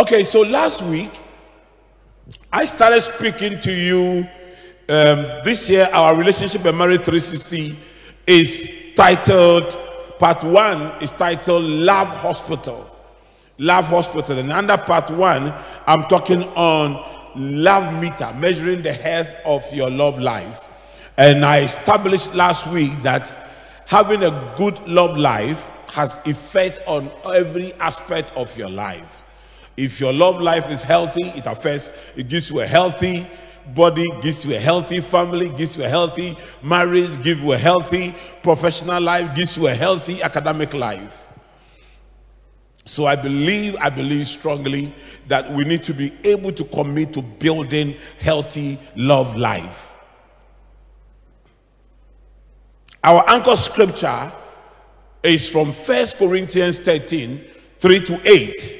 Okay, 0.00 0.22
so 0.22 0.40
last 0.40 0.80
week 0.80 1.10
I 2.50 2.64
started 2.64 3.02
speaking 3.02 3.58
to 3.58 3.70
you. 3.70 4.26
Um, 4.88 5.26
this 5.44 5.68
year, 5.68 5.90
our 5.92 6.16
relationship 6.16 6.64
and 6.64 6.78
marriage 6.78 7.02
360 7.04 7.76
is 8.26 8.94
titled, 8.96 9.78
part 10.18 10.42
one 10.42 10.92
is 11.02 11.12
titled 11.12 11.64
Love 11.64 12.08
Hospital. 12.08 12.90
Love 13.58 13.88
Hospital. 13.88 14.38
And 14.38 14.50
under 14.50 14.78
part 14.78 15.10
one, 15.10 15.52
I'm 15.86 16.04
talking 16.04 16.44
on 16.54 17.04
love 17.36 18.00
meter, 18.00 18.32
measuring 18.38 18.80
the 18.80 18.94
health 18.94 19.34
of 19.44 19.70
your 19.70 19.90
love 19.90 20.18
life. 20.18 20.66
And 21.18 21.44
I 21.44 21.60
established 21.60 22.34
last 22.34 22.66
week 22.68 22.92
that 23.02 23.30
having 23.86 24.22
a 24.22 24.54
good 24.56 24.78
love 24.88 25.18
life 25.18 25.78
has 25.90 26.16
effect 26.26 26.80
on 26.86 27.10
every 27.26 27.74
aspect 27.74 28.32
of 28.34 28.56
your 28.56 28.70
life. 28.70 29.24
If 29.80 29.98
your 29.98 30.12
love 30.12 30.42
life 30.42 30.70
is 30.70 30.82
healthy, 30.82 31.24
it 31.28 31.46
affects, 31.46 32.12
it 32.14 32.28
gives 32.28 32.50
you 32.50 32.60
a 32.60 32.66
healthy 32.66 33.26
body, 33.74 34.04
gives 34.20 34.44
you 34.44 34.54
a 34.54 34.58
healthy 34.58 35.00
family, 35.00 35.48
gives 35.48 35.78
you 35.78 35.84
a 35.84 35.88
healthy 35.88 36.36
marriage, 36.62 37.22
gives 37.22 37.40
you 37.40 37.52
a 37.52 37.56
healthy 37.56 38.14
professional 38.42 39.02
life, 39.02 39.34
gives 39.34 39.56
you 39.56 39.68
a 39.68 39.74
healthy 39.74 40.22
academic 40.22 40.74
life. 40.74 41.28
So 42.84 43.06
I 43.06 43.16
believe, 43.16 43.74
I 43.80 43.88
believe 43.88 44.26
strongly 44.26 44.92
that 45.28 45.50
we 45.50 45.64
need 45.64 45.82
to 45.84 45.94
be 45.94 46.12
able 46.24 46.52
to 46.52 46.64
commit 46.64 47.14
to 47.14 47.22
building 47.22 47.96
healthy 48.18 48.78
love 48.96 49.34
life. 49.34 49.94
Our 53.02 53.24
anchor 53.30 53.56
scripture 53.56 54.30
is 55.22 55.48
from 55.48 55.72
First 55.72 56.18
Corinthians 56.18 56.80
13, 56.80 57.42
3 57.78 58.00
to 58.00 58.30
8. 58.30 58.79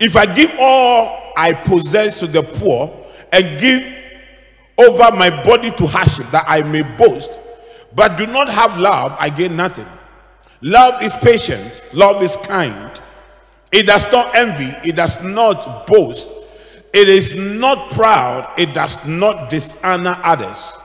If 0.00 0.16
I 0.16 0.26
give 0.34 0.50
all 0.58 1.32
I 1.36 1.52
possess 1.52 2.20
to 2.20 2.26
the 2.26 2.42
poor 2.42 2.90
and 3.32 3.60
give 3.60 3.84
over 4.78 5.14
my 5.14 5.30
body 5.44 5.70
to 5.72 5.86
hardship 5.86 6.26
that 6.30 6.46
I 6.48 6.62
may 6.62 6.82
boast, 6.96 7.38
but 7.94 8.16
do 8.16 8.26
not 8.26 8.48
have 8.48 8.78
love, 8.78 9.14
I 9.20 9.28
gain 9.28 9.56
nothing. 9.56 9.86
Love 10.62 11.02
is 11.02 11.12
patient, 11.14 11.82
love 11.92 12.22
is 12.22 12.36
kind. 12.36 13.00
It 13.72 13.84
does 13.86 14.10
not 14.10 14.34
envy, 14.34 14.74
it 14.88 14.96
does 14.96 15.22
not 15.24 15.86
boast, 15.86 16.30
it 16.92 17.08
is 17.08 17.36
not 17.36 17.90
proud, 17.90 18.50
it 18.58 18.74
does 18.74 19.06
not 19.06 19.50
dishonor 19.50 20.18
others. 20.24 20.76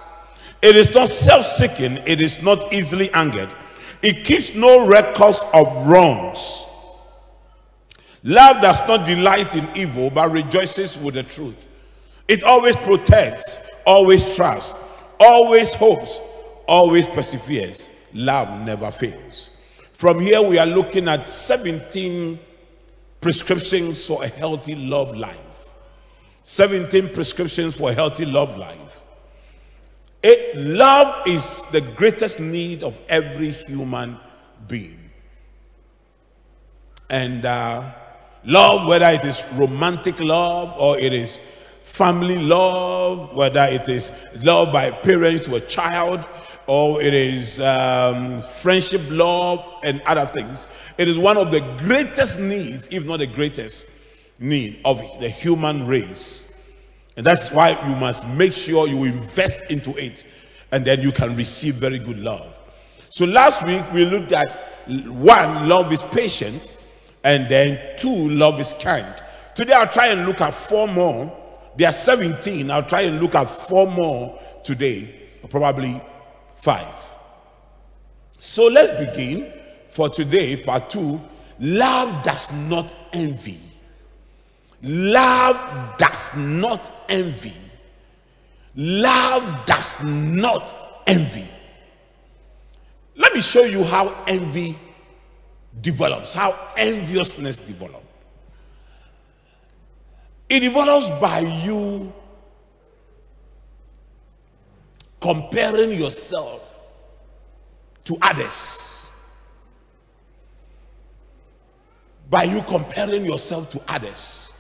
It 0.62 0.76
is 0.76 0.94
not 0.94 1.08
self 1.08 1.46
seeking, 1.46 1.98
it 2.06 2.20
is 2.22 2.44
not 2.44 2.74
easily 2.74 3.12
angered. 3.14 3.54
It 4.02 4.26
keeps 4.26 4.56
no 4.56 4.86
records 4.86 5.44
of 5.54 5.88
wrongs. 5.88 6.65
Love 8.26 8.60
does 8.60 8.86
not 8.88 9.06
delight 9.06 9.56
in 9.56 9.68
evil, 9.76 10.10
but 10.10 10.32
rejoices 10.32 10.98
with 10.98 11.14
the 11.14 11.22
truth. 11.22 11.68
It 12.28 12.44
always 12.44 12.76
protects, 12.76 13.70
always 13.86 14.36
trusts, 14.36 14.84
always 15.20 15.76
hopes, 15.76 16.20
always 16.68 17.06
perseveres. 17.06 17.88
Love 18.16 18.66
never 18.66 18.90
fails. 18.90 19.58
From 19.94 20.20
here, 20.20 20.42
we 20.42 20.58
are 20.58 20.66
looking 20.66 21.08
at 21.08 21.24
17 21.24 22.40
prescriptions 23.22 24.08
for 24.08 24.24
a 24.24 24.28
healthy 24.28 24.74
love 24.74 25.16
life. 25.16 25.70
17 26.42 27.10
prescriptions 27.10 27.78
for 27.78 27.92
a 27.92 27.94
healthy 27.94 28.26
love 28.26 28.58
life. 28.58 29.02
It, 30.24 30.56
love 30.58 31.28
is 31.28 31.68
the 31.72 31.82
greatest 31.96 32.40
need 32.40 32.82
of 32.82 33.00
every 33.08 33.52
human 33.52 34.18
being. 34.68 35.12
And 37.12 37.46
uh, 37.46 37.84
Love, 38.46 38.88
whether 38.88 39.08
it 39.08 39.26
is 39.26 39.48
romantic 39.54 40.20
love 40.20 40.76
or 40.78 41.00
it 41.00 41.14
is 41.14 41.42
family 41.82 42.38
love, 42.38 43.36
whether 43.36 43.64
it 43.64 43.90
is 43.90 44.12
love 44.44 44.72
by 44.72 44.92
parents 44.92 45.42
to 45.44 45.56
a 45.56 45.62
child 45.62 46.26
or 46.68 47.02
it 47.02 47.14
is 47.14 47.60
um, 47.62 48.40
friendship 48.40 49.02
love 49.10 49.72
and 49.84 50.02
other 50.02 50.26
things. 50.26 50.68
It 50.98 51.08
is 51.08 51.18
one 51.18 51.38
of 51.38 51.52
the 51.52 51.62
greatest 51.78 52.40
needs, 52.40 52.88
if 52.90 53.06
not 53.06 53.18
the 53.18 53.28
greatest 53.28 53.88
need 54.40 54.80
of 54.86 55.02
the 55.20 55.30
human 55.30 55.86
race. 55.86 56.46
And 57.18 57.26
that's 57.26 57.52
why 57.52 57.72
you 57.88 57.96
must 57.96 58.28
make 58.28 58.54
sure 58.54 58.88
you 58.88 59.06
invest 59.06 59.72
into 59.72 59.96
it 59.96 60.26
and 60.72 60.84
then 60.84 61.02
you 61.02 61.12
can 61.12 61.36
receive 61.36 61.76
very 61.76 62.00
good 62.00 62.20
love. 62.20 62.60
So 63.10 63.26
last 63.26 63.66
week 63.66 63.84
we 63.94 64.06
looked 64.06 64.34
at 64.34 64.56
one, 65.08 65.70
love 65.70 65.92
is 65.94 66.04
patient. 66.04 66.72
And 67.26 67.50
then 67.50 67.80
two, 67.98 68.30
love 68.30 68.60
is 68.60 68.74
kind. 68.74 69.12
Today 69.56 69.74
I'll 69.74 69.88
try 69.88 70.10
and 70.10 70.28
look 70.28 70.42
at 70.42 70.54
four 70.54 70.88
more. 70.88 71.36
There 71.76 71.90
are 71.90 71.92
17. 71.92 72.70
I'll 72.70 72.84
try 72.84 73.02
and 73.02 73.20
look 73.20 73.34
at 73.34 73.50
four 73.50 73.88
more 73.88 74.40
today, 74.64 75.28
probably 75.50 76.00
five. 76.56 76.94
So 78.38 78.68
let's 78.68 78.92
begin 79.04 79.52
for 79.90 80.08
today, 80.08 80.56
part 80.56 80.92
two. 80.92 81.20
Love 81.60 82.24
does 82.24 82.54
not 82.54 82.96
envy. 83.12 83.60
Love 84.84 85.98
does 85.98 86.38
not 86.38 86.92
envy. 87.10 87.54
Love 88.76 89.66
does 89.66 90.04
not 90.04 91.02
envy. 91.08 91.48
Let 93.16 93.34
me 93.34 93.42
show 93.42 93.64
you 93.64 93.84
how 93.84 94.14
envy 94.28 94.76
develops, 95.82 96.34
how 96.34 96.58
enviousness 96.78 97.60
develops. 97.60 98.06
It 100.48 100.60
develops 100.60 101.10
by 101.20 101.40
you 101.40 102.14
comparing 105.20 105.94
yourself 105.94 106.80
to 108.06 108.18
others. 108.22 109.08
By 112.30 112.44
you 112.44 112.62
comparing 112.64 113.26
yourself 113.26 113.72
to 113.72 113.82
others. 113.88 114.54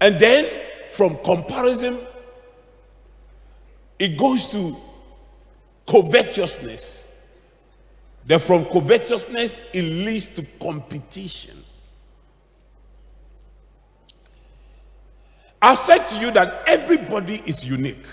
And 0.00 0.18
then 0.18 0.48
from 0.86 1.16
comparison, 1.24 1.98
it 3.98 4.18
goes 4.18 4.48
to 4.48 4.76
covetousness 5.86 7.13
then 8.26 8.38
from 8.38 8.64
covetousness, 8.66 9.70
it 9.74 9.82
leads 9.82 10.28
to 10.28 10.42
competition. 10.58 11.62
I've 15.60 15.78
said 15.78 16.04
to 16.06 16.18
you 16.18 16.30
that 16.32 16.62
everybody 16.66 17.42
is 17.46 17.66
unique. 17.66 18.06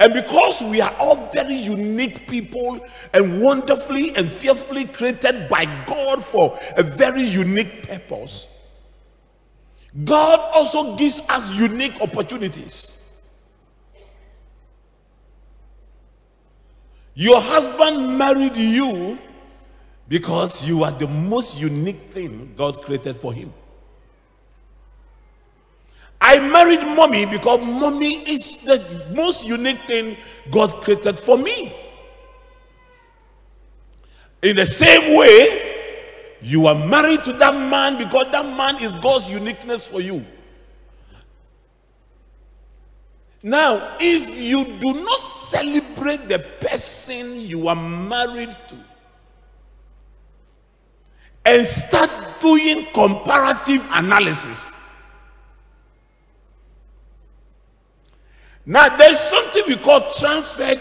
And 0.00 0.12
because 0.12 0.60
we 0.62 0.80
are 0.80 0.92
all 0.98 1.30
very 1.32 1.54
unique 1.54 2.28
people 2.28 2.84
and 3.12 3.40
wonderfully 3.40 4.14
and 4.16 4.30
fearfully 4.30 4.86
created 4.86 5.48
by 5.48 5.64
God 5.86 6.24
for 6.24 6.58
a 6.76 6.82
very 6.82 7.22
unique 7.22 7.88
purpose, 7.88 8.48
God 10.04 10.40
also 10.52 10.96
gives 10.96 11.20
us 11.28 11.52
unique 11.54 12.00
opportunities. 12.00 13.03
Your 17.14 17.40
husband 17.40 18.18
married 18.18 18.56
you 18.56 19.18
because 20.08 20.66
you 20.68 20.84
are 20.84 20.90
the 20.90 21.06
most 21.06 21.60
unique 21.60 22.10
thing 22.10 22.52
God 22.56 22.80
created 22.82 23.16
for 23.16 23.32
him. 23.32 23.52
I 26.20 26.40
married 26.48 26.80
mommy 26.96 27.26
because 27.26 27.60
mommy 27.60 28.22
is 28.28 28.62
the 28.62 29.06
most 29.14 29.46
unique 29.46 29.78
thing 29.80 30.16
God 30.50 30.70
created 30.82 31.18
for 31.18 31.36
me. 31.36 31.76
In 34.42 34.56
the 34.56 34.66
same 34.66 35.16
way, 35.16 35.76
you 36.40 36.66
are 36.66 36.74
married 36.74 37.24
to 37.24 37.32
that 37.34 37.54
man 37.54 37.96
because 37.96 38.30
that 38.32 38.44
man 38.44 38.76
is 38.82 38.92
God's 38.92 39.30
uniqueness 39.30 39.86
for 39.86 40.00
you. 40.00 40.24
Now, 43.46 43.98
if 44.00 44.34
you 44.40 44.64
do 44.78 45.04
not 45.04 45.20
celebrate 45.20 46.28
the 46.28 46.38
person 46.62 47.38
you 47.42 47.68
are 47.68 47.76
married 47.76 48.56
to 48.68 48.76
and 51.44 51.66
start 51.66 52.40
doing 52.40 52.86
comparative 52.94 53.86
analysis, 53.92 54.72
now 58.64 58.96
there's 58.96 59.20
something 59.20 59.62
we 59.68 59.76
call 59.76 60.10
transferred 60.10 60.80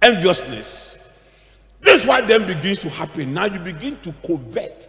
enviousness. 0.00 1.20
This 1.82 2.00
is 2.00 2.08
why 2.08 2.22
then 2.22 2.46
begins 2.46 2.78
to 2.78 2.88
happen. 2.88 3.34
Now 3.34 3.44
you 3.44 3.58
begin 3.58 3.98
to 4.00 4.14
covet 4.26 4.88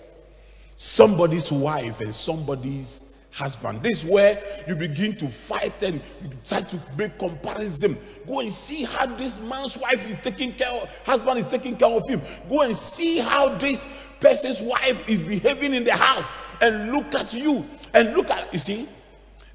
somebody's 0.77 1.51
wife 1.51 2.00
and 2.00 2.15
somebody's 2.15 3.12
husband. 3.34 3.82
This 3.82 4.04
is 4.04 4.10
where 4.10 4.42
you 4.68 4.76
begin 4.76 5.16
to 5.18 5.28
fight 5.28 5.82
and 5.84 6.02
you 6.22 6.30
start 6.44 6.70
to 6.70 6.80
make 6.98 7.18
comparison. 7.18 7.98
Go 8.28 8.40
and 8.40 8.52
see 8.52 8.84
how 8.84 9.08
this 9.08 9.40
man's 9.42 9.78
wife 9.78 10.08
is 10.08 10.16
taking 10.22 10.54
care 10.54 10.70
of, 10.70 10.90
husband 11.04 11.40
is 11.40 11.46
taking 11.46 11.76
care 11.76 11.90
of 11.90 12.08
him. 12.08 12.22
Go 12.48 12.62
and 12.62 12.76
see 12.76 13.20
how 13.20 13.50
this 13.56 13.88
person's 14.20 14.62
wife 14.62 15.08
is 15.10 15.20
behaving 15.20 15.74
in 15.74 15.84
the 15.84 15.96
house 15.96 16.30
and 16.62 16.94
look 16.94 17.14
at 17.16 17.34
you 17.34 17.66
and 17.94 18.16
look 18.16 18.30
at, 18.30 18.54
you 18.54 18.60
see. 18.60 18.88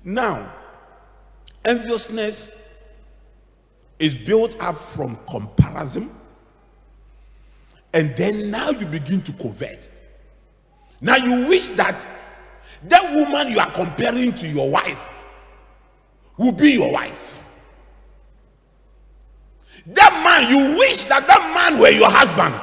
Now, 0.05 0.53
enviousness 1.65 2.85
is 3.99 4.15
built 4.15 4.61
up 4.61 4.77
from 4.77 5.19
comparison 5.29 6.11
and 7.95 8.15
then 8.17 8.51
now 8.51 8.71
you 8.71 8.87
begin 8.87 9.23
to 9.23 9.33
covet. 9.33 9.91
Now 11.01 11.17
you 11.17 11.47
wish 11.47 11.69
that 11.71 12.07
that 12.85 13.15
woman 13.15 13.53
you 13.53 13.59
are 13.59 13.71
comparing 13.73 14.33
to 14.35 14.49
your 14.49 14.71
wife 14.71 15.09
will 16.37 16.53
be 16.53 16.73
your 16.73 16.93
wife. 16.93 17.45
That 19.87 20.13
man, 20.23 20.51
you 20.51 20.79
wish 20.79 21.05
that 21.07 21.27
that 21.27 21.53
man 21.55 21.81
were 21.81 21.91
your 21.91 22.11
husband. 22.11 22.61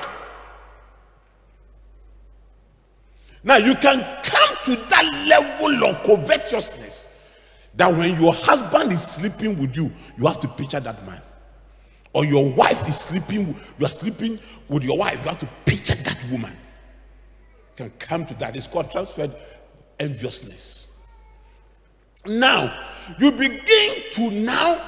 Now 3.44 3.58
you 3.58 3.76
can 3.76 4.00
come 4.24 4.58
to 4.66 4.76
that 4.76 5.26
level 5.28 5.86
of 5.86 6.04
covetousness 6.04 7.08
that 7.76 7.94
when 7.94 8.20
your 8.20 8.34
husband 8.34 8.92
is 8.92 9.06
sleeping 9.06 9.60
with 9.60 9.76
you, 9.76 9.92
you 10.18 10.26
have 10.26 10.40
to 10.40 10.48
picture 10.48 10.80
that 10.80 11.06
man. 11.06 11.22
Or 12.14 12.26
your 12.26 12.50
wife 12.54 12.88
is 12.88 12.98
sleeping, 13.00 13.56
you 13.78 13.86
are 13.86 13.90
sleeping 13.90 14.40
with 14.70 14.84
your 14.84 14.98
wife, 14.98 15.24
you 15.24 15.30
have 15.30 15.40
to 15.40 15.50
picture 15.66 15.96
that 15.96 16.18
woman. 16.32 16.52
You 16.52 17.76
can 17.76 17.90
come 18.00 18.26
to 18.26 18.34
that. 18.36 18.56
It's 18.56 18.68
called 18.68 18.90
transferred 18.90 19.32
enviousness. 20.00 21.06
Now, 22.25 22.88
you 23.19 23.31
begin 23.31 24.03
to 24.13 24.31
now 24.31 24.81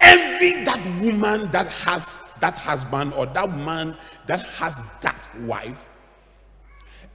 envy 0.00 0.64
that 0.64 0.84
woman 1.00 1.50
that 1.50 1.66
has 1.68 2.22
that 2.40 2.56
husband 2.56 3.14
or 3.14 3.26
that 3.26 3.50
man 3.56 3.96
that 4.26 4.40
has 4.46 4.82
that 5.00 5.28
wife. 5.40 5.88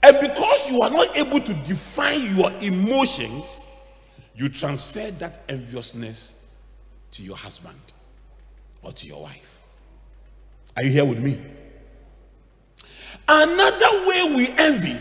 And 0.04 0.20
because 0.20 0.70
you 0.70 0.82
are 0.82 0.90
not 0.90 1.16
able 1.16 1.40
to 1.40 1.54
define 1.64 2.36
your 2.36 2.52
emotions, 2.60 3.66
you 4.36 4.50
transfer 4.50 5.12
that 5.12 5.42
enviousness 5.48 6.36
to 7.12 7.24
your 7.24 7.36
husband 7.36 7.80
or 8.82 8.92
to 8.94 9.08
your 9.08 9.22
wife. 9.22 9.62
Are 10.76 10.84
you 10.84 10.90
here 10.90 11.06
with 11.06 11.20
me? 11.20 11.40
Another 13.28 14.08
way 14.08 14.34
we 14.36 14.50
envy 14.58 14.98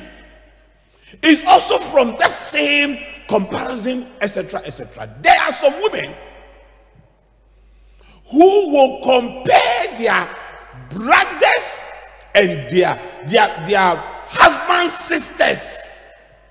is 1.22 1.42
also 1.44 1.78
from 1.78 2.16
that 2.18 2.30
same 2.30 2.98
comparison, 3.28 4.06
etc., 4.20 4.60
etc. 4.60 5.08
There 5.20 5.36
are 5.40 5.52
some 5.52 5.74
women 5.80 6.12
who 8.30 8.72
will 8.72 9.00
compare 9.02 9.96
their 9.96 10.28
brothers 10.90 11.90
and 12.34 12.70
their 12.70 13.00
their 13.26 13.66
their 13.66 13.96
husbands, 14.26 14.92
sisters. 14.92 15.78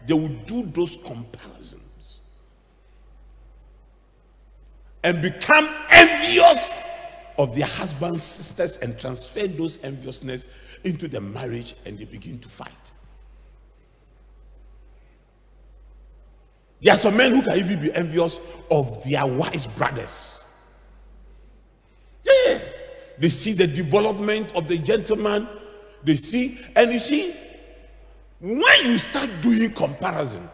They 0.06 0.14
will 0.14 0.28
do 0.28 0.64
those 0.64 0.98
comparisons 0.98 2.20
and 5.04 5.22
become 5.22 5.70
envious 5.90 6.72
of 7.38 7.56
their 7.56 7.68
husbands, 7.68 8.24
sisters, 8.24 8.78
and 8.78 9.00
transfer 9.00 9.48
those 9.48 9.84
enviousness 9.84 10.46
into 10.84 11.08
the 11.08 11.22
marriage, 11.22 11.76
and 11.86 11.98
they 11.98 12.06
begin 12.06 12.40
to 12.40 12.50
fight. 12.50 12.92
There 16.82 16.94
are 16.94 16.98
some 16.98 17.18
men 17.18 17.36
who 17.36 17.42
can 17.42 17.58
even 17.58 17.82
be 17.82 17.94
envious 17.94 18.40
of 18.72 19.04
their 19.04 19.26
wise 19.26 19.68
brothers. 19.68 20.46
Yeah. 22.24 22.60
They 23.18 23.28
see 23.28 23.54
the 23.54 23.68
development 23.68 24.56
of 24.56 24.68
the 24.68 24.78
gentleman. 24.78 25.48
They 26.04 26.16
see, 26.16 26.60
and 26.76 26.92
you 26.92 27.00
see, 27.00 27.36
when 28.40 28.86
you 28.86 28.98
start 28.98 29.30
doing 29.42 29.74
comparison, 29.74 30.48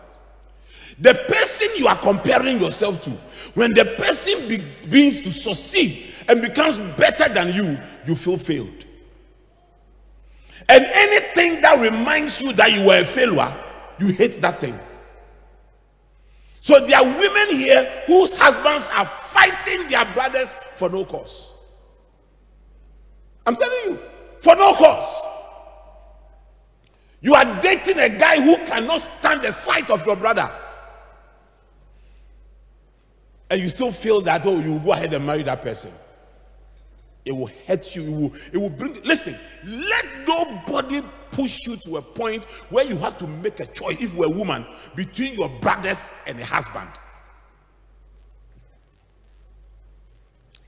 the 0.99 1.13
person 1.27 1.67
you 1.77 1.87
are 1.87 1.97
comparing 1.97 2.59
yourself 2.59 3.03
to, 3.03 3.11
when 3.53 3.73
the 3.73 3.85
person 3.97 4.47
begins 4.47 5.19
to 5.19 5.31
succeed 5.31 6.07
and 6.27 6.41
becomes 6.41 6.79
better 6.97 7.31
than 7.31 7.53
you, 7.53 7.77
you 8.07 8.15
feel 8.15 8.37
failed. 8.37 8.85
And 10.67 10.85
anything 10.85 11.61
that 11.61 11.79
reminds 11.79 12.41
you 12.41 12.53
that 12.53 12.71
you 12.71 12.87
were 12.87 13.01
a 13.01 13.05
failure, 13.05 13.53
you 13.99 14.07
hate 14.07 14.41
that 14.41 14.59
thing. 14.59 14.79
So 16.65 16.83
there 16.83 16.97
are 16.97 17.05
women 17.05 17.55
here 17.55 18.03
whose 18.07 18.33
husbands 18.33 18.89
are 18.95 19.05
fighting 19.05 19.87
their 19.87 20.03
brothers 20.13 20.55
for 20.73 20.89
no 20.89 21.05
cause. 21.05 21.53
I'm 23.45 23.55
telling 23.55 23.77
you, 23.85 23.99
for 24.39 24.55
no 24.55 24.73
cause. 24.73 25.27
You 27.21 27.35
are 27.35 27.61
dating 27.61 27.99
a 27.99 28.09
guy 28.09 28.41
who 28.41 28.57
cannot 28.65 28.99
stand 28.99 29.43
the 29.43 29.51
sight 29.51 29.91
of 29.91 30.07
your 30.07 30.15
brother. 30.15 30.51
And 33.51 33.61
you 33.61 33.69
still 33.69 33.91
feel 33.91 34.21
that, 34.21 34.43
oh, 34.47 34.59
you 34.59 34.71
will 34.71 34.79
go 34.79 34.93
ahead 34.93 35.13
and 35.13 35.23
marry 35.23 35.43
that 35.43 35.61
person. 35.61 35.91
It 37.25 37.33
will 37.33 37.51
hurt 37.67 37.95
you. 37.95 38.01
It 38.01 38.09
will, 38.09 38.35
it 38.53 38.57
will 38.57 38.69
bring, 38.71 39.03
listen, 39.03 39.37
let 39.63 40.05
nobody 40.27 41.03
push 41.35 41.67
you 41.67 41.75
to 41.77 41.97
a 41.97 42.01
point 42.01 42.45
where 42.69 42.85
you 42.85 42.95
have 42.97 43.17
to 43.17 43.27
make 43.27 43.59
a 43.59 43.65
choice, 43.65 44.01
if 44.01 44.13
you're 44.13 44.25
a 44.25 44.29
woman, 44.29 44.65
between 44.95 45.33
your 45.33 45.49
brothers 45.59 46.11
and 46.25 46.39
a 46.39 46.45
husband. 46.45 46.89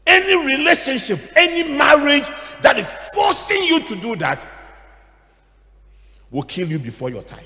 Any 0.06 0.58
relationship, 0.58 1.20
any 1.36 1.64
marriage 1.64 2.30
that 2.62 2.78
is 2.78 2.92
forcing 3.14 3.62
you 3.64 3.80
to 3.82 3.96
do 3.96 4.16
that 4.18 4.48
will 6.32 6.44
kill 6.44 6.68
you 6.68 6.80
before 6.80 7.10
your 7.10 7.24
time. 7.24 7.44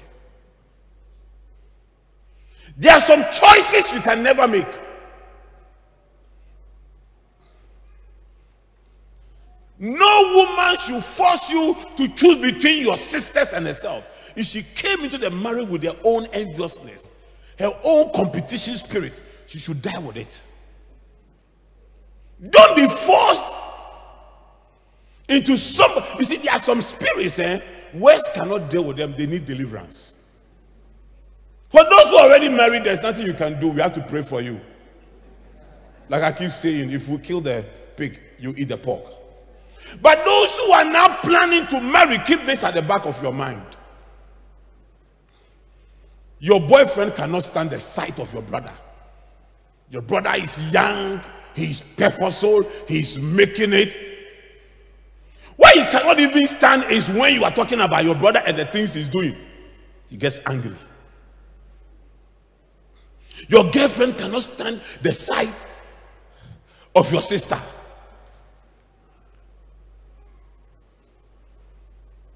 There 2.77 2.93
are 2.93 3.01
some 3.01 3.23
choices 3.31 3.93
you 3.93 4.01
can 4.01 4.23
never 4.23 4.47
make. 4.47 4.67
No 9.83 10.45
woman 10.47 10.75
should 10.75 11.03
force 11.03 11.49
you 11.49 11.75
to 11.97 12.07
choose 12.09 12.37
between 12.37 12.85
your 12.85 12.95
sisters 12.95 13.53
and 13.53 13.65
herself. 13.65 14.31
If 14.35 14.45
she 14.45 14.61
came 14.61 14.99
into 14.99 15.17
the 15.17 15.31
marriage 15.31 15.67
with 15.69 15.81
her 15.81 15.95
own 16.03 16.27
enviousness, 16.27 17.09
her 17.57 17.71
own 17.83 18.13
competition 18.13 18.75
spirit, 18.75 19.19
she 19.47 19.57
should 19.57 19.81
die 19.81 19.97
with 19.97 20.17
it. 20.17 20.47
Don't 22.47 22.75
be 22.75 22.87
forced 22.87 23.43
into 25.27 25.57
some. 25.57 25.91
You 26.19 26.25
see, 26.25 26.37
there 26.37 26.53
are 26.53 26.59
some 26.59 26.79
spirits, 26.79 27.39
eh? 27.39 27.59
Words 27.95 28.29
cannot 28.35 28.69
deal 28.69 28.83
with 28.83 28.97
them, 28.97 29.15
they 29.17 29.25
need 29.25 29.45
deliverance. 29.45 30.17
For 31.69 31.83
those 31.83 32.09
who 32.11 32.17
are 32.17 32.27
already 32.27 32.49
married, 32.49 32.83
there's 32.83 33.01
nothing 33.01 33.25
you 33.25 33.33
can 33.33 33.59
do. 33.59 33.69
We 33.69 33.81
have 33.81 33.93
to 33.93 34.01
pray 34.01 34.21
for 34.21 34.41
you. 34.41 34.61
Like 36.07 36.21
I 36.21 36.31
keep 36.33 36.51
saying, 36.51 36.91
if 36.91 37.07
we 37.07 37.17
kill 37.17 37.41
the 37.41 37.65
pig, 37.95 38.21
you 38.37 38.53
eat 38.55 38.67
the 38.67 38.77
pork. 38.77 39.20
But 40.01 40.25
those 40.25 40.57
who 40.59 40.71
are 40.71 40.85
now 40.85 41.17
planning 41.17 41.67
to 41.67 41.81
marry, 41.81 42.17
keep 42.19 42.45
this 42.45 42.63
at 42.63 42.73
the 42.73 42.81
back 42.81 43.05
of 43.05 43.21
your 43.21 43.33
mind. 43.33 43.65
Your 46.39 46.59
boyfriend 46.59 47.15
cannot 47.15 47.43
stand 47.43 47.69
the 47.69 47.79
sight 47.79 48.19
of 48.19 48.33
your 48.33 48.41
brother. 48.41 48.73
Your 49.89 50.01
brother 50.01 50.33
is 50.35 50.71
young, 50.73 51.21
he's 51.55 51.81
purposeful, 51.81 52.63
he's 52.87 53.19
making 53.19 53.73
it. 53.73 53.95
Why 55.57 55.73
he 55.75 55.83
cannot 55.83 56.19
even 56.19 56.47
stand 56.47 56.85
is 56.85 57.09
when 57.09 57.35
you 57.35 57.43
are 57.43 57.51
talking 57.51 57.81
about 57.81 58.03
your 58.05 58.15
brother 58.15 58.41
and 58.47 58.57
the 58.57 58.65
things 58.65 58.93
he's 58.93 59.09
doing. 59.09 59.35
He 60.09 60.17
gets 60.17 60.39
angry. 60.47 60.75
Your 63.47 63.69
girlfriend 63.69 64.17
cannot 64.17 64.41
stand 64.41 64.81
the 65.01 65.11
sight 65.11 65.65
of 66.95 67.11
your 67.11 67.21
sister. 67.21 67.59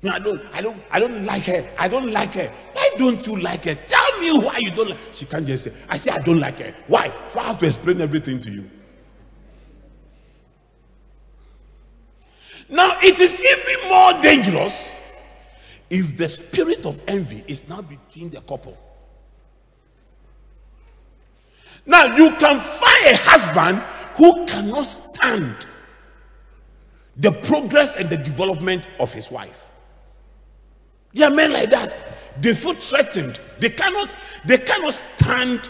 No, 0.06 0.12
I 0.12 0.20
don't, 0.20 0.42
I 0.54 0.62
don't, 0.62 0.84
I 0.92 1.00
don't 1.00 1.26
like 1.26 1.46
her. 1.46 1.68
I 1.80 1.88
don't 1.88 2.12
like 2.12 2.34
her. 2.34 2.52
Why 2.74 2.90
don't 2.96 3.26
you 3.26 3.38
like 3.38 3.64
her? 3.64 3.74
Tell 3.74 4.20
me 4.20 4.38
why 4.38 4.60
you 4.60 4.70
don't 4.70 4.90
like. 4.90 5.00
She 5.12 5.26
can't 5.26 5.48
just 5.48 5.64
say, 5.64 5.86
I 5.90 5.98
say 5.98 6.12
I 6.12 6.20
don't 6.20 6.40
like 6.40 6.60
her. 6.60 6.76
Why? 6.86 7.12
So 7.28 7.40
I 7.40 7.46
have 7.46 7.58
to 7.58 7.66
explain 7.66 8.00
everything 8.02 8.40
to 8.42 8.52
you. 8.52 8.70
Now 12.70 13.00
it 13.02 13.20
is 13.20 13.42
even 13.42 13.90
more 13.90 14.14
dangerous 14.22 15.02
if 15.90 16.16
the 16.16 16.28
spirit 16.28 16.86
of 16.86 17.02
envy 17.08 17.44
is 17.48 17.68
now 17.68 17.82
between 17.82 18.30
the 18.30 18.42
couple. 18.42 18.78
Now 21.84 22.16
you 22.16 22.30
can 22.36 22.60
find 22.60 23.06
a 23.08 23.18
husband 23.18 23.80
who 24.18 24.46
cannot 24.46 24.84
stand 24.84 25.66
the 27.18 27.32
progress 27.32 27.98
and 27.98 28.08
the 28.08 28.18
development 28.18 28.88
of 29.00 29.12
his 29.12 29.32
wife. 29.32 29.72
Are 31.24 31.30
men 31.30 31.54
like 31.54 31.70
that. 31.70 31.98
they 32.42 32.54
feel 32.54 32.74
threatened. 32.74 33.40
They 33.60 33.70
cannot, 33.70 34.16
they 34.46 34.58
cannot 34.58 34.94
stand 34.94 35.70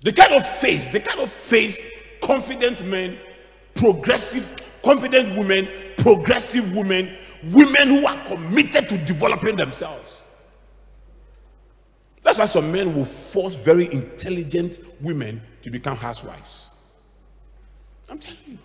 the 0.00 0.12
kind 0.12 0.32
of 0.32 0.46
face, 0.46 0.88
the 0.88 1.00
kind 1.00 1.20
of 1.20 1.30
face 1.30 1.78
confident 2.22 2.84
men, 2.84 3.18
progressive, 3.74 4.56
confident 4.82 5.36
women, 5.36 5.68
progressive 5.98 6.74
women, 6.76 7.14
women 7.44 7.88
who 7.88 8.06
are 8.06 8.24
committed 8.26 8.88
to 8.88 8.98
developing 8.98 9.56
themselves. 9.56 10.22
That's 12.22 12.38
why 12.38 12.46
some 12.46 12.72
men 12.72 12.94
will 12.94 13.04
force 13.04 13.56
very 13.56 13.92
intelligent 13.92 14.78
women 15.00 15.40
to 15.62 15.70
become 15.70 15.96
housewives. 15.96 16.70
I'm 18.10 18.18
telling 18.18 18.38
you. 18.46 18.58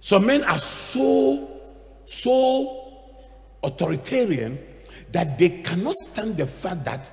Some 0.00 0.26
men 0.26 0.44
are 0.44 0.58
so, 0.58 1.60
so 2.06 2.87
authoritarian 3.62 4.58
that 5.12 5.38
they 5.38 5.48
cannot 5.62 5.94
stand 5.94 6.36
the 6.36 6.46
fact 6.46 6.84
that 6.84 7.10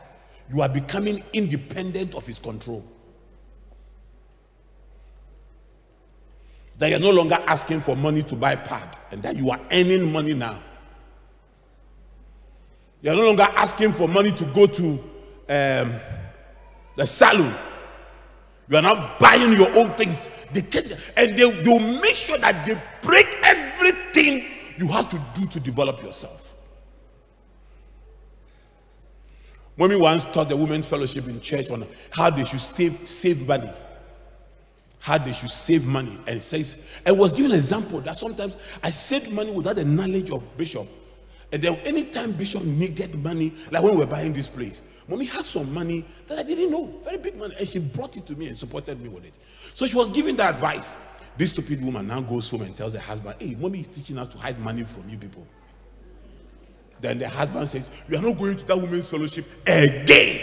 you 0.53 0.61
are 0.61 0.69
becoming 0.69 1.23
independent 1.33 2.15
of 2.15 2.25
his 2.25 2.39
control. 2.39 2.83
That 6.77 6.89
you're 6.89 6.99
no 6.99 7.11
longer 7.11 7.37
asking 7.47 7.79
for 7.79 7.95
money 7.95 8.21
to 8.23 8.35
buy 8.35 8.55
pad 8.55 8.97
and 9.11 9.23
that 9.23 9.37
you 9.37 9.49
are 9.49 9.59
earning 9.71 10.11
money 10.11 10.33
now. 10.33 10.61
You're 13.01 13.15
no 13.15 13.27
longer 13.27 13.47
asking 13.55 13.93
for 13.93 14.07
money 14.07 14.31
to 14.31 14.45
go 14.45 14.65
to 14.67 14.91
um, 15.47 15.95
the 16.95 17.05
salon. 17.05 17.55
You 18.67 18.77
are 18.77 18.81
not 18.81 19.19
buying 19.19 19.53
your 19.53 19.69
own 19.77 19.91
things. 19.91 20.27
They 20.51 20.61
get, 20.61 20.91
and 21.15 21.37
they 21.37 21.45
will 21.45 21.79
make 21.79 22.15
sure 22.15 22.37
that 22.39 22.65
they 22.65 22.79
break 23.01 23.27
everything 23.43 24.45
you 24.77 24.87
have 24.87 25.09
to 25.09 25.21
do 25.33 25.47
to 25.47 25.59
develop 25.59 26.01
yourself. 26.01 26.53
Mommy 29.77 29.97
once 29.97 30.25
taught 30.25 30.47
the 30.47 30.55
women's 30.55 30.87
fellowship 30.87 31.27
in 31.27 31.41
church 31.41 31.69
on 31.69 31.85
how 32.11 32.29
they 32.29 32.45
should 32.45 32.61
save, 32.61 33.07
save 33.07 33.45
money. 33.47 33.69
How 34.99 35.17
they 35.17 35.33
should 35.33 35.51
save 35.51 35.85
money. 35.85 36.17
And 36.27 36.41
says, 36.41 36.83
I 37.05 37.11
was 37.11 37.33
given 37.33 37.51
an 37.51 37.57
example 37.57 37.99
that 38.01 38.15
sometimes 38.15 38.57
I 38.81 38.89
saved 38.89 39.31
money 39.31 39.51
without 39.51 39.75
the 39.75 39.85
knowledge 39.85 40.31
of 40.31 40.57
Bishop. 40.57 40.87
And 41.51 41.61
then 41.61 41.75
anytime 41.85 42.31
Bishop 42.31 42.63
needed 42.63 43.21
money, 43.21 43.53
like 43.69 43.83
when 43.83 43.93
we 43.93 43.99
were 43.99 44.05
buying 44.05 44.33
this 44.33 44.47
place, 44.47 44.81
Mommy 45.07 45.25
had 45.25 45.45
some 45.45 45.71
money 45.73 46.03
that 46.25 46.39
I 46.39 46.43
didn't 46.43 46.71
know, 46.71 46.91
very 47.03 47.17
big 47.17 47.37
money, 47.37 47.53
and 47.59 47.67
she 47.67 47.79
brought 47.79 48.17
it 48.17 48.25
to 48.25 48.35
me 48.35 48.47
and 48.47 48.57
supported 48.57 48.99
me 48.99 49.09
with 49.09 49.25
it. 49.25 49.37
So 49.75 49.85
she 49.85 49.95
was 49.95 50.09
giving 50.09 50.35
the 50.35 50.49
advice. 50.49 50.95
This 51.37 51.51
stupid 51.51 51.83
woman 51.83 52.07
now 52.07 52.21
goes 52.21 52.49
home 52.49 52.61
and 52.61 52.75
tells 52.75 52.93
her 52.93 52.99
husband, 52.99 53.35
Hey, 53.39 53.55
mommy 53.55 53.79
is 53.79 53.87
teaching 53.87 54.17
us 54.17 54.29
to 54.29 54.37
hide 54.37 54.59
money 54.59 54.83
from 54.83 55.09
you 55.09 55.17
people. 55.17 55.45
Then 56.99 57.19
the 57.19 57.27
husband 57.27 57.67
says, 57.67 57.91
You 58.07 58.17
are 58.17 58.21
not 58.21 58.37
going 58.37 58.55
to 58.55 58.65
that 58.67 58.77
women's 58.77 59.09
fellowship 59.09 59.45
again. 59.67 60.41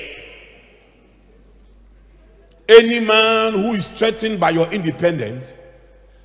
Any 2.69 3.01
man 3.01 3.55
who 3.55 3.73
is 3.73 3.89
threatened 3.89 4.39
by 4.39 4.51
your 4.51 4.71
independence 4.71 5.55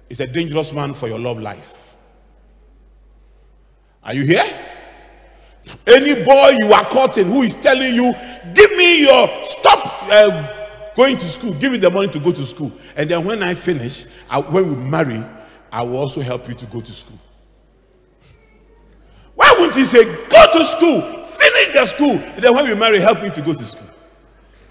is 0.10 0.20
a 0.20 0.28
dangerous 0.28 0.74
man 0.74 0.94
for 0.94 1.08
your 1.08 1.20
love 1.20 1.40
life. 1.40 1.96
Are 4.04 4.14
you 4.14 4.24
here? 4.26 4.44
Any 5.86 6.24
boy 6.24 6.50
you 6.60 6.72
are 6.74 6.86
courting 6.86 7.28
who 7.28 7.44
is 7.44 7.54
telling 7.54 7.94
you, 7.94 8.14
Give 8.54 8.72
me 8.78 9.02
your 9.02 9.30
stop 9.44 10.04
uh, 10.10 10.57
going 10.98 11.16
to 11.16 11.26
school, 11.28 11.54
give 11.54 11.72
me 11.72 11.78
the 11.78 11.90
money 11.92 12.08
to 12.10 12.20
go 12.20 12.32
to 12.32 12.44
school. 12.44 12.72
And 12.96 13.10
then 13.10 13.24
when 13.24 13.44
I 13.44 13.54
finish, 13.54 14.06
I, 14.30 14.40
when 14.40 14.68
we 14.68 14.76
marry, 14.76 15.24
I 15.72 15.84
will 15.84 15.98
also 15.98 16.22
help 16.22 16.50
you 16.50 16.56
to 16.56 16.66
go 16.66 16.82
to 16.82 16.92
school. 16.92 17.20
Why 19.36 19.52
wouldn't 19.52 19.76
he 19.76 19.86
say, 19.86 20.04
Go 20.04 20.52
to 20.54 20.66
school, 20.66 21.02
finish 21.24 21.74
the 21.74 21.86
school, 21.86 22.18
and 22.18 22.44
then 22.44 22.54
when 22.56 22.68
we 22.68 22.74
marry, 22.74 23.00
help 23.00 23.22
me 23.22 23.30
to 23.30 23.42
go 23.42 23.54
to 23.54 23.64
school? 23.64 23.88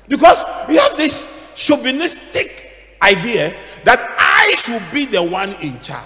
Because 0.09 0.43
you 0.69 0.79
have 0.81 0.97
this 0.97 1.53
chauvinistic 1.55 2.97
idea 3.01 3.57
that 3.85 4.17
I 4.19 4.55
should 4.57 4.83
be 4.93 5.07
the 5.07 5.23
one 5.23 5.53
in 5.63 5.79
charge. 5.81 6.03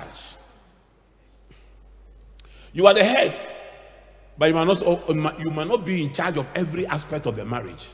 You 2.74 2.86
are 2.86 2.94
the 2.94 3.04
head, 3.04 3.34
but 4.36 4.50
you 4.50 4.54
might 4.54 4.66
not, 4.66 5.40
you 5.40 5.50
might 5.50 5.66
not 5.66 5.86
be 5.86 6.02
in 6.02 6.12
charge 6.12 6.36
of 6.36 6.46
every 6.54 6.86
aspect 6.86 7.24
of 7.26 7.36
the 7.36 7.44
marriage. 7.46 7.88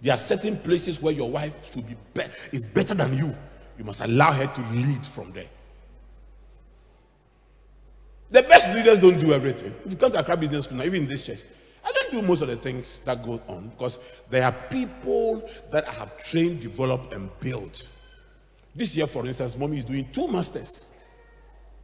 There 0.00 0.14
are 0.14 0.18
certain 0.18 0.56
places 0.56 1.02
where 1.02 1.12
your 1.12 1.30
wife 1.30 1.72
should 1.72 1.86
be, 1.86 1.96
be 2.14 2.22
is 2.52 2.64
better 2.64 2.94
than 2.94 3.16
you. 3.16 3.34
You 3.76 3.84
must 3.84 4.02
allow 4.02 4.32
her 4.32 4.46
to 4.46 4.60
lead 4.72 5.06
from 5.06 5.32
there. 5.32 5.48
The 8.30 8.42
best 8.42 8.74
leaders 8.74 9.00
don't 9.00 9.18
do 9.18 9.32
everything. 9.32 9.74
If 9.84 9.92
you 9.92 9.96
come 9.96 10.12
to 10.12 10.20
Accra 10.20 10.36
Business 10.36 10.64
School 10.64 10.78
now, 10.78 10.84
even 10.84 11.02
in 11.02 11.08
this 11.08 11.24
church, 11.24 11.40
I 11.84 11.92
don't 11.92 12.12
do 12.12 12.22
most 12.22 12.42
of 12.42 12.48
the 12.48 12.56
things 12.56 12.98
that 13.00 13.24
go 13.24 13.40
on 13.48 13.68
because 13.68 13.98
there 14.28 14.44
are 14.44 14.52
people 14.52 15.48
that 15.70 15.88
I 15.88 15.92
have 15.94 16.18
trained, 16.18 16.60
developed, 16.60 17.12
and 17.12 17.30
built. 17.40 17.88
This 18.74 18.96
year, 18.96 19.06
for 19.06 19.26
instance, 19.26 19.56
mommy 19.56 19.78
is 19.78 19.84
doing 19.84 20.06
two 20.12 20.28
masters. 20.28 20.90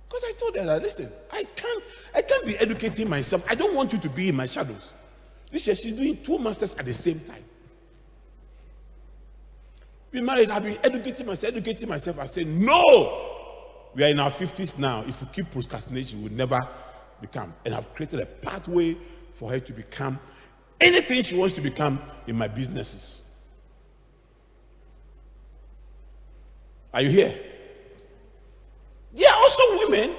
Because 0.06 0.25
I 0.25 0.33
told 0.38 0.56
her 0.56 0.64
that 0.64 0.83
listen, 0.83 1.11
I 1.33 1.44
can't, 1.56 1.85
I 2.14 2.23
can't 2.23 2.44
be 2.44 2.59
educating 2.59 3.09
myself. 3.09 3.44
I 3.49 3.54
don't 3.54 3.75
want 3.75 3.92
you 3.92 3.99
to 4.00 4.11
be 4.11 4.28
in 4.28 4.37
my 4.37 4.47
shadows. 4.47 4.92
This 5.50 5.66
year 5.66 5.75
she's 5.75 5.94
doing 5.94 6.23
two 6.23 6.38
masters 6.38 6.75
at 6.75 6.85
the 6.85 6.92
same 6.92 7.21
time. 7.21 7.42
Married, 10.23 10.50
I've 10.50 10.62
been 10.62 10.78
educating 10.85 11.26
myself, 11.26 11.54
educating 11.54 11.88
myself. 11.88 12.21
I 12.21 12.26
said, 12.26 12.47
no, 12.47 13.30
we 13.94 14.04
are 14.04 14.09
in 14.09 14.21
our 14.21 14.30
50s 14.30 14.78
now. 14.78 15.00
If 15.06 15.21
we 15.21 15.28
keep 15.33 15.50
procrastinating, 15.50 16.23
we 16.23 16.28
will 16.28 16.37
never 16.37 16.68
become. 17.21 17.52
And 17.64 17.75
I've 17.75 17.92
created 17.94 18.21
a 18.21 18.26
pathway 18.26 18.97
for 19.35 19.50
her 19.50 19.59
to 19.59 19.73
become 19.73 20.18
anything 20.80 21.23
she 21.23 21.37
wants 21.37 21.54
to 21.54 21.61
become 21.61 22.00
in 22.26 22.37
my 22.37 22.47
businesses. 22.47 23.23
Are 26.92 27.02
you 27.02 27.11
here? 27.11 27.35
There 29.14 29.28
are 29.28 29.37
also 29.37 29.62
women 29.88 30.14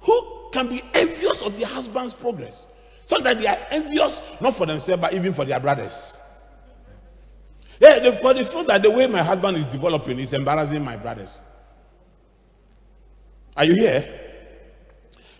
who 0.00 0.50
can 0.52 0.68
be 0.68 0.82
envious 0.92 1.40
of 1.42 1.56
their 1.58 1.66
husband's 1.66 2.12
progress. 2.12 2.66
Sometimes 3.06 3.40
they 3.40 3.46
are 3.46 3.58
envious 3.70 4.22
not 4.42 4.54
for 4.54 4.66
themselves, 4.66 5.00
but 5.00 5.14
even 5.14 5.32
for 5.32 5.46
their 5.46 5.58
brothers. 5.58 6.19
Yeah, 7.80 7.98
they've 7.98 8.22
got 8.22 8.36
the 8.36 8.44
feel 8.44 8.64
that 8.64 8.82
the 8.82 8.90
way 8.90 9.06
my 9.06 9.22
husband 9.22 9.56
is 9.56 9.64
developing 9.64 10.18
is 10.18 10.34
embarrassing 10.34 10.84
my 10.84 10.96
brothers. 10.96 11.40
Are 13.56 13.64
you 13.64 13.74
here? 13.74 14.20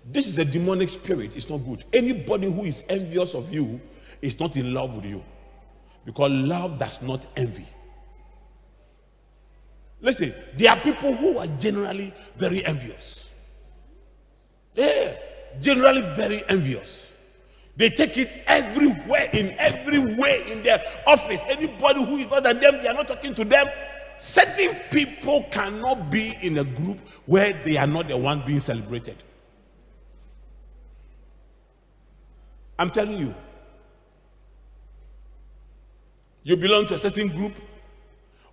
This 0.04 0.26
is 0.26 0.38
a 0.38 0.44
demonic 0.44 0.88
spirit. 0.88 1.36
It's 1.36 1.50
not 1.50 1.58
good. 1.58 1.84
Anybody 1.92 2.50
who 2.50 2.64
is 2.64 2.82
envious 2.88 3.34
of 3.34 3.52
you 3.52 3.78
is 4.22 4.40
not 4.40 4.56
in 4.56 4.72
love 4.72 4.96
with 4.96 5.04
you. 5.04 5.22
Because 6.06 6.30
love 6.32 6.78
does 6.78 7.02
not 7.02 7.26
envy. 7.36 7.66
Listen, 10.00 10.32
there 10.56 10.70
are 10.70 10.80
people 10.80 11.12
who 11.12 11.36
are 11.36 11.46
generally 11.58 12.14
very 12.36 12.64
envious. 12.64 13.28
Yeah, 14.74 15.14
generally 15.60 16.00
very 16.14 16.42
envious. 16.48 17.09
They 17.76 17.90
take 17.90 18.18
it 18.18 18.42
everywhere, 18.46 19.30
in 19.32 19.54
every 19.58 20.16
way, 20.16 20.50
in 20.50 20.62
their 20.62 20.82
office. 21.06 21.44
Anybody 21.48 22.04
who 22.04 22.18
is 22.18 22.26
better 22.26 22.52
than 22.52 22.60
them, 22.60 22.82
they 22.82 22.88
are 22.88 22.94
not 22.94 23.08
talking 23.08 23.34
to 23.34 23.44
them 23.44 23.66
certain 24.20 24.76
people 24.90 25.46
cannot 25.50 26.10
be 26.10 26.36
in 26.42 26.58
a 26.58 26.64
group 26.64 26.98
where 27.24 27.54
they 27.64 27.78
are 27.78 27.86
not 27.86 28.06
the 28.06 28.16
one 28.16 28.42
being 28.46 28.60
celebrated. 28.60 29.16
I'm 32.78 32.90
telling 32.90 33.18
you. 33.18 33.34
You 36.42 36.56
belong 36.56 36.86
to 36.86 36.94
a 36.94 36.98
certain 36.98 37.28
group, 37.28 37.52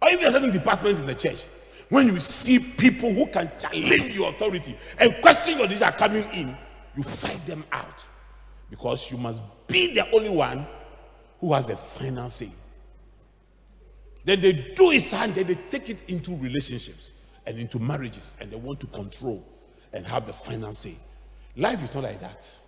or 0.01 0.09
even 0.09 0.25
a 0.25 0.31
certain 0.31 0.51
department 0.51 0.99
in 0.99 1.05
the 1.05 1.15
church. 1.15 1.45
When 1.89 2.07
you 2.07 2.19
see 2.19 2.59
people 2.59 3.13
who 3.13 3.27
can 3.27 3.49
challenge 3.59 4.15
your 4.15 4.29
authority 4.29 4.75
and 4.99 5.15
question 5.21 5.57
your 5.57 5.67
decision 5.67 5.93
coming 5.93 6.25
in, 6.33 6.57
you 6.95 7.03
fight 7.03 7.45
them 7.45 7.63
out 7.71 8.05
because 8.69 9.11
you 9.11 9.17
must 9.17 9.41
be 9.67 9.93
the 9.93 10.09
only 10.11 10.29
one 10.29 10.65
who 11.39 11.53
has 11.53 11.65
the 11.65 11.77
final 11.77 12.29
say. 12.29 12.49
Then 14.25 14.41
they 14.41 14.73
do 14.75 14.91
it 14.91 15.13
and 15.13 15.33
then 15.33 15.47
they 15.47 15.55
take 15.55 15.89
it 15.89 16.09
into 16.09 16.35
relationships 16.35 17.13
and 17.45 17.57
into 17.57 17.79
marriages 17.79 18.35
and 18.41 18.51
they 18.51 18.57
want 18.57 18.79
to 18.81 18.87
control 18.87 19.47
and 19.93 20.05
have 20.05 20.25
the 20.25 20.33
final 20.33 20.73
say. 20.73 20.95
Life 21.55 21.83
is 21.83 21.93
not 21.93 22.03
like 22.03 22.19
that. 22.19 22.59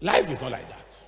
Life 0.00 0.30
is 0.30 0.40
not 0.40 0.52
like 0.52 0.68
that. 0.68 1.04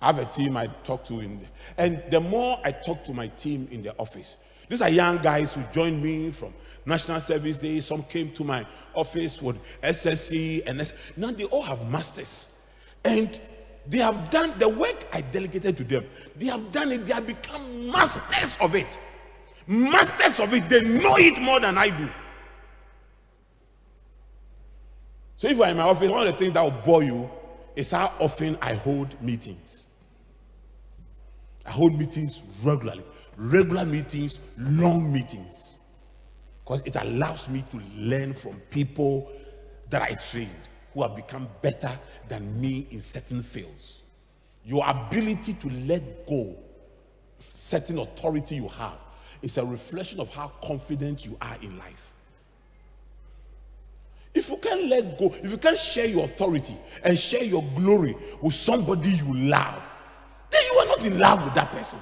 I 0.00 0.06
have 0.06 0.18
a 0.18 0.24
team 0.24 0.56
I 0.56 0.66
talk 0.66 1.04
to 1.06 1.20
in, 1.20 1.40
the, 1.40 1.46
and 1.78 2.02
the 2.10 2.20
more 2.20 2.60
I 2.64 2.72
talk 2.72 3.04
to 3.04 3.14
my 3.14 3.28
team 3.28 3.68
in 3.70 3.82
the 3.82 3.96
office, 3.98 4.36
these 4.72 4.80
are 4.80 4.88
young 4.88 5.18
guys 5.18 5.52
who 5.52 5.62
joined 5.70 6.02
me 6.02 6.30
from 6.30 6.54
National 6.86 7.20
Service 7.20 7.58
Day. 7.58 7.78
Some 7.80 8.02
came 8.04 8.30
to 8.30 8.42
my 8.42 8.64
office 8.94 9.42
with 9.42 9.62
SSC 9.82 10.66
and 10.66 10.80
S. 10.80 10.94
Now 11.14 11.30
they 11.30 11.44
all 11.44 11.60
have 11.60 11.86
masters, 11.90 12.58
and 13.04 13.38
they 13.86 13.98
have 13.98 14.30
done 14.30 14.58
the 14.58 14.70
work 14.70 14.96
I 15.12 15.20
delegated 15.20 15.76
to 15.76 15.84
them. 15.84 16.06
They 16.36 16.46
have 16.46 16.72
done 16.72 16.90
it. 16.90 17.04
They 17.04 17.12
have 17.12 17.26
become 17.26 17.90
masters 17.90 18.56
of 18.62 18.74
it. 18.74 18.98
Masters 19.66 20.40
of 20.40 20.54
it. 20.54 20.66
They 20.70 20.80
know 20.80 21.16
it 21.16 21.38
more 21.38 21.60
than 21.60 21.76
I 21.76 21.90
do. 21.90 22.08
So 25.36 25.48
if 25.48 25.58
you're 25.58 25.66
in 25.66 25.76
my 25.76 25.82
office, 25.82 26.10
one 26.10 26.26
of 26.26 26.32
the 26.32 26.38
things 26.38 26.54
that 26.54 26.62
will 26.62 26.70
bore 26.82 27.02
you 27.02 27.28
is 27.76 27.90
how 27.90 28.10
often 28.18 28.56
I 28.62 28.72
hold 28.72 29.20
meetings. 29.20 29.86
I 31.66 31.72
hold 31.72 31.98
meetings 31.98 32.42
regularly, 32.64 33.04
regular 33.36 33.84
meetings, 33.84 34.40
long 34.58 35.12
meetings, 35.12 35.78
because 36.60 36.82
it 36.82 36.96
allows 36.96 37.48
me 37.48 37.64
to 37.70 37.80
learn 37.96 38.32
from 38.32 38.54
people 38.70 39.30
that 39.90 40.02
I 40.02 40.14
trained 40.30 40.50
who 40.94 41.02
have 41.02 41.16
become 41.16 41.48
better 41.62 41.90
than 42.28 42.60
me 42.60 42.86
in 42.90 43.00
certain 43.00 43.42
fields. 43.42 44.02
Your 44.64 44.88
ability 44.88 45.54
to 45.54 45.70
let 45.86 46.26
go 46.26 46.56
certain 47.48 47.98
authority 47.98 48.56
you 48.56 48.68
have 48.68 48.98
is 49.42 49.58
a 49.58 49.64
reflection 49.64 50.20
of 50.20 50.32
how 50.32 50.48
confident 50.62 51.26
you 51.26 51.36
are 51.40 51.56
in 51.62 51.76
life. 51.78 52.12
If 54.34 54.48
you 54.48 54.56
can't 54.56 54.86
let 54.86 55.18
go, 55.18 55.34
if 55.42 55.50
you 55.50 55.58
can't 55.58 55.76
share 55.76 56.06
your 56.06 56.24
authority 56.24 56.74
and 57.04 57.18
share 57.18 57.44
your 57.44 57.62
glory 57.76 58.16
with 58.40 58.54
somebody 58.54 59.10
you 59.10 59.34
love, 59.34 59.82
then 60.50 60.62
you 60.72 60.78
are 60.78 60.86
not 60.86 61.06
in 61.06 61.18
love 61.18 61.44
with 61.44 61.54
that 61.54 61.70
person. 61.70 61.98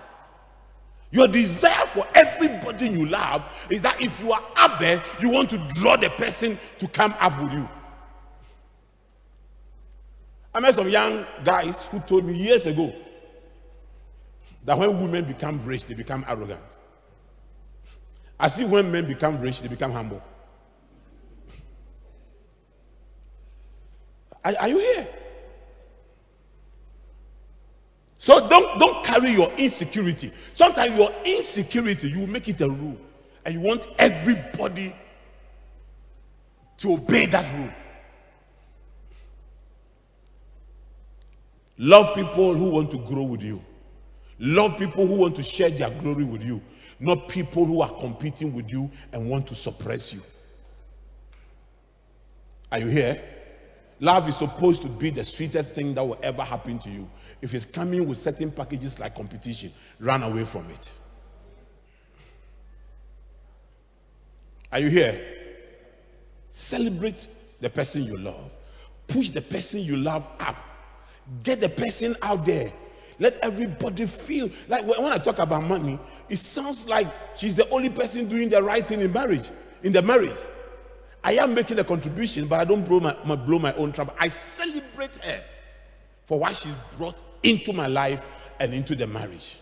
Your 1.12 1.26
desire 1.26 1.86
for 1.86 2.06
everybody 2.14 2.88
you 2.88 3.06
love 3.06 3.66
is 3.68 3.80
that 3.82 4.00
if 4.00 4.20
you 4.20 4.32
are 4.32 4.42
up 4.56 4.78
there, 4.78 5.02
you 5.20 5.28
want 5.28 5.50
to 5.50 5.58
draw 5.70 5.96
the 5.96 6.08
person 6.10 6.56
to 6.78 6.86
come 6.86 7.14
up 7.18 7.40
with 7.40 7.52
you. 7.52 7.68
I 10.54 10.60
met 10.60 10.74
some 10.74 10.88
young 10.88 11.26
guys 11.44 11.82
who 11.86 12.00
told 12.00 12.24
me 12.24 12.34
years 12.34 12.66
ago 12.66 12.92
that 14.64 14.78
when 14.78 15.00
women 15.00 15.24
become 15.24 15.64
rich, 15.64 15.86
they 15.86 15.94
become 15.94 16.24
arrogant. 16.28 16.78
I 18.38 18.48
see 18.48 18.64
when 18.64 18.90
men 18.90 19.06
become 19.06 19.40
rich, 19.40 19.62
they 19.62 19.68
become 19.68 19.92
humble. 19.92 20.22
Are, 24.44 24.54
are 24.60 24.68
you 24.68 24.78
here? 24.78 25.08
So 28.20 28.50
don't, 28.50 28.78
don't 28.78 29.02
carry 29.02 29.30
your 29.30 29.50
insecurity. 29.52 30.30
Sometimes 30.52 30.94
your 30.94 31.10
insecurity, 31.24 32.10
you 32.10 32.26
make 32.26 32.48
it 32.48 32.60
a 32.60 32.68
rule. 32.68 32.98
And 33.46 33.54
you 33.54 33.60
want 33.60 33.88
everybody 33.98 34.94
to 36.76 36.92
obey 36.92 37.24
that 37.24 37.50
rule. 37.56 37.72
Love 41.78 42.14
people 42.14 42.52
who 42.52 42.68
want 42.68 42.90
to 42.90 42.98
grow 42.98 43.22
with 43.22 43.42
you. 43.42 43.64
Love 44.38 44.76
people 44.76 45.06
who 45.06 45.14
want 45.14 45.34
to 45.36 45.42
share 45.42 45.70
their 45.70 45.88
glory 45.88 46.24
with 46.24 46.44
you, 46.44 46.60
not 46.98 47.26
people 47.26 47.64
who 47.64 47.80
are 47.80 47.88
competing 48.00 48.52
with 48.52 48.70
you 48.70 48.90
and 49.14 49.30
want 49.30 49.46
to 49.46 49.54
suppress 49.54 50.12
you. 50.12 50.20
Are 52.70 52.80
you 52.80 52.88
here? 52.88 53.39
Love 54.00 54.28
is 54.30 54.36
supposed 54.36 54.80
to 54.80 54.88
be 54.88 55.10
the 55.10 55.22
sweetest 55.22 55.74
thing 55.74 55.92
that 55.92 56.02
will 56.02 56.18
ever 56.22 56.42
happen 56.42 56.78
to 56.78 56.88
you. 56.88 57.08
If 57.42 57.52
it's 57.52 57.66
coming 57.66 58.08
with 58.08 58.16
certain 58.16 58.50
packages 58.50 58.98
like 58.98 59.14
competition, 59.14 59.72
run 59.98 60.22
away 60.22 60.44
from 60.44 60.70
it. 60.70 60.90
Are 64.72 64.78
you 64.78 64.88
here? 64.88 65.20
Celebrate 66.48 67.26
the 67.60 67.68
person 67.68 68.04
you 68.04 68.16
love. 68.16 68.50
Push 69.06 69.30
the 69.30 69.42
person 69.42 69.80
you 69.80 69.96
love 69.96 70.30
up. 70.40 70.56
Get 71.42 71.60
the 71.60 71.68
person 71.68 72.16
out 72.22 72.46
there. 72.46 72.72
Let 73.18 73.38
everybody 73.42 74.06
feel 74.06 74.48
like 74.66 74.86
when 74.86 75.12
I 75.12 75.18
talk 75.18 75.40
about 75.40 75.64
money, 75.64 75.98
it 76.30 76.36
sounds 76.36 76.88
like 76.88 77.06
she's 77.36 77.54
the 77.54 77.68
only 77.68 77.90
person 77.90 78.28
doing 78.28 78.48
the 78.48 78.62
right 78.62 78.86
thing 78.86 79.00
in 79.00 79.12
marriage, 79.12 79.50
in 79.82 79.92
the 79.92 80.00
marriage. 80.00 80.38
I 81.22 81.34
am 81.34 81.54
making 81.54 81.78
a 81.78 81.84
contribution, 81.84 82.46
but 82.46 82.60
I 82.60 82.64
don't 82.64 82.82
blow 82.82 83.00
my, 83.00 83.16
my, 83.24 83.36
blow 83.36 83.58
my 83.58 83.74
own 83.74 83.92
trumpet. 83.92 84.16
I 84.18 84.28
celebrate 84.28 85.18
her 85.18 85.42
for 86.24 86.38
what 86.38 86.56
she's 86.56 86.74
brought 86.96 87.22
into 87.42 87.72
my 87.72 87.86
life 87.86 88.24
and 88.58 88.72
into 88.72 88.94
the 88.94 89.06
marriage. 89.06 89.58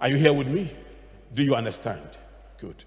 Are 0.00 0.08
you 0.08 0.16
here 0.16 0.32
with 0.32 0.48
me? 0.48 0.70
Do 1.34 1.42
you 1.42 1.54
understand? 1.54 2.02
Good. 2.58 2.84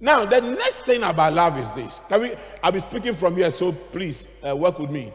Now, 0.00 0.24
the 0.24 0.40
next 0.40 0.80
thing 0.80 1.02
about 1.04 1.32
love 1.32 1.58
is 1.58 1.70
this. 1.70 2.00
Can 2.08 2.20
we? 2.20 2.34
I'll 2.62 2.72
be 2.72 2.80
speaking 2.80 3.14
from 3.14 3.36
here, 3.36 3.50
so 3.50 3.70
please 3.70 4.26
uh, 4.46 4.54
work 4.56 4.80
with 4.80 4.90
me. 4.90 5.12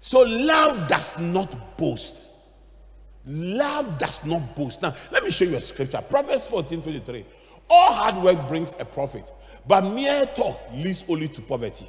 So, 0.00 0.20
love 0.20 0.88
does 0.88 1.18
not 1.18 1.76
boast. 1.76 2.30
Love 3.28 3.98
does 3.98 4.24
not 4.24 4.56
boast. 4.56 4.80
Now, 4.80 4.94
let 5.12 5.22
me 5.22 5.30
show 5.30 5.44
you 5.44 5.56
a 5.56 5.60
scripture. 5.60 6.00
Proverbs 6.00 6.46
14 6.46 6.80
23. 6.80 7.26
All 7.68 7.92
hard 7.92 8.16
work 8.16 8.48
brings 8.48 8.74
a 8.78 8.84
profit, 8.86 9.30
but 9.66 9.82
mere 9.82 10.24
talk 10.26 10.58
leads 10.72 11.04
only 11.08 11.28
to 11.28 11.42
poverty. 11.42 11.86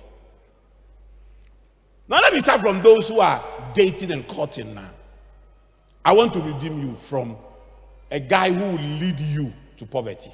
Now, 2.09 2.19
let 2.19 2.33
me 2.33 2.41
start 2.41 2.59
from 2.59 2.81
those 2.81 3.07
who 3.07 3.21
are 3.21 3.41
dating 3.73 4.11
and 4.11 4.27
courting 4.27 4.75
now. 4.75 4.89
I 6.03 6.11
want 6.11 6.33
to 6.33 6.39
redeem 6.39 6.81
you 6.81 6.93
from 6.95 7.37
a 8.11 8.19
guy 8.19 8.51
who 8.51 8.63
will 8.63 8.83
lead 8.99 9.19
you 9.21 9.53
to 9.77 9.85
poverty. 9.85 10.31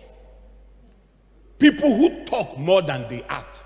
People 1.60 1.96
who 1.96 2.26
talk 2.26 2.58
more 2.58 2.82
than 2.82 3.08
they 3.10 3.22
act. 3.24 3.64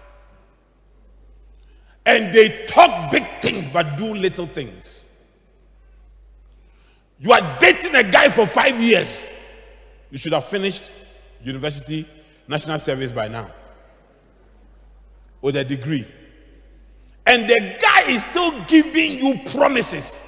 And 2.06 2.34
they 2.34 2.65
talk 2.65 3.12
big 3.12 3.25
things 3.41 3.65
but 3.65 3.95
do 3.95 4.13
little 4.13 4.45
things. 4.45 5.06
You 7.19 7.32
are 7.34 7.58
dating 7.60 7.95
a 7.95 8.03
guy 8.03 8.29
for 8.29 8.47
five 8.47 8.79
years. 8.82 9.27
You 10.10 10.17
should 10.17 10.34
have 10.34 10.45
finished 10.45 10.89
university, 11.43 12.08
national 12.47 12.79
service 12.79 13.12
by 13.12 13.27
now 13.27 13.51
with 15.41 15.55
a 15.55 15.63
degree. 15.63 16.05
And 17.25 17.47
the 17.49 17.77
guy 17.82 18.10
is 18.10 18.23
still 18.25 18.51
giving 18.65 19.19
you 19.19 19.39
promises 19.51 20.25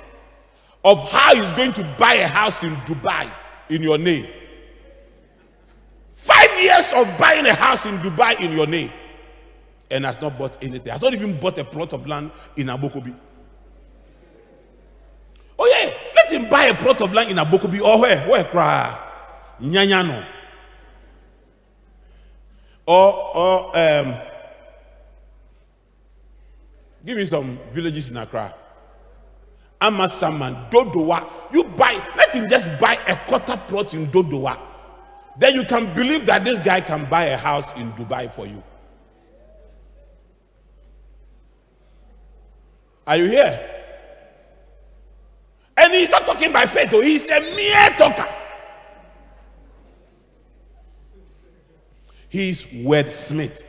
of 0.83 1.09
how 1.11 1.35
he's 1.35 1.51
going 1.53 1.73
to 1.73 1.95
buy 1.97 2.15
a 2.15 2.27
house 2.27 2.63
in 2.63 2.75
Dubai 2.77 3.31
in 3.69 3.81
your 3.81 3.97
name. 3.97 4.27
Five 6.13 6.61
years 6.61 6.93
of 6.93 7.17
buying 7.17 7.45
a 7.45 7.53
house 7.55 7.85
in 7.85 7.97
Dubai 7.99 8.39
in 8.39 8.51
your 8.51 8.67
name 8.67 8.91
and 9.89 10.05
has 10.05 10.21
not 10.21 10.37
bought 10.37 10.63
anything. 10.63 10.91
Has 10.91 11.01
not 11.01 11.13
even 11.13 11.39
bought 11.39 11.57
a 11.57 11.63
plot 11.63 11.93
of 11.93 12.05
land 12.05 12.31
in 12.55 12.67
Abokobi. 12.67 13.15
Oh 15.57 15.65
yeah, 15.65 15.93
let 16.31 16.41
him 16.41 16.49
buy 16.49 16.65
a 16.65 16.75
plot 16.75 17.01
of 17.01 17.13
land 17.13 17.29
in 17.29 17.37
Abokobi 17.37 17.81
or 17.81 17.99
where? 18.01 18.19
Where 18.27 18.43
cry? 18.43 18.97
Nyanyano. 19.61 20.25
Or 22.85 23.35
or 23.35 23.77
um 23.77 24.15
give 27.05 27.17
me 27.17 27.25
some 27.25 27.59
villages 27.71 28.11
in 28.11 28.17
Accra. 28.17 28.53
Amasaman, 29.81 30.69
Dodowa. 30.69 31.27
You 31.51 31.63
buy, 31.63 31.93
let 32.15 32.33
him 32.33 32.47
just 32.47 32.79
buy 32.79 32.97
a 33.07 33.15
quarter 33.27 33.57
plot 33.67 33.93
in 33.93 34.07
Dodowa. 34.07 34.57
Then 35.39 35.55
you 35.55 35.63
can 35.65 35.93
believe 35.93 36.25
that 36.27 36.45
this 36.45 36.59
guy 36.59 36.81
can 36.81 37.09
buy 37.09 37.25
a 37.25 37.37
house 37.37 37.75
in 37.77 37.91
Dubai 37.93 38.31
for 38.31 38.45
you. 38.45 38.61
Are 43.07 43.17
you 43.17 43.25
here? 43.25 43.80
And 45.81 45.93
he's 45.93 46.11
not 46.11 46.27
talking 46.27 46.53
by 46.53 46.67
faith, 46.67 46.93
oh, 46.93 47.01
he's 47.01 47.27
a 47.31 47.39
mere 47.39 47.89
talker. 47.97 48.27
He's 52.29 52.63
wordsmith. 52.65 53.63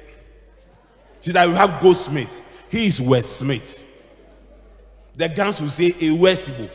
See 1.20 1.32
that 1.32 1.48
we 1.48 1.54
have 1.54 1.80
goldsmith. 1.80 2.66
He 2.70 2.86
is 2.86 3.00
wordsmith. 3.00 3.82
The 5.16 5.28
guns 5.30 5.60
will 5.60 5.70
say 5.70 5.94
a 6.00 6.10
worsible. 6.10 6.68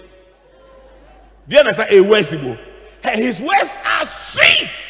Do 1.47 1.55
you 1.55 1.59
understand? 1.59 1.91
A 1.93 2.01
worsible. 2.01 2.57
Hey, 3.03 3.23
his 3.23 3.39
words 3.39 3.77
are 3.85 4.05
sweet. 4.05 4.83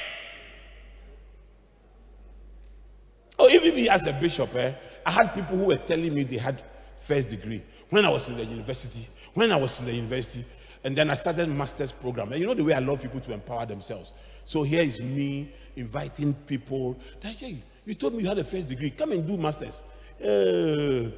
Oh, 3.37 3.49
even 3.49 3.75
me 3.75 3.89
as 3.89 4.07
a 4.07 4.13
bishop, 4.13 4.55
eh, 4.55 4.73
I 5.05 5.11
had 5.11 5.35
people 5.35 5.57
who 5.57 5.65
were 5.65 5.77
telling 5.77 6.13
me 6.13 6.23
they 6.23 6.37
had 6.37 6.63
first 6.97 7.29
degree 7.29 7.63
when 7.89 8.05
I 8.05 8.09
was 8.09 8.29
in 8.29 8.37
the 8.37 8.45
university. 8.45 9.07
When 9.33 9.51
I 9.51 9.55
was 9.55 9.79
in 9.79 9.85
the 9.85 9.93
university, 9.93 10.43
and 10.83 10.95
then 10.95 11.09
I 11.09 11.13
started 11.13 11.49
master's 11.49 11.91
program. 11.91 12.31
And 12.31 12.41
you 12.41 12.47
know 12.47 12.53
the 12.53 12.63
way 12.63 12.73
I 12.73 12.79
love 12.79 13.01
people 13.01 13.19
to 13.19 13.33
empower 13.33 13.65
themselves. 13.65 14.13
So 14.45 14.63
here 14.63 14.81
is 14.81 15.01
me 15.01 15.51
inviting 15.75 16.33
people. 16.33 16.97
That, 17.21 17.33
hey, 17.33 17.57
you 17.85 17.93
told 17.93 18.13
me 18.13 18.23
you 18.23 18.29
had 18.29 18.37
a 18.37 18.43
first 18.43 18.67
degree. 18.67 18.89
Come 18.91 19.11
and 19.11 19.25
do 19.27 19.37
masters. 19.37 19.83
Oh, 20.23 21.11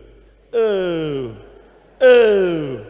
oh, 0.54 1.38
oh. 2.02 2.86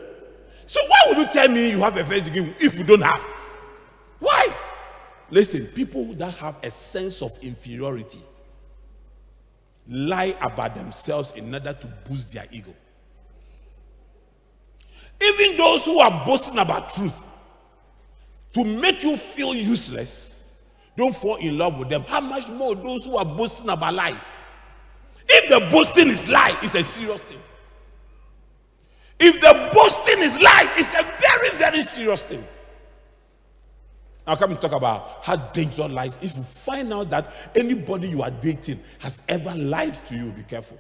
So 0.66 0.80
why 0.82 1.00
would 1.08 1.18
you 1.18 1.26
tell 1.28 1.48
me 1.48 1.72
you 1.72 1.80
have 1.80 1.98
a 1.98 2.04
first 2.04 2.26
degree 2.26 2.54
if 2.60 2.78
you 2.78 2.84
don't 2.84 3.02
have? 3.02 3.22
Why? 4.20 4.48
Listen, 5.30 5.66
people 5.68 6.06
that 6.14 6.36
have 6.38 6.56
a 6.64 6.70
sense 6.70 7.22
of 7.22 7.38
inferiority 7.44 8.22
lie 9.90 10.36
about 10.42 10.76
themselves 10.76 11.34
in 11.34 11.54
order 11.54 11.74
to 11.74 11.88
boost 12.08 12.34
their 12.34 12.46
ego. 12.52 12.74
Even 15.22 15.58
those 15.58 15.84
who 15.86 16.00
are 16.00 16.26
boasting 16.26 16.60
about 16.60 16.94
truth 16.94 17.26
to 18.54 18.64
make 18.64 19.04
you 19.04 19.18
feel 19.18 19.54
useless, 19.54 20.42
don't 20.96 21.16
fall 21.16 21.36
in 21.38 21.58
love 21.58 21.78
with 21.78 21.90
them. 21.90 22.04
How 22.08 22.22
much 22.22 22.48
more 22.50 22.76
those 22.76 23.06
who 23.06 23.18
are 23.18 23.26
boasting 23.26 23.70
about 23.70 23.94
lies? 23.94 24.34
If 25.28 25.50
the 25.50 25.70
boasting 25.72 26.10
is 26.10 26.28
lie, 26.30 26.58
it's 26.62 26.76
a 26.76 26.84
serious 26.84 27.22
thing. 27.22 27.40
If 29.20 29.42
the 29.42 29.70
boasting 29.74 30.20
is 30.20 30.40
lie, 30.40 30.72
it's 30.78 30.94
a 30.94 31.04
very, 31.20 31.58
very 31.58 31.82
serious 31.82 32.24
thing. 32.24 32.44
I'll 34.28 34.38
come 34.38 34.52
and 34.52 34.62
talk 34.62 34.74
about 34.74 35.24
how 35.24 35.36
dangerous 35.38 35.92
lies. 35.92 36.18
If 36.22 36.38
you 36.38 36.44
find 36.44 36.94
out 36.94 37.10
that 37.10 37.34
anybody 37.56 38.10
you 38.10 38.22
are 38.22 38.30
dating 38.30 38.80
has 39.00 39.24
ever 39.28 39.56
lied 39.56 39.96
to 39.96 40.16
you, 40.16 40.32
be 40.32 40.44
careful. 40.44 40.78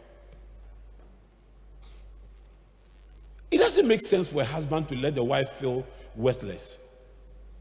It 3.51 3.57
doesn't 3.57 3.87
make 3.87 4.01
sense 4.01 4.27
for 4.27 4.41
a 4.41 4.45
husband 4.45 4.87
to 4.89 4.95
let 4.95 5.15
the 5.15 5.23
wife 5.23 5.49
feel 5.49 5.85
worthless 6.15 6.77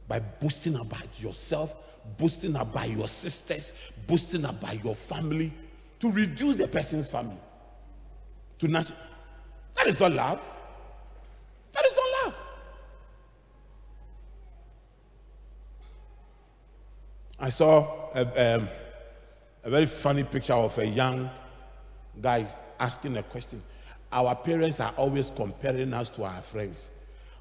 by 0.06 0.20
boasting 0.20 0.76
about 0.76 1.20
yourself, 1.20 2.02
boasting 2.18 2.56
about 2.56 2.90
your 2.90 3.08
sisters, 3.08 3.90
boasting 4.06 4.44
about 4.44 4.82
your 4.84 4.94
family, 4.94 5.52
to 6.00 6.10
reduce 6.10 6.56
the 6.56 6.68
person's 6.68 7.08
family. 7.08 7.38
To 8.58 8.68
not, 8.68 8.92
that 9.74 9.86
is 9.86 9.98
not 9.98 10.12
love. 10.12 10.40
That 11.72 11.84
is 11.86 11.96
not 11.96 12.24
love. 12.24 12.34
I 17.40 17.50
saw 17.50 18.10
a, 18.14 18.56
um, 18.56 18.68
a 19.62 19.70
very 19.70 19.86
funny 19.86 20.24
picture 20.24 20.54
of 20.54 20.76
a 20.78 20.86
young 20.86 21.30
guy 22.20 22.46
asking 22.80 23.16
a 23.16 23.22
question. 23.22 23.62
Our 24.10 24.34
parents 24.34 24.80
are 24.80 24.92
always 24.96 25.30
comparing 25.30 25.92
us 25.92 26.10
to 26.10 26.24
our 26.24 26.40
friends. 26.40 26.90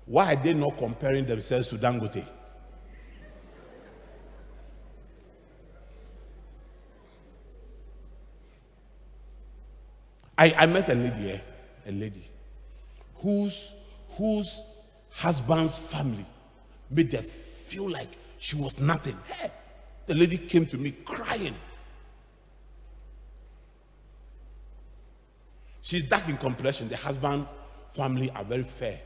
Why 0.06 0.34
are 0.34 0.36
they 0.36 0.54
not 0.54 0.78
comparing 0.78 1.26
themselves 1.26 1.68
to 1.70 1.76
Dangote? 1.78 2.26
I, 10.38 10.54
I 10.56 10.66
met 10.68 10.88
a 10.90 10.94
lady 10.94 11.16
here, 11.16 11.42
a 11.88 11.92
lady, 11.92 12.24
whose, 13.16 13.74
whose 14.12 14.62
husband's 15.10 15.76
family 15.78 16.26
made 16.92 17.12
her 17.14 17.24
feel 17.24 17.90
like 17.90 18.10
she 18.38 18.56
was 18.56 18.80
nothing. 18.80 19.18
Hey, 19.26 19.50
the 20.08 20.16
lady 20.16 20.38
came 20.38 20.66
to 20.66 20.78
me 20.78 20.92
crying. 21.06 21.56
She's 25.82 26.08
dark 26.08 26.28
in 26.28 26.38
complexion. 26.38 26.88
The 26.90 26.98
husband 26.98 27.48
family 27.92 28.32
are 28.32 28.44
very 28.44 28.64
fair. 28.64 29.00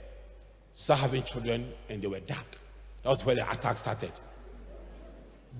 Start 0.73 1.01
having 1.01 1.23
children 1.23 1.73
and 1.89 2.01
they 2.01 2.07
were 2.07 2.21
dark. 2.21 2.45
That 3.03 3.09
was 3.09 3.25
where 3.25 3.35
the 3.35 3.49
attack 3.51 3.77
started. 3.77 4.11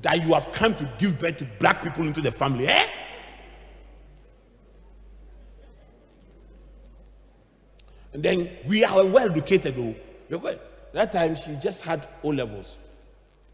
That 0.01 0.23
you 0.23 0.33
have 0.33 0.51
come 0.53 0.73
to 0.75 0.89
give 0.97 1.19
birth 1.19 1.37
to 1.37 1.45
black 1.59 1.83
people 1.83 2.07
into 2.07 2.21
the 2.21 2.31
family, 2.31 2.67
eh? 2.67 2.87
And 8.13 8.23
then 8.23 8.49
we 8.67 8.83
are 8.83 9.05
well 9.05 9.29
educated, 9.29 9.75
though. 10.29 10.55
That 10.93 11.11
time 11.11 11.35
she 11.35 11.55
just 11.55 11.83
had 11.83 12.07
O 12.23 12.29
levels. 12.29 12.77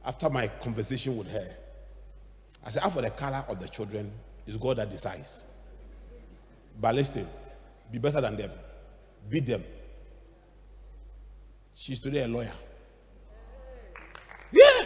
After 0.05 0.29
my 0.29 0.47
conversation 0.47 1.17
with 1.17 1.31
her, 1.31 1.55
I 2.67 2.69
said, 2.69 2.83
for 2.89 3.01
the 3.01 3.09
color 3.09 3.45
of 3.47 3.59
the 3.59 3.67
children, 3.69 4.11
it's 4.45 4.57
God 4.57 4.75
that 4.75 4.91
decides. 4.91 5.45
But 6.81 6.95
listen, 6.95 7.25
be 7.89 7.97
better 7.97 8.19
than 8.19 8.35
them, 8.35 8.51
beat 9.29 9.45
them. 9.45 9.63
She's 11.73 12.01
today 12.01 12.23
a 12.23 12.27
lawyer. 12.27 12.51
Yeah. 14.51 14.81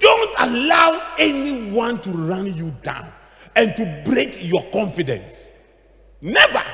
Don't 0.00 0.34
allow 0.40 1.14
anyone 1.16 2.00
to 2.00 2.10
run 2.10 2.52
you 2.52 2.74
down 2.82 3.12
and 3.54 3.76
to 3.76 4.02
break 4.04 4.42
your 4.42 4.68
confidence. 4.72 5.52
Never. 6.20 6.64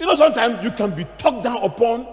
You 0.00 0.06
know, 0.06 0.14
sometimes 0.14 0.64
you 0.64 0.70
can 0.70 0.92
be 0.92 1.04
talked 1.18 1.44
down 1.44 1.58
upon. 1.62 2.06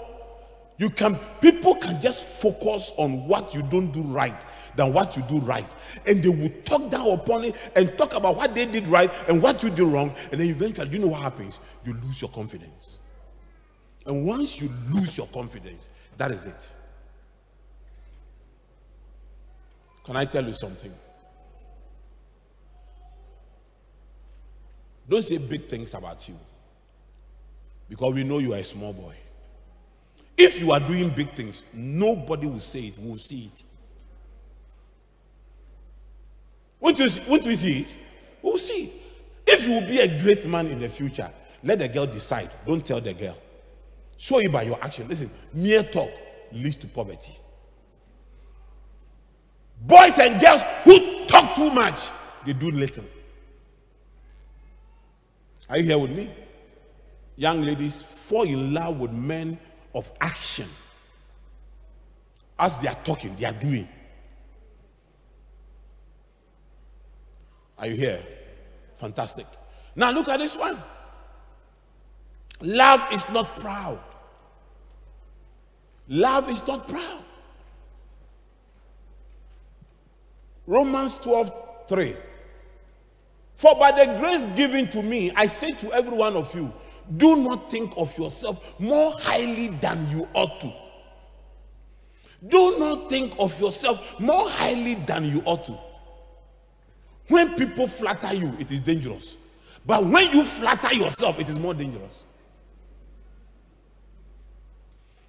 You 0.77 0.89
can 0.89 1.17
people 1.39 1.75
can 1.75 2.01
just 2.01 2.41
focus 2.41 2.91
on 2.97 3.27
what 3.27 3.53
you 3.55 3.61
don't 3.63 3.91
do 3.91 4.01
right 4.01 4.45
than 4.75 4.91
what 4.91 5.15
you 5.15 5.23
do 5.23 5.39
right, 5.39 5.73
and 6.05 6.21
they 6.21 6.27
will 6.27 6.51
talk 6.65 6.91
down 6.91 7.09
upon 7.11 7.45
it 7.45 7.71
and 7.77 7.97
talk 7.97 8.13
about 8.13 8.35
what 8.35 8.53
they 8.53 8.65
did 8.65 8.87
right 8.89 9.09
and 9.29 9.41
what 9.41 9.63
you 9.63 9.69
did 9.69 9.83
wrong, 9.83 10.13
and 10.31 10.41
then 10.41 10.47
eventually, 10.49 10.89
you 10.89 10.99
know 10.99 11.07
what 11.07 11.21
happens? 11.21 11.61
You 11.85 11.93
lose 11.93 12.21
your 12.21 12.31
confidence. 12.31 12.99
And 14.05 14.25
once 14.25 14.61
you 14.61 14.69
lose 14.93 15.17
your 15.17 15.27
confidence, 15.27 15.89
that 16.17 16.31
is 16.31 16.45
it. 16.45 16.75
Can 20.03 20.15
I 20.17 20.25
tell 20.25 20.45
you 20.45 20.53
something? 20.53 20.93
Don't 25.07 25.21
say 25.21 25.37
big 25.37 25.65
things 25.67 25.93
about 25.93 26.27
you 26.27 26.35
because 27.89 28.13
we 28.13 28.23
know 28.23 28.39
you 28.39 28.53
are 28.53 28.57
a 28.57 28.63
small 28.63 28.91
boy. 28.91 29.15
If 30.37 30.59
you 30.59 30.71
are 30.71 30.79
doing 30.79 31.09
big 31.09 31.33
things, 31.33 31.65
nobody 31.73 32.47
will 32.47 32.59
say 32.59 32.81
it, 32.81 32.97
we'll 32.99 33.17
see 33.17 33.51
it. 33.53 33.63
Won't, 36.79 36.99
you, 36.99 37.07
won't 37.27 37.45
we 37.45 37.55
see 37.55 37.79
it? 37.81 37.95
We'll 38.41 38.57
see 38.57 38.83
it. 38.83 38.93
If 39.47 39.65
you 39.67 39.73
will 39.73 39.87
be 39.87 39.99
a 39.99 40.21
great 40.21 40.45
man 40.45 40.67
in 40.67 40.79
the 40.79 40.89
future, 40.89 41.31
let 41.63 41.79
the 41.79 41.87
girl 41.87 42.05
decide. 42.05 42.49
Don't 42.65 42.85
tell 42.85 42.99
the 42.99 43.13
girl. 43.13 43.37
Show 44.17 44.39
it 44.39 44.51
by 44.51 44.63
your 44.63 44.83
action. 44.83 45.07
Listen, 45.07 45.29
mere 45.53 45.83
talk 45.83 46.11
leads 46.51 46.75
to 46.77 46.87
poverty. 46.87 47.33
Boys 49.81 50.19
and 50.19 50.39
girls 50.41 50.61
who 50.83 51.25
talk 51.25 51.55
too 51.55 51.71
much, 51.71 52.09
they 52.45 52.53
do 52.53 52.71
little. 52.71 53.05
Are 55.69 55.77
you 55.77 55.83
here 55.83 55.97
with 55.97 56.11
me? 56.11 56.29
young 57.37 57.61
ladies 57.63 58.01
fall 58.01 58.43
in 58.43 58.73
love 58.73 58.99
with 58.99 59.11
men 59.11 59.59
of 59.95 60.11
action. 60.21 60.67
As 62.59 62.77
they 62.77 62.87
are 62.87 62.97
talking, 63.03 63.35
they 63.35 63.45
are 63.45 63.53
doing. 63.53 63.87
Are 67.77 67.87
you 67.87 67.95
here? 67.95 68.23
Fantastic. 68.93 69.45
Now 69.95 70.11
look 70.11 70.27
at 70.29 70.37
this 70.39 70.55
one. 70.55 70.77
Love 72.61 73.01
is 73.11 73.27
not 73.29 73.57
proud. 73.57 73.99
Love 76.07 76.49
is 76.49 76.65
not 76.67 76.87
proud. 76.87 77.23
Romans 80.67 81.17
12 81.17 81.51
3. 81.87 82.15
For 83.55 83.75
by 83.75 83.91
the 83.91 84.17
grace 84.19 84.45
given 84.57 84.89
to 84.89 85.01
me, 85.01 85.31
I 85.35 85.45
say 85.45 85.71
to 85.73 85.93
every 85.93 86.15
one 86.15 86.35
of 86.35 86.53
you, 86.53 86.71
do 87.17 87.35
not 87.35 87.69
think 87.69 87.93
of 87.97 88.17
yourself 88.17 88.79
more 88.79 89.13
highly 89.19 89.67
than 89.67 90.09
you 90.09 90.27
ought 90.33 90.59
to. 90.61 90.73
Do 92.47 92.77
not 92.77 93.09
think 93.09 93.35
of 93.39 93.59
yourself 93.59 94.19
more 94.19 94.49
highly 94.49 94.95
than 94.95 95.25
you 95.25 95.41
ought 95.45 95.63
to. 95.65 95.77
When 97.27 97.55
people 97.55 97.87
flatter 97.87 98.35
you, 98.35 98.55
it 98.59 98.71
is 98.71 98.79
dangerous. 98.81 99.37
But 99.85 100.05
when 100.05 100.31
you 100.31 100.43
flatter 100.43 100.93
yourself, 100.93 101.39
it 101.39 101.49
is 101.49 101.59
more 101.59 101.73
dangerous. 101.73 102.23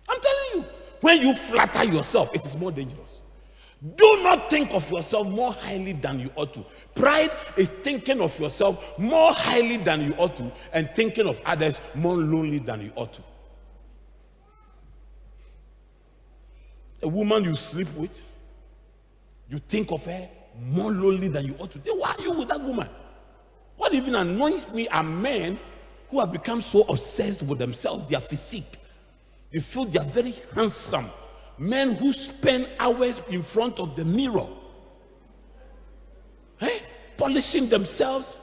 I'm 0.08 0.18
telling 0.20 0.64
you, 0.64 0.70
when 1.00 1.20
you 1.20 1.34
flatter 1.34 1.84
yourself, 1.84 2.34
it 2.34 2.44
is 2.44 2.56
more 2.56 2.72
dangerous. 2.72 3.05
Do 3.82 4.22
not 4.22 4.48
think 4.48 4.72
of 4.72 4.90
yourself 4.90 5.28
more 5.28 5.52
highly 5.52 5.92
than 5.92 6.18
you 6.18 6.30
ought 6.34 6.54
to. 6.54 6.64
Pride 6.94 7.30
is 7.58 7.68
thinking 7.68 8.20
of 8.22 8.38
yourself 8.40 8.98
more 8.98 9.32
highly 9.32 9.76
than 9.76 10.02
you 10.02 10.14
ought 10.14 10.34
to 10.36 10.50
and 10.72 10.88
thinking 10.94 11.26
of 11.26 11.42
others 11.44 11.80
more 11.94 12.16
lonely 12.16 12.58
than 12.58 12.80
you 12.80 12.92
ought 12.96 13.12
to. 13.12 13.22
A 17.02 17.08
woman 17.08 17.44
you 17.44 17.54
sleep 17.54 17.88
with, 17.96 18.18
you 19.50 19.58
think 19.58 19.92
of 19.92 20.04
her 20.06 20.26
more 20.70 20.90
lonely 20.90 21.28
than 21.28 21.44
you 21.44 21.54
ought 21.58 21.70
to. 21.72 21.78
Then 21.78 21.98
why 21.98 22.14
are 22.18 22.22
you 22.22 22.32
with 22.32 22.48
that 22.48 22.60
woman? 22.60 22.88
What 23.76 23.92
even 23.92 24.14
annoys 24.14 24.72
me 24.72 24.88
are 24.88 25.02
men 25.02 25.58
who 26.08 26.20
have 26.20 26.32
become 26.32 26.62
so 26.62 26.82
obsessed 26.84 27.42
with 27.42 27.58
themselves, 27.58 28.08
their 28.08 28.20
physique. 28.20 28.78
They 29.52 29.60
feel 29.60 29.84
they 29.84 29.98
are 29.98 30.04
very 30.04 30.34
handsome 30.54 31.10
men 31.58 31.94
who 31.94 32.12
spend 32.12 32.68
hours 32.78 33.22
in 33.28 33.42
front 33.42 33.78
of 33.78 33.96
the 33.96 34.04
mirror, 34.04 34.46
eh? 36.60 36.78
polishing 37.16 37.68
themselves. 37.68 38.38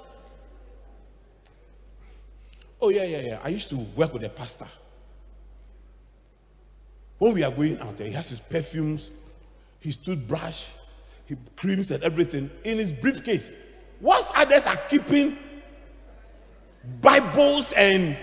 Oh, 2.81 2.89
yeah, 2.89 3.03
yeah, 3.03 3.21
yeah. 3.21 3.39
I 3.43 3.49
used 3.49 3.69
to 3.69 3.77
work 3.95 4.13
with 4.13 4.23
a 4.23 4.29
pastor. 4.29 4.67
When 7.17 7.33
we 7.33 7.43
are 7.43 7.51
going 7.51 7.79
out 7.79 7.95
there, 7.95 8.07
he 8.07 8.13
has 8.13 8.29
his 8.29 8.39
perfumes, 8.39 9.11
his 9.79 9.95
toothbrush, 9.95 10.67
his 11.25 11.37
creams, 11.55 11.91
and 11.91 12.03
everything 12.03 12.49
in 12.65 12.77
his 12.77 12.91
briefcase. 12.91 13.51
Whilst 14.01 14.33
others 14.35 14.67
are 14.67 14.75
keeping 14.89 15.37
Bibles 17.01 17.71
and 17.73 18.17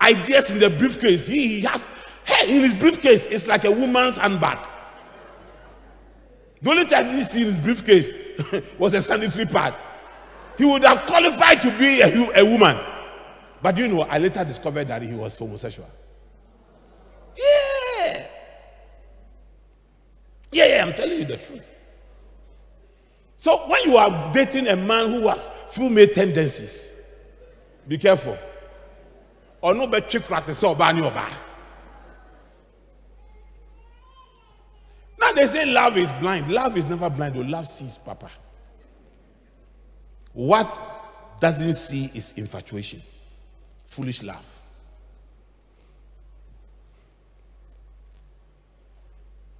ideas 0.00 0.50
in 0.50 0.58
the 0.58 0.70
briefcase, 0.70 1.26
he 1.26 1.60
has 1.62 1.90
Hey, 2.26 2.56
in 2.56 2.62
his 2.62 2.74
briefcase, 2.74 3.26
it's 3.26 3.46
like 3.46 3.64
a 3.64 3.70
woman's 3.70 4.16
handbag. 4.16 4.58
The 6.60 6.70
only 6.70 6.86
time 6.86 7.08
he 7.10 7.22
see 7.22 7.40
in 7.40 7.46
his 7.46 7.58
briefcase 7.58 8.10
was 8.78 8.94
a 8.94 9.00
sanitary 9.00 9.46
pad. 9.46 9.74
He 10.58 10.64
would 10.64 10.82
have 10.82 11.06
qualified 11.06 11.62
to 11.62 11.70
be 11.78 12.00
a, 12.00 12.40
a 12.40 12.44
woman. 12.44 12.76
But 13.62 13.78
you 13.78 13.88
know, 13.88 14.02
I 14.02 14.18
later 14.18 14.44
discovered 14.44 14.88
that 14.88 15.02
he 15.02 15.12
was 15.12 15.38
homosexual. 15.38 15.88
Yeah. 17.36 18.26
Yeah, 20.52 20.66
yeah, 20.66 20.84
I'm 20.84 20.94
telling 20.94 21.18
you 21.18 21.24
the 21.24 21.36
truth. 21.36 21.72
So 23.36 23.68
when 23.68 23.82
you 23.84 23.96
are 23.98 24.32
dating 24.32 24.66
a 24.68 24.76
man 24.76 25.10
who 25.10 25.28
has 25.28 25.48
female 25.70 26.08
tendencies, 26.08 26.92
be 27.86 27.98
careful. 27.98 28.36
Or 29.60 29.74
no 29.74 29.86
better 29.86 30.20
practice 30.20 30.62
or 30.64 30.74
ban 30.74 30.96
your 30.96 31.10
Now 35.18 35.32
they 35.32 35.46
say 35.46 35.64
love 35.64 35.96
is 35.96 36.12
blind. 36.12 36.48
Love 36.48 36.76
is 36.76 36.86
never 36.86 37.08
blind. 37.08 37.36
Or 37.36 37.44
love 37.44 37.68
sees, 37.68 37.98
Papa. 37.98 38.28
What 40.32 40.78
doesn't 41.40 41.74
see 41.74 42.10
is 42.14 42.34
infatuation, 42.36 43.02
foolish 43.86 44.22
love. 44.22 44.44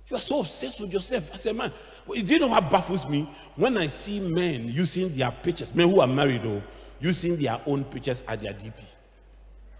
You 0.08 0.16
are 0.16 0.20
so 0.20 0.40
obsessed 0.40 0.80
with 0.80 0.92
yourself. 0.92 1.30
I 1.32 1.36
said, 1.36 1.56
man, 1.56 1.72
do 2.08 2.20
you 2.20 2.38
know 2.38 2.48
what 2.48 2.70
baffles 2.70 3.08
me? 3.08 3.28
When 3.56 3.76
I 3.76 3.86
see 3.86 4.20
men 4.20 4.68
using 4.68 5.12
their 5.16 5.30
pictures, 5.30 5.74
men 5.74 5.88
who 5.90 6.00
are 6.00 6.06
married 6.06 6.44
though, 6.44 6.62
using 7.00 7.36
their 7.36 7.60
own 7.66 7.84
pictures 7.84 8.22
at 8.28 8.40
their 8.40 8.52
DP 8.52 8.74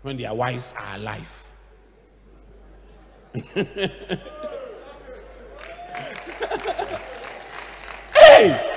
when 0.03 0.17
their 0.17 0.35
wives 0.35 0.75
are 0.79 0.97
alive. 0.97 1.45
hey! 8.15 8.73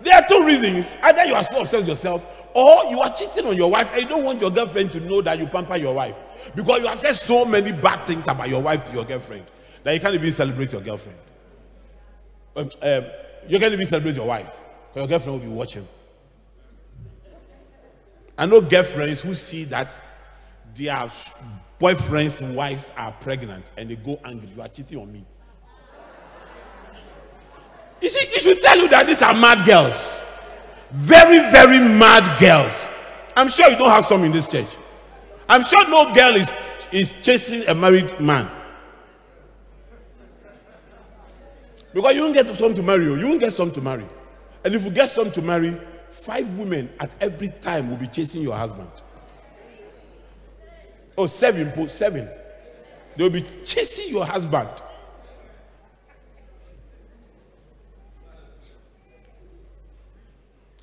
There 0.00 0.14
are 0.14 0.26
two 0.26 0.44
reasons. 0.44 0.96
Either 1.02 1.24
you 1.24 1.34
are 1.34 1.42
so 1.42 1.60
obsessed 1.60 1.82
with 1.82 1.88
yourself, 1.88 2.26
or 2.54 2.84
you 2.86 3.00
are 3.00 3.10
cheating 3.10 3.46
on 3.46 3.56
your 3.56 3.70
wife 3.70 3.90
and 3.92 4.02
you 4.02 4.08
don't 4.08 4.24
want 4.24 4.40
your 4.40 4.50
girlfriend 4.50 4.90
to 4.92 5.00
know 5.00 5.20
that 5.22 5.38
you 5.38 5.46
pamper 5.46 5.76
your 5.76 5.94
wife. 5.94 6.16
Because 6.54 6.80
you 6.80 6.86
have 6.86 6.98
said 6.98 7.12
so 7.12 7.44
many 7.44 7.72
bad 7.72 8.06
things 8.06 8.28
about 8.28 8.48
your 8.48 8.62
wife 8.62 8.84
to 8.88 8.94
your 8.94 9.04
girlfriend 9.04 9.44
that 9.82 9.92
you 9.92 10.00
can't 10.00 10.14
even 10.14 10.32
celebrate 10.32 10.72
your 10.72 10.80
girlfriend. 10.80 11.18
Um, 12.56 12.70
um, 12.82 13.04
you 13.46 13.58
can't 13.58 13.72
even 13.74 13.84
celebrate 13.84 14.16
your 14.16 14.26
wife 14.26 14.58
because 14.88 15.00
your 15.00 15.06
girlfriend 15.06 15.40
will 15.40 15.48
be 15.48 15.54
watching. 15.54 15.86
I 18.38 18.46
know 18.46 18.60
girlfriends 18.60 19.20
who 19.20 19.34
see 19.34 19.64
that 19.64 19.98
their 20.74 20.96
boyfriends 21.78 22.54
wives 22.54 22.92
are 22.96 23.12
pregnant 23.12 23.72
and 23.76 23.90
they 23.90 23.96
go 23.96 24.18
angry. 24.24 24.48
You 24.54 24.62
are 24.62 24.68
cheating 24.68 24.98
on 24.98 25.12
me. 25.12 25.24
You 28.00 28.08
see, 28.08 28.26
it 28.28 28.42
should 28.42 28.60
tell 28.60 28.76
you 28.78 28.88
that 28.88 29.06
these 29.06 29.22
are 29.22 29.34
mad 29.34 29.64
girls. 29.64 30.16
Very, 30.90 31.38
very 31.50 31.78
mad 31.78 32.38
girls. 32.38 32.86
I'm 33.36 33.48
sure 33.48 33.68
you 33.70 33.76
don't 33.76 33.90
have 33.90 34.06
some 34.06 34.24
in 34.24 34.32
this 34.32 34.48
church. 34.48 34.68
I'm 35.48 35.62
sure 35.62 35.88
no 35.88 36.12
girl 36.14 36.34
is, 36.34 36.50
is 36.92 37.20
chasing 37.22 37.66
a 37.68 37.74
married 37.74 38.18
man. 38.20 38.50
Because 41.92 42.14
you 42.14 42.22
won't 42.22 42.34
get 42.34 42.54
some 42.54 42.74
to 42.74 42.82
marry. 42.82 43.08
Oh. 43.08 43.14
You 43.14 43.26
won't 43.26 43.40
get 43.40 43.52
some 43.52 43.70
to 43.72 43.80
marry. 43.80 44.04
And 44.64 44.74
if 44.74 44.84
you 44.84 44.90
get 44.90 45.08
some 45.08 45.30
to 45.32 45.40
marry, 45.40 45.80
five 46.10 46.58
women 46.58 46.90
at 47.00 47.14
every 47.22 47.48
time 47.60 47.88
will 47.88 47.96
be 47.96 48.06
chasing 48.06 48.42
your 48.42 48.54
husband. 48.54 48.90
Oh, 51.16 51.26
seven, 51.26 51.88
seven. 51.88 52.28
They 53.16 53.22
will 53.22 53.30
be 53.30 53.42
chasing 53.64 54.10
your 54.10 54.26
husband. 54.26 54.68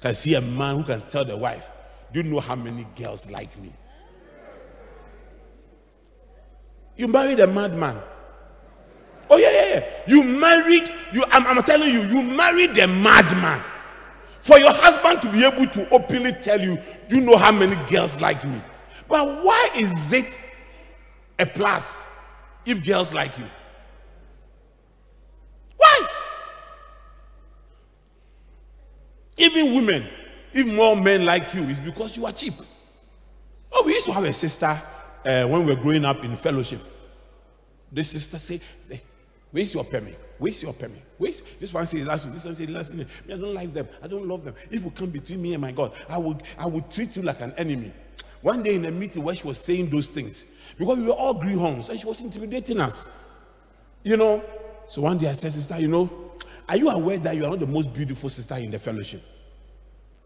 Can 0.04 0.14
see 0.14 0.36
a 0.36 0.42
man 0.42 0.76
who 0.76 0.84
can 0.84 1.00
tell 1.04 1.24
the 1.24 1.38
wife, 1.38 1.72
Do 2.12 2.20
you 2.20 2.30
know 2.30 2.42
how 2.42 2.56
many 2.56 2.86
girls 2.94 3.32
like 3.32 3.58
me? 3.58 3.72
You 6.98 7.08
married 7.08 7.40
a 7.40 7.48
madman. 7.48 7.98
Oh, 9.30 9.38
yeah, 9.38 9.50
yeah, 9.50 9.76
yeah. 9.76 9.86
You 10.06 10.24
married, 10.26 10.90
you, 11.14 11.24
I'm, 11.32 11.48
I'm 11.48 11.64
telling 11.64 11.90
you, 11.90 12.02
you 12.02 12.22
married 12.22 12.78
a 12.80 12.86
madman. 12.86 13.64
For 14.42 14.60
your 14.60 14.74
husband 14.74 15.22
to 15.22 15.32
be 15.32 15.46
able 15.46 15.68
to 15.72 15.90
openly 15.92 16.34
tell 16.34 16.60
you, 16.60 16.78
Do 17.08 17.16
you 17.16 17.22
know 17.22 17.38
how 17.38 17.54
many 17.54 17.78
girls 17.90 18.20
like 18.20 18.44
me? 18.44 18.62
But 19.08 19.42
why 19.42 19.70
is 19.78 20.12
it 20.12 20.38
a 21.40 21.46
plus 21.46 22.10
if 22.66 22.86
girls 22.86 23.14
like 23.14 23.40
you? 23.40 23.46
Even 29.38 29.74
women, 29.76 30.08
if 30.52 30.68
more 30.68 30.96
men 30.96 31.26
like 31.26 31.54
you, 31.54 31.64
it's 31.64 31.80
because 31.80 32.18
you 32.18 32.26
are 32.26 32.32
cheap. 32.32 32.54
Oh, 33.72 33.84
we 33.86 33.94
used 33.94 34.06
to 34.06 34.14
have 34.14 34.24
a 34.24 34.34
sister 34.34 34.68
uh, 34.68 35.46
when 35.46 35.66
we 35.66 35.74
were 35.74 35.82
growing 35.82 36.06
up 36.06 36.24
in 36.24 36.36
fellowship. 36.36 36.82
The 37.92 38.04
sister 38.04 38.38
said, 38.38 38.62
hey, 38.90 39.02
Where's 39.54 39.72
your 39.72 39.84
permit? 39.84 40.20
Where's 40.40 40.64
your 40.64 40.74
permit? 40.74 41.04
Where's 41.16 41.42
this 41.60 41.72
one 41.72 41.86
said 41.86 42.08
last 42.08 42.26
week? 42.26 42.34
This 42.34 42.46
one 42.46 42.56
said 42.56 42.72
last 42.72 42.96
week. 42.96 43.06
I 43.28 43.38
don't 43.38 43.54
like 43.54 43.72
them. 43.72 43.88
I 44.02 44.08
don't 44.08 44.28
love 44.28 44.44
them. 44.44 44.56
If 44.72 44.84
you 44.84 44.90
come 44.90 45.12
between 45.12 45.44
me 45.44 45.54
and 45.54 45.62
my 45.62 45.72
God, 45.72 45.94
I 46.10 46.18
would 46.18 46.42
I 46.58 46.66
would 46.66 46.90
treat 46.90 47.16
you 47.16 47.22
like 47.22 47.40
an 47.40 47.54
enemy. 47.56 47.92
One 48.42 48.64
day 48.64 48.74
in 48.74 48.86
a 48.86 48.92
meeting 48.92 49.24
where 49.24 49.36
she 49.36 49.46
was 49.46 49.64
saying 49.64 49.92
those 49.92 50.08
things, 50.08 50.48
because 50.76 50.98
we 50.98 51.06
were 51.06 51.12
all 51.12 51.36
greenhorns 51.36 51.90
and 51.90 52.00
she 52.00 52.08
was 52.08 52.20
intimidating 52.22 52.82
us. 52.82 53.08
You 54.02 54.18
know. 54.18 54.44
So 54.88 55.04
one 55.04 55.20
day 55.20 55.30
I 55.30 55.34
said, 55.34 55.54
Sister, 55.54 55.80
you 55.80 55.88
know, 55.88 56.10
are 56.68 56.78
you 56.78 56.90
aware 56.90 57.18
that 57.20 57.36
you 57.36 57.46
are 57.46 57.50
not 57.50 57.60
the 57.60 57.68
most 57.68 57.94
beautiful 57.94 58.30
sister 58.30 58.56
in 58.56 58.72
the 58.72 58.80
fellowship? 58.80 59.22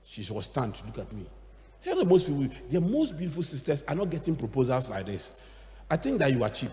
She 0.05 0.31
was 0.31 0.45
stunned 0.45 0.81
look 0.85 0.99
at 0.99 1.11
me. 1.11 1.25
Tell 1.83 1.97
the 1.97 2.05
most 2.05 2.27
people, 2.27 2.47
the 2.69 2.81
most 2.81 3.17
beautiful 3.17 3.43
sisters 3.43 3.83
are 3.87 3.95
not 3.95 4.09
getting 4.09 4.35
proposals 4.35 4.89
like 4.89 5.05
this. 5.05 5.33
I 5.89 5.97
think 5.97 6.19
that 6.19 6.31
you 6.31 6.43
are 6.43 6.49
cheap. 6.49 6.71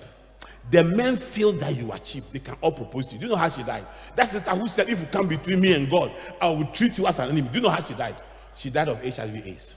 The 0.71 0.83
men 0.83 1.17
feel 1.17 1.53
that 1.53 1.77
you 1.77 1.93
are 1.93 1.99
cheap. 1.99 2.25
They 2.33 2.39
can 2.39 2.57
all 2.61 2.73
propose 2.73 3.07
to 3.07 3.15
you. 3.15 3.21
Do 3.21 3.27
you 3.27 3.33
know 3.33 3.39
how 3.39 3.49
she 3.49 3.63
died? 3.63 3.87
That 4.15 4.25
sister 4.25 4.51
who 4.53 4.67
said, 4.67 4.89
If 4.89 5.01
you 5.01 5.07
come 5.07 5.29
between 5.29 5.61
me 5.61 5.75
and 5.75 5.91
God, 5.91 6.13
I 6.41 6.49
will 6.49 6.67
treat 6.67 6.97
you 6.99 7.07
as 7.07 7.19
an 7.19 7.31
enemy. 7.31 7.49
Do 7.49 7.59
you 7.59 7.63
know 7.63 7.71
how 7.71 7.83
she 7.83 7.95
died? 7.95 8.17
She 8.55 8.71
died 8.71 8.89
of 8.89 9.03
HIV 9.03 9.47
AIDS. 9.47 9.77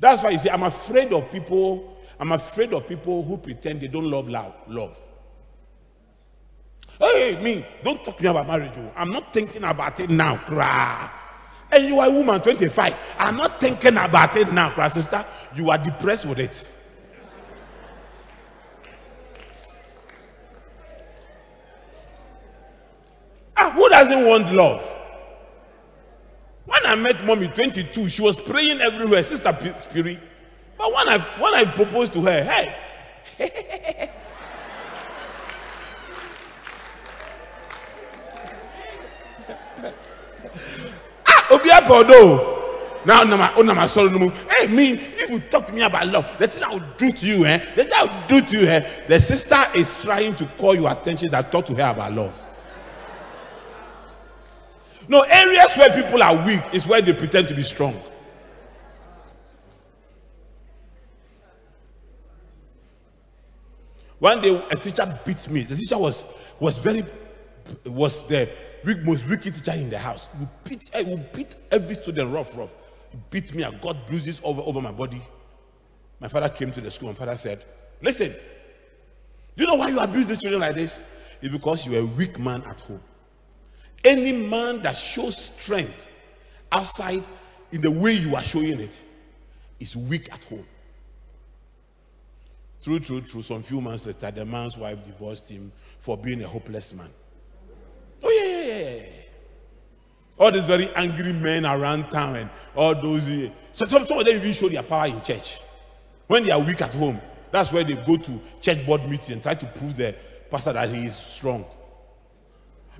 That's 0.00 0.22
why 0.22 0.30
you 0.30 0.38
see, 0.38 0.50
I'm 0.50 0.62
afraid 0.62 1.12
of 1.12 1.30
people. 1.30 1.96
I'm 2.18 2.32
afraid 2.32 2.72
of 2.72 2.86
people 2.86 3.22
who 3.22 3.36
pretend 3.36 3.80
they 3.80 3.88
don't 3.88 4.10
love 4.10 4.28
love. 4.28 5.03
Hey, 6.98 7.38
me, 7.42 7.66
don't 7.82 8.04
talk 8.04 8.16
to 8.18 8.22
me 8.22 8.28
about 8.30 8.46
marriage. 8.46 8.72
Oh. 8.76 8.92
I'm 8.96 9.10
not 9.10 9.32
thinking 9.32 9.64
about 9.64 10.00
it 10.00 10.10
now, 10.10 10.36
cry. 10.38 11.10
And 11.72 11.86
you 11.86 11.98
are 12.00 12.08
a 12.08 12.10
woman, 12.10 12.40
25. 12.40 13.16
I'm 13.18 13.36
not 13.36 13.60
thinking 13.60 13.96
about 13.96 14.36
it 14.36 14.52
now, 14.52 14.70
cry, 14.70 14.88
sister. 14.88 15.24
You 15.54 15.70
are 15.70 15.78
depressed 15.78 16.26
with 16.26 16.38
it. 16.38 16.72
Ah, 23.56 23.70
who 23.72 23.88
doesn't 23.88 24.26
want 24.26 24.52
love? 24.52 24.98
When 26.66 26.84
I 26.86 26.94
met 26.96 27.24
mommy, 27.24 27.48
22, 27.48 28.08
she 28.08 28.22
was 28.22 28.40
praying 28.40 28.80
everywhere, 28.80 29.22
Sister 29.22 29.56
Spirit. 29.78 30.18
But 30.78 30.92
when 30.92 31.08
I 31.08 31.18
when 31.18 31.54
I 31.54 31.64
proposed 31.64 32.12
to 32.14 32.22
her, 32.22 32.44
hey, 33.38 34.10
obi 41.54 41.70
agodo 41.70 42.54
now 43.06 43.22
una 43.22 43.74
ma 43.74 43.84
sọrọ 43.86 44.18
no 44.18 44.32
hey 44.48 44.66
me 44.68 44.92
if 44.92 45.30
you 45.30 45.38
talk 45.40 45.66
to 45.66 45.72
me 45.72 45.82
about 45.82 46.06
love 46.06 46.26
the 46.38 46.46
thing 46.48 46.64
i 46.64 46.68
will 46.72 46.82
do 46.96 47.10
to 47.12 47.26
you 47.26 47.44
eh? 47.44 47.58
The 47.76 47.84
thing 47.84 47.92
i 47.96 48.04
will 48.04 48.26
do 48.28 48.40
to 48.40 48.58
you 48.58 48.66
eh? 48.68 48.80
The 49.08 49.18
sister 49.20 49.62
is 49.74 49.94
trying 50.02 50.34
to 50.36 50.46
call 50.58 50.74
your 50.74 50.90
attention 50.90 51.30
that 51.30 51.52
talk 51.52 51.66
to 51.66 51.74
her 51.74 51.90
about 51.90 52.12
love. 52.12 52.40
No 55.06 55.20
areas 55.22 55.76
where 55.76 55.90
people 55.90 56.22
are 56.22 56.34
weak 56.46 56.62
is 56.72 56.86
where 56.86 57.02
they 57.02 57.12
pretend 57.12 57.48
to 57.48 57.54
be 57.54 57.62
strong. 57.62 58.00
One 64.18 64.40
day 64.40 64.64
a 64.70 64.76
teacher 64.76 65.20
beat 65.26 65.50
me. 65.50 65.62
The 65.62 65.76
teacher 65.76 65.98
was 65.98 66.24
was 66.58 66.78
very 66.78 67.04
was 67.86 68.26
the 68.26 68.48
most 69.04 69.28
wicked 69.28 69.54
teacher 69.54 69.72
in 69.72 69.90
the 69.90 69.98
house. 69.98 70.30
He 70.32 70.40
would 70.40 70.64
beat, 70.64 70.90
eh, 70.92 71.02
would 71.02 71.32
beat 71.32 71.56
every 71.70 71.94
student 71.94 72.32
rough, 72.32 72.56
rough. 72.56 72.74
He 73.10 73.18
beat 73.30 73.54
me. 73.54 73.64
I 73.64 73.70
got 73.70 74.06
bruises 74.06 74.40
over, 74.44 74.62
over 74.62 74.80
my 74.80 74.92
body. 74.92 75.20
My 76.20 76.28
father 76.28 76.48
came 76.48 76.70
to 76.72 76.80
the 76.80 76.90
school. 76.90 77.08
My 77.08 77.14
father 77.14 77.36
said, 77.36 77.64
Listen, 78.02 78.34
do 79.56 79.64
you 79.64 79.66
know 79.66 79.76
why 79.76 79.88
you 79.88 79.98
abuse 79.98 80.26
the 80.26 80.36
children 80.36 80.60
like 80.60 80.74
this? 80.74 81.02
It's 81.40 81.52
because 81.52 81.86
you're 81.86 82.00
a 82.00 82.04
weak 82.04 82.38
man 82.38 82.62
at 82.62 82.80
home. 82.80 83.00
Any 84.04 84.32
man 84.32 84.82
that 84.82 84.96
shows 84.96 85.36
strength 85.36 86.08
outside 86.70 87.22
in 87.72 87.80
the 87.80 87.90
way 87.90 88.12
you 88.12 88.36
are 88.36 88.42
showing 88.42 88.80
it 88.80 89.02
is 89.80 89.96
weak 89.96 90.32
at 90.32 90.44
home. 90.44 90.66
True, 92.82 93.00
true, 93.00 93.22
true. 93.22 93.40
Some 93.40 93.62
few 93.62 93.80
months 93.80 94.04
later, 94.04 94.30
the 94.30 94.44
man's 94.44 94.76
wife 94.76 95.02
divorced 95.04 95.48
him 95.48 95.72
for 96.00 96.18
being 96.18 96.42
a 96.42 96.46
hopeless 96.46 96.92
man. 96.92 97.08
Oh, 98.24 98.30
yeah, 98.30 98.74
yeah, 98.74 98.96
yeah. 98.96 99.02
All 100.38 100.50
these 100.50 100.64
very 100.64 100.88
angry 100.94 101.32
men 101.32 101.64
around 101.66 102.10
town 102.10 102.36
and 102.36 102.50
all 102.74 102.94
those. 102.94 103.28
eh, 103.30 103.50
So 103.72 103.86
some, 103.86 104.04
some 104.06 104.18
of 104.18 104.24
them 104.24 104.36
even 104.36 104.52
show 104.52 104.68
their 104.68 104.82
power 104.82 105.06
in 105.06 105.20
church. 105.22 105.60
When 106.26 106.44
they 106.44 106.50
are 106.50 106.60
weak 106.60 106.80
at 106.82 106.94
home, 106.94 107.20
that's 107.52 107.70
where 107.72 107.84
they 107.84 107.94
go 107.94 108.16
to 108.16 108.40
church 108.60 108.84
board 108.86 109.08
meeting 109.08 109.34
and 109.34 109.42
try 109.42 109.54
to 109.54 109.66
prove 109.66 109.96
the 109.96 110.14
pastor 110.50 110.72
that 110.72 110.90
he 110.90 111.04
is 111.06 111.14
strong. 111.14 111.64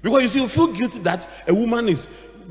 Because 0.03 0.23
you 0.23 0.29
see, 0.29 0.43
you 0.43 0.49
feel 0.49 0.69
guilty 0.69 0.99
that 1.01 1.27
a 1.49 1.55
woman 1.55 1.89
is 1.89 2.09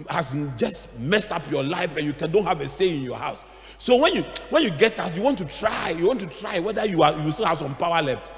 has 0.09 0.35
just 0.57 0.99
messed 0.99 1.31
up 1.31 1.49
your 1.51 1.63
life 1.63 1.95
and 1.97 2.05
you 2.05 2.13
can, 2.13 2.31
don't 2.31 2.43
have 2.45 2.59
a 2.61 2.67
say 2.67 2.89
in 2.97 3.03
your 3.03 3.17
house. 3.17 3.43
So 3.77 3.95
when 3.97 4.15
you 4.15 4.23
when 4.49 4.63
you 4.63 4.71
get 4.71 4.99
out, 4.99 5.15
you 5.15 5.21
want 5.21 5.37
to 5.37 5.45
try, 5.45 5.91
you 5.91 6.07
want 6.07 6.19
to 6.21 6.27
try 6.27 6.59
whether 6.59 6.83
you 6.85 7.03
are 7.03 7.17
you 7.21 7.31
still 7.31 7.45
have 7.45 7.59
some 7.59 7.75
power 7.75 8.01
left. 8.01 8.31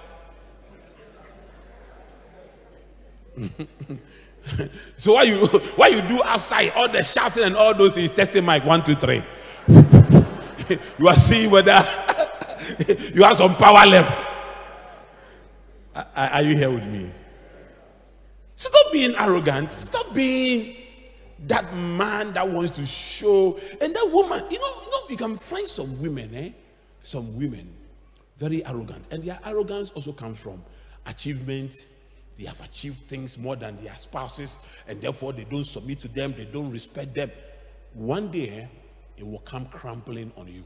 so 4.96 5.14
what 5.14 5.28
you 5.28 5.46
what 5.76 5.92
you 5.92 6.02
do 6.02 6.22
outside, 6.24 6.72
all 6.76 6.88
the 6.90 7.04
shouting 7.04 7.44
and 7.44 7.56
all 7.56 7.74
those 7.74 7.94
things, 7.94 8.12
testing 8.12 8.46
mic 8.46 8.64
one, 8.66 8.84
two, 8.84 8.96
three. 8.96 9.24
you 11.00 11.08
are 11.08 11.14
seeing 11.14 11.50
whether 11.52 11.84
you 13.14 13.24
have 13.24 13.36
some 13.36 13.56
power 13.56 13.86
left. 13.86 14.24
Are 15.96 16.06
are 16.16 16.42
you 16.42 16.56
here 16.56 16.72
with 16.72 16.86
me? 16.86 17.12
Stop 18.56 18.92
being 18.92 19.16
arrogant. 19.18 19.72
Stop 19.72 20.14
being 20.14 20.76
that 21.48 21.76
man 21.76 22.34
that 22.34 22.48
wants 22.48 22.72
to 22.78 22.86
show. 22.86 23.60
And 23.82 23.94
that 23.94 24.10
woman, 24.12 24.42
you 24.50 24.60
know, 24.60 24.68
you 24.68 24.92
know, 24.92 25.02
you 25.10 25.18
can 25.18 25.38
find 25.38 25.68
some 25.68 26.02
women, 26.02 26.34
eh? 26.34 26.50
Some 27.04 27.38
women, 27.38 27.70
very 28.38 28.66
arrogant. 28.66 29.08
And 29.12 29.24
their 29.24 29.40
arrogance 29.46 29.92
also 29.92 30.12
comes 30.14 30.40
from 30.40 30.64
achievement. 31.06 31.74
They 32.38 32.46
have 32.46 32.60
achieved 32.62 33.08
things 33.08 33.38
more 33.38 33.56
than 33.56 33.78
their 33.78 33.96
spouses, 33.96 34.60
and 34.88 35.02
therefore 35.02 35.34
they 35.34 35.46
don't 35.46 35.64
submit 35.64 36.02
to 36.02 36.08
them, 36.08 36.34
they 36.34 36.46
don't 36.46 36.70
respect 36.70 37.14
them. 37.14 37.32
One 37.94 38.30
day, 38.30 38.50
eh, 38.50 38.66
it 39.18 39.26
will 39.26 39.40
come 39.40 39.66
crumbling 39.68 40.32
on 40.36 40.48
you. 40.48 40.64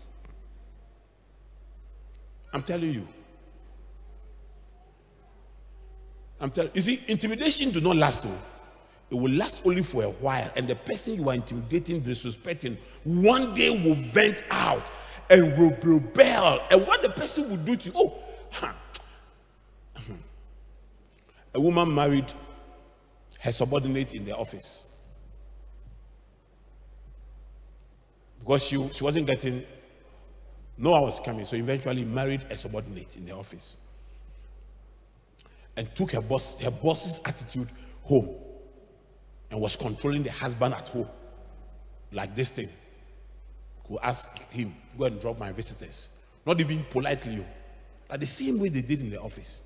I'm 2.51 2.63
telling 2.63 2.91
you. 2.91 3.07
I'm 6.41 6.49
telling 6.49 6.71
you, 6.73 6.81
see, 6.81 7.01
intimidation 7.07 7.69
do 7.69 7.81
not 7.81 7.97
last 7.97 8.23
though. 8.23 8.37
It 9.11 9.15
will 9.15 9.31
last 9.31 9.61
only 9.65 9.83
for 9.83 10.03
a 10.03 10.09
while, 10.09 10.51
and 10.55 10.67
the 10.67 10.75
person 10.75 11.15
you 11.15 11.29
are 11.29 11.35
intimidating, 11.35 12.01
disrespecting, 12.01 12.77
one 13.03 13.55
day 13.55 13.69
will 13.69 13.95
vent 13.95 14.43
out 14.51 14.91
and 15.29 15.57
will 15.57 15.75
rebel. 15.83 16.61
And 16.71 16.85
what 16.85 17.01
the 17.01 17.09
person 17.09 17.49
will 17.49 17.57
do 17.57 17.75
to 17.75 17.89
you, 17.89 17.93
oh, 17.95 18.19
huh. 18.51 18.71
A 21.53 21.61
woman 21.61 21.93
married 21.93 22.31
her 23.39 23.51
subordinate 23.51 24.13
in 24.13 24.25
the 24.25 24.35
office. 24.35 24.85
Because 28.39 28.65
she, 28.65 28.89
she 28.89 29.03
wasn't 29.03 29.27
getting, 29.27 29.63
no 30.77 30.91
one 30.91 31.01
was 31.03 31.19
coming, 31.19 31.45
so 31.45 31.55
eventually 31.55 32.05
married 32.05 32.45
a 32.49 32.55
subordinate 32.55 33.17
in 33.17 33.25
the 33.25 33.35
office 33.35 33.77
and 35.77 35.93
took 35.95 36.11
her 36.11 36.21
boss 36.21 36.59
her 36.59 36.71
boss's 36.71 37.21
attitude 37.25 37.69
home 38.03 38.35
and 39.49 39.59
was 39.61 39.75
controlling 39.75 40.23
the 40.23 40.31
husband 40.31 40.73
at 40.73 40.87
home 40.89 41.07
like 42.11 42.35
this 42.35 42.51
thing. 42.51 42.67
Could 43.87 43.99
ask 44.03 44.37
him 44.51 44.75
go 44.97 45.05
and 45.05 45.19
drop 45.21 45.39
my 45.39 45.51
visitors. 45.51 46.09
Not 46.45 46.59
even 46.59 46.83
politely 46.89 47.39
oh. 47.39 47.45
like 48.09 48.19
the 48.19 48.25
same 48.25 48.59
way 48.59 48.69
they 48.69 48.81
did 48.81 48.99
in 49.01 49.09
the 49.09 49.21
office 49.21 49.61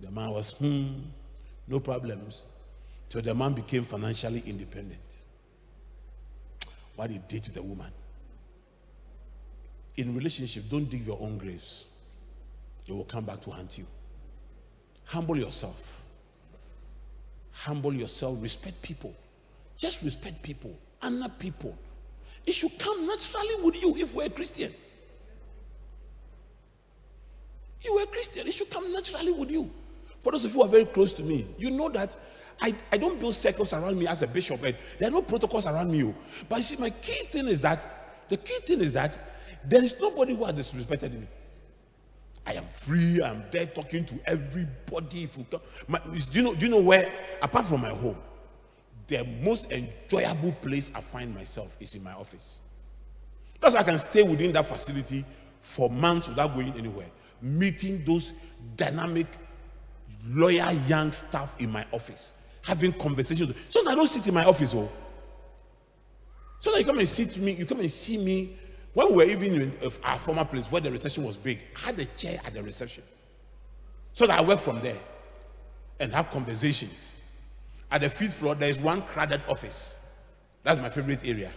the 0.00 0.10
man 0.10 0.30
was 0.30 0.52
hmm 0.52 0.98
no 1.68 1.78
problems 1.80 2.46
till 3.08 3.22
the 3.22 3.34
man 3.34 3.52
became 3.52 3.84
financially 3.84 4.42
independent 4.46 5.18
what 6.96 7.10
he 7.10 7.18
did 7.28 7.42
to 7.42 7.52
the 7.52 7.62
woman 7.62 7.90
in 9.96 10.14
relationship 10.14 10.64
don't 10.70 10.88
dig 10.90 11.06
your 11.06 11.18
own 11.20 11.38
graves 11.38 11.86
it 12.88 12.92
will 12.92 13.04
come 13.04 13.24
back 13.24 13.40
to 13.40 13.50
haunt 13.50 13.78
you 13.78 13.86
Humble 15.10 15.36
yourself. 15.36 16.00
Humble 17.50 17.92
yourself. 17.92 18.38
Respect 18.40 18.80
people. 18.80 19.12
Just 19.76 20.04
respect 20.04 20.40
people. 20.40 20.72
Honor 21.02 21.28
people. 21.36 21.76
It 22.46 22.52
should 22.52 22.78
come 22.78 23.08
naturally 23.08 23.56
with 23.60 23.82
you 23.82 23.96
if 23.96 24.14
we're 24.14 24.26
a 24.26 24.30
Christian. 24.30 24.72
You 27.82 27.94
were 27.94 28.02
a 28.02 28.06
Christian. 28.06 28.46
It 28.46 28.54
should 28.54 28.70
come 28.70 28.92
naturally 28.92 29.32
with 29.32 29.50
you. 29.50 29.68
For 30.20 30.32
those 30.32 30.44
of 30.44 30.52
you 30.52 30.58
who 30.58 30.62
are 30.64 30.68
very 30.68 30.84
close 30.84 31.12
to 31.14 31.22
me, 31.22 31.46
you 31.58 31.70
know 31.70 31.88
that 31.90 32.16
I, 32.60 32.74
I 32.92 32.98
don't 32.98 33.18
build 33.18 33.34
circles 33.34 33.72
around 33.72 33.98
me 33.98 34.06
as 34.06 34.22
a 34.22 34.26
bishop. 34.26 34.62
And 34.62 34.76
there 34.98 35.08
are 35.08 35.12
no 35.12 35.22
protocols 35.22 35.66
around 35.66 35.90
me. 35.90 36.04
oh. 36.04 36.14
But 36.48 36.56
you 36.58 36.62
see, 36.62 36.76
my 36.76 36.90
key 36.90 37.24
thing 37.30 37.48
is 37.48 37.60
that 37.62 38.26
the 38.28 38.36
key 38.36 38.58
thing 38.64 38.80
is 38.80 38.92
that 38.92 39.18
there 39.64 39.82
is 39.82 39.98
nobody 40.00 40.36
who 40.36 40.44
has 40.44 40.54
disrespected 40.54 41.12
me. 41.12 41.26
I 42.46 42.54
am 42.54 42.68
free. 42.68 43.22
I'm 43.22 43.44
there 43.50 43.66
talking 43.66 44.04
to 44.06 44.18
everybody. 44.26 45.24
If 45.24 45.36
you 45.38 45.46
come, 45.50 45.60
my, 45.88 46.00
do 46.00 46.38
you 46.38 46.42
know? 46.42 46.54
Do 46.54 46.66
you 46.66 46.70
know 46.70 46.80
where? 46.80 47.12
Apart 47.42 47.66
from 47.66 47.82
my 47.82 47.90
home, 47.90 48.16
the 49.06 49.24
most 49.42 49.70
enjoyable 49.72 50.52
place 50.52 50.90
I 50.94 51.00
find 51.00 51.34
myself 51.34 51.76
is 51.80 51.94
in 51.94 52.02
my 52.02 52.12
office. 52.12 52.60
That's 53.60 53.74
why 53.74 53.80
I 53.80 53.84
can 53.84 53.98
stay 53.98 54.22
within 54.22 54.52
that 54.52 54.66
facility 54.66 55.24
for 55.60 55.90
months 55.90 56.28
without 56.28 56.54
going 56.54 56.72
anywhere, 56.74 57.08
meeting 57.42 58.02
those 58.06 58.32
dynamic, 58.76 59.26
loyal 60.28 60.72
young 60.86 61.12
staff 61.12 61.56
in 61.60 61.70
my 61.70 61.84
office, 61.92 62.34
having 62.62 62.92
conversations. 62.92 63.54
So 63.68 63.88
I 63.88 63.94
don't 63.94 64.06
sit 64.06 64.26
in 64.26 64.34
my 64.34 64.44
office, 64.44 64.74
oh. 64.74 64.90
So 66.58 66.70
that 66.72 66.80
you 66.80 66.84
come 66.84 66.98
and 66.98 67.08
see 67.08 67.40
me, 67.40 67.52
you 67.52 67.66
come 67.66 67.80
and 67.80 67.90
see 67.90 68.18
me. 68.18 68.56
When 68.92 69.08
we 69.08 69.14
were 69.14 69.24
even 69.24 69.62
in 69.62 69.72
uh, 69.84 69.90
our 70.02 70.18
former 70.18 70.44
place 70.44 70.70
where 70.70 70.80
the 70.80 70.90
reception 70.90 71.24
was 71.24 71.36
big, 71.36 71.60
I 71.76 71.86
had 71.86 71.98
a 71.98 72.06
chair 72.06 72.40
at 72.44 72.54
the 72.54 72.62
reception. 72.62 73.04
So 74.12 74.26
that 74.26 74.38
I 74.38 74.42
work 74.42 74.58
from 74.58 74.80
there 74.80 74.98
and 76.00 76.12
have 76.12 76.30
conversations. 76.30 77.16
At 77.90 78.00
the 78.02 78.08
fifth 78.08 78.34
floor, 78.34 78.54
there 78.54 78.68
is 78.68 78.80
one 78.80 79.02
crowded 79.02 79.42
office. 79.48 79.98
That's 80.62 80.78
my 80.80 80.90
favorite 80.90 81.26
area. 81.26 81.52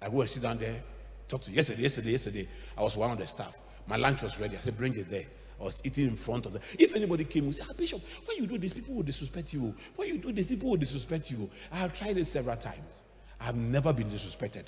I 0.00 0.08
go 0.08 0.20
and 0.20 0.30
sit 0.30 0.42
down 0.42 0.58
there, 0.58 0.82
talk 1.28 1.42
to 1.42 1.50
you. 1.50 1.56
yesterday, 1.56 1.82
yesterday, 1.82 2.10
yesterday. 2.10 2.48
I 2.76 2.82
was 2.82 2.96
one 2.96 3.10
of 3.10 3.18
the 3.18 3.26
staff. 3.26 3.58
My 3.86 3.96
lunch 3.96 4.22
was 4.22 4.38
ready. 4.38 4.56
I 4.56 4.60
said, 4.60 4.76
bring 4.76 4.94
it 4.94 5.08
there. 5.08 5.24
Was 5.60 5.82
eating 5.84 6.08
in 6.08 6.16
front 6.16 6.46
of 6.46 6.54
them. 6.54 6.62
If 6.78 6.94
anybody 6.96 7.24
came, 7.24 7.46
we 7.46 7.52
say, 7.52 7.64
ah, 7.68 7.74
Bishop, 7.76 8.00
when 8.24 8.38
you 8.38 8.46
do 8.46 8.56
this, 8.56 8.72
people 8.72 8.94
will 8.94 9.02
disrespect 9.02 9.52
you. 9.52 9.74
When 9.94 10.08
you 10.08 10.16
do 10.16 10.32
this, 10.32 10.48
people 10.48 10.70
will 10.70 10.78
disrespect 10.78 11.30
you. 11.30 11.50
I 11.70 11.76
have 11.76 11.96
tried 11.96 12.16
it 12.16 12.24
several 12.24 12.56
times. 12.56 13.02
I 13.40 13.44
have 13.44 13.56
never 13.56 13.92
been 13.92 14.08
disrespected. 14.08 14.66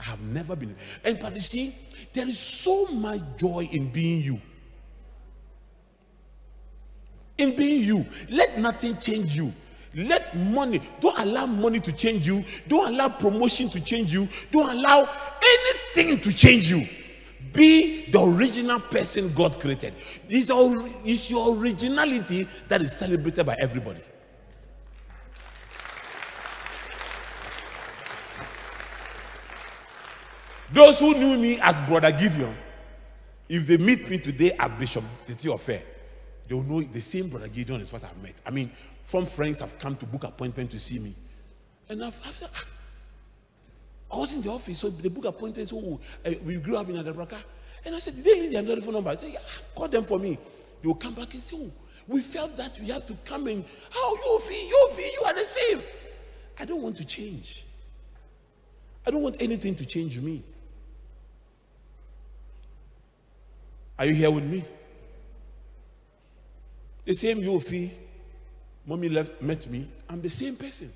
I 0.00 0.04
have 0.04 0.22
never 0.22 0.56
been. 0.56 0.74
And 1.04 1.18
but 1.20 1.34
you 1.34 1.42
see, 1.42 1.74
there 2.14 2.26
is 2.26 2.38
so 2.38 2.86
much 2.86 3.20
joy 3.36 3.68
in 3.70 3.90
being 3.90 4.22
you. 4.22 4.40
In 7.36 7.54
being 7.54 7.84
you. 7.84 8.06
Let 8.30 8.58
nothing 8.58 8.96
change 8.96 9.36
you. 9.36 9.52
Let 9.94 10.34
money, 10.36 10.80
don't 11.00 11.18
allow 11.18 11.46
money 11.46 11.80
to 11.80 11.92
change 11.92 12.26
you. 12.26 12.44
Don't 12.68 12.94
allow 12.94 13.08
promotion 13.08 13.68
to 13.70 13.80
change 13.80 14.12
you. 14.12 14.28
Don't 14.52 14.70
allow 14.70 15.08
anything 15.42 16.20
to 16.20 16.32
change 16.32 16.70
you. 16.70 16.86
Be 17.52 18.10
the 18.10 18.20
original 18.20 18.80
person 18.80 19.32
God 19.34 19.58
created. 19.60 19.94
It's, 20.28 20.48
your- 20.48 20.88
it's 21.04 21.30
your 21.30 21.56
originality 21.56 22.46
that 22.68 22.80
is 22.80 22.96
celebrated 22.96 23.44
by 23.44 23.56
everybody. 23.58 24.02
Those 30.72 31.00
who 31.00 31.14
knew 31.14 31.36
me 31.36 31.58
as 31.60 31.74
Brother 31.88 32.12
Gideon, 32.12 32.54
if 33.48 33.66
they 33.66 33.76
meet 33.76 34.08
me 34.08 34.18
today 34.18 34.52
at 34.52 34.78
Bishop 34.78 35.04
Titi-Ofei, 35.24 35.82
they 36.46 36.54
will 36.54 36.62
know 36.62 36.80
the 36.80 37.00
same 37.00 37.28
Brother 37.28 37.48
Gideon 37.48 37.80
is 37.80 37.92
what 37.92 38.04
I've 38.04 38.22
met. 38.22 38.34
I 38.46 38.50
mean, 38.50 38.70
from 39.04 39.26
friends 39.26 39.58
have 39.60 39.78
come 39.78 39.96
to 39.96 40.06
book 40.06 40.24
appointment 40.24 40.70
to 40.70 40.78
see 40.78 40.98
me. 41.00 41.14
And 41.88 42.04
I've, 42.04 42.18
I've 42.24 42.42
"Ah." 42.54 42.64
I 44.12 44.16
was 44.16 44.34
in 44.34 44.42
the 44.42 44.50
office, 44.50 44.78
so 44.80 44.88
the 44.90 45.08
book 45.08 45.24
appointment. 45.24 45.68
So 45.68 46.00
eh, 46.24 46.34
we 46.44 46.56
grew 46.56 46.76
up 46.76 46.88
in 46.88 46.96
Adabraka. 46.96 47.38
And 47.84 47.94
I 47.94 47.98
said, 47.98 48.16
Did 48.16 48.24
they 48.24 48.40
leave 48.40 48.52
their 48.52 48.62
telephone 48.62 48.94
number? 48.94 49.10
I 49.10 49.14
said, 49.14 49.32
Yeah, 49.32 49.40
call 49.74 49.88
them 49.88 50.02
for 50.02 50.18
me. 50.18 50.38
They 50.82 50.88
will 50.88 50.94
come 50.96 51.14
back 51.14 51.32
and 51.34 51.42
say, 51.42 51.56
Oh, 51.58 51.70
we 52.08 52.20
felt 52.20 52.56
that 52.56 52.78
we 52.80 52.88
have 52.88 53.06
to 53.06 53.14
come 53.24 53.46
in. 53.48 53.64
How 53.90 54.14
you 54.14 54.40
feel? 54.40 54.68
You 54.68 54.88
feel 54.92 55.06
you 55.06 55.22
are 55.26 55.34
the 55.34 55.40
same. 55.40 55.80
I 56.58 56.64
don't 56.64 56.82
want 56.82 56.96
to 56.96 57.04
change. 57.04 57.64
I 59.06 59.10
don't 59.10 59.22
want 59.22 59.40
anything 59.40 59.74
to 59.76 59.86
change 59.86 60.18
me. 60.20 60.42
Are 63.98 64.06
you 64.06 64.14
here 64.14 64.30
with 64.30 64.44
me? 64.44 64.64
The 67.04 67.14
same 67.14 67.40
Yofi, 67.40 67.90
mommy 68.86 69.08
left, 69.08 69.40
met 69.40 69.66
me. 69.68 69.88
I'm 70.08 70.20
the 70.20 70.30
same 70.30 70.56
person. 70.56 70.90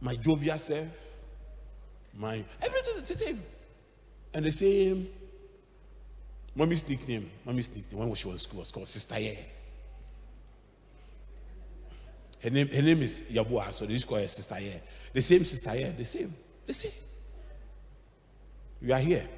My 0.00 0.14
jovial 0.16 0.58
self, 0.58 1.18
my 2.14 2.44
everything 2.62 2.94
the 3.04 3.06
same. 3.06 3.42
And 4.32 4.44
the 4.44 4.52
same 4.52 5.08
mommy's 6.54 6.88
nickname, 6.88 7.30
mommy's 7.44 7.74
nickname 7.74 8.08
when 8.08 8.14
she 8.14 8.28
was 8.28 8.34
in 8.34 8.38
school 8.38 8.60
was 8.60 8.70
called 8.70 8.88
Sister 8.88 9.18
Ye. 9.18 9.38
Her 12.42 12.50
name, 12.50 12.68
her 12.68 12.82
name 12.82 13.02
is 13.02 13.22
Yabua, 13.30 13.72
so 13.72 13.84
they 13.84 13.96
to 13.96 14.06
call 14.06 14.18
her 14.18 14.26
Sister 14.26 14.58
Ye. 14.58 14.72
The 15.12 15.20
same 15.20 15.44
Sister 15.44 15.76
Ye, 15.76 15.90
the 15.90 16.04
same, 16.04 16.34
the 16.64 16.72
same. 16.72 16.92
We 18.80 18.92
are 18.92 18.98
here. 18.98 19.28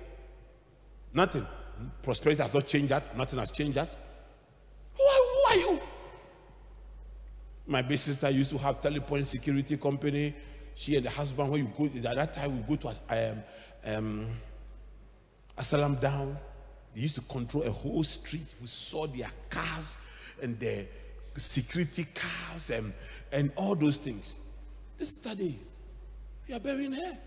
Nothing. 1.12 1.46
Prosperity 2.02 2.42
has 2.42 2.54
not 2.54 2.66
changed 2.66 2.90
that. 2.90 3.16
Nothing 3.16 3.38
has 3.40 3.50
changed 3.50 3.74
that. 3.74 3.96
Who 4.96 5.02
are, 5.02 5.18
who 5.18 5.42
are 5.50 5.56
you? 5.72 5.80
My 7.66 7.82
big 7.82 7.98
sister 7.98 8.28
used 8.30 8.50
to 8.50 8.58
have 8.58 8.80
telephone 8.80 9.24
security 9.24 9.76
company. 9.76 10.34
She 10.74 10.96
and 10.96 11.06
the 11.06 11.10
husband, 11.10 11.50
when 11.50 11.64
you 11.64 11.72
go, 11.76 11.84
at 12.08 12.16
that 12.16 12.32
time, 12.32 12.56
we 12.56 12.76
go 12.76 12.76
to 12.76 12.88
um, 13.10 13.42
um, 13.84 14.26
Asylum 15.56 15.96
Down. 15.96 16.36
They 16.94 17.02
used 17.02 17.14
to 17.16 17.20
control 17.22 17.62
a 17.64 17.70
whole 17.70 18.02
street. 18.02 18.54
We 18.60 18.66
saw 18.66 19.06
their 19.06 19.30
cars 19.48 19.96
and 20.42 20.58
their 20.58 20.86
security 21.36 22.06
cars 22.14 22.70
and, 22.70 22.92
and 23.30 23.52
all 23.56 23.74
those 23.74 23.98
things. 23.98 24.34
This 24.98 25.16
study, 25.16 25.58
we 26.48 26.54
are 26.54 26.60
burying 26.60 26.92
her. 26.92 27.18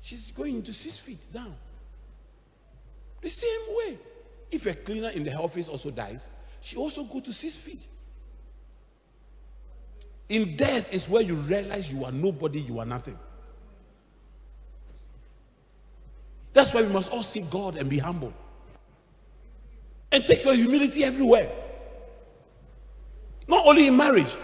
She's 0.00 0.30
going 0.30 0.56
into 0.56 0.72
six 0.72 0.98
feet 0.98 1.26
down. 1.32 1.54
The 3.20 3.28
same 3.28 3.76
way. 3.76 3.98
If 4.50 4.66
a 4.66 4.74
cleaner 4.74 5.10
in 5.10 5.24
the 5.24 5.34
office 5.34 5.68
also 5.68 5.90
dies, 5.90 6.26
she 6.60 6.76
also 6.76 7.04
go 7.04 7.20
to 7.20 7.32
six 7.32 7.56
feet. 7.56 7.86
In 10.28 10.56
death 10.56 10.92
is 10.92 11.08
where 11.08 11.22
you 11.22 11.34
realize 11.34 11.90
you 11.92 12.04
are 12.04 12.12
nobody, 12.12 12.60
you 12.60 12.78
are 12.78 12.86
nothing. 12.86 13.18
That's 16.52 16.74
why 16.74 16.82
we 16.82 16.92
must 16.92 17.10
all 17.10 17.22
seek 17.22 17.48
God 17.50 17.76
and 17.76 17.88
be 17.88 17.98
humble. 17.98 18.32
And 20.10 20.26
take 20.26 20.44
your 20.44 20.54
humility 20.54 21.04
everywhere. 21.04 21.50
Not 23.46 23.66
only 23.66 23.86
in 23.86 23.96
marriage, 23.96 24.36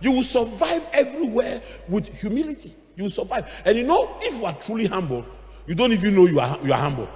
you 0.00 0.12
will 0.12 0.22
survive 0.22 0.86
everywhere 0.92 1.62
with 1.88 2.08
humility. 2.20 2.74
You 2.96 3.04
will 3.04 3.10
survive. 3.10 3.62
And 3.64 3.76
you 3.78 3.86
know, 3.86 4.16
if 4.20 4.34
you 4.34 4.44
are 4.44 4.54
truly 4.54 4.86
humble, 4.86 5.24
you 5.66 5.74
don't 5.74 5.92
even 5.92 6.14
know 6.14 6.26
you 6.26 6.40
are, 6.40 6.58
you 6.62 6.72
are 6.72 6.78
humble. 6.78 7.08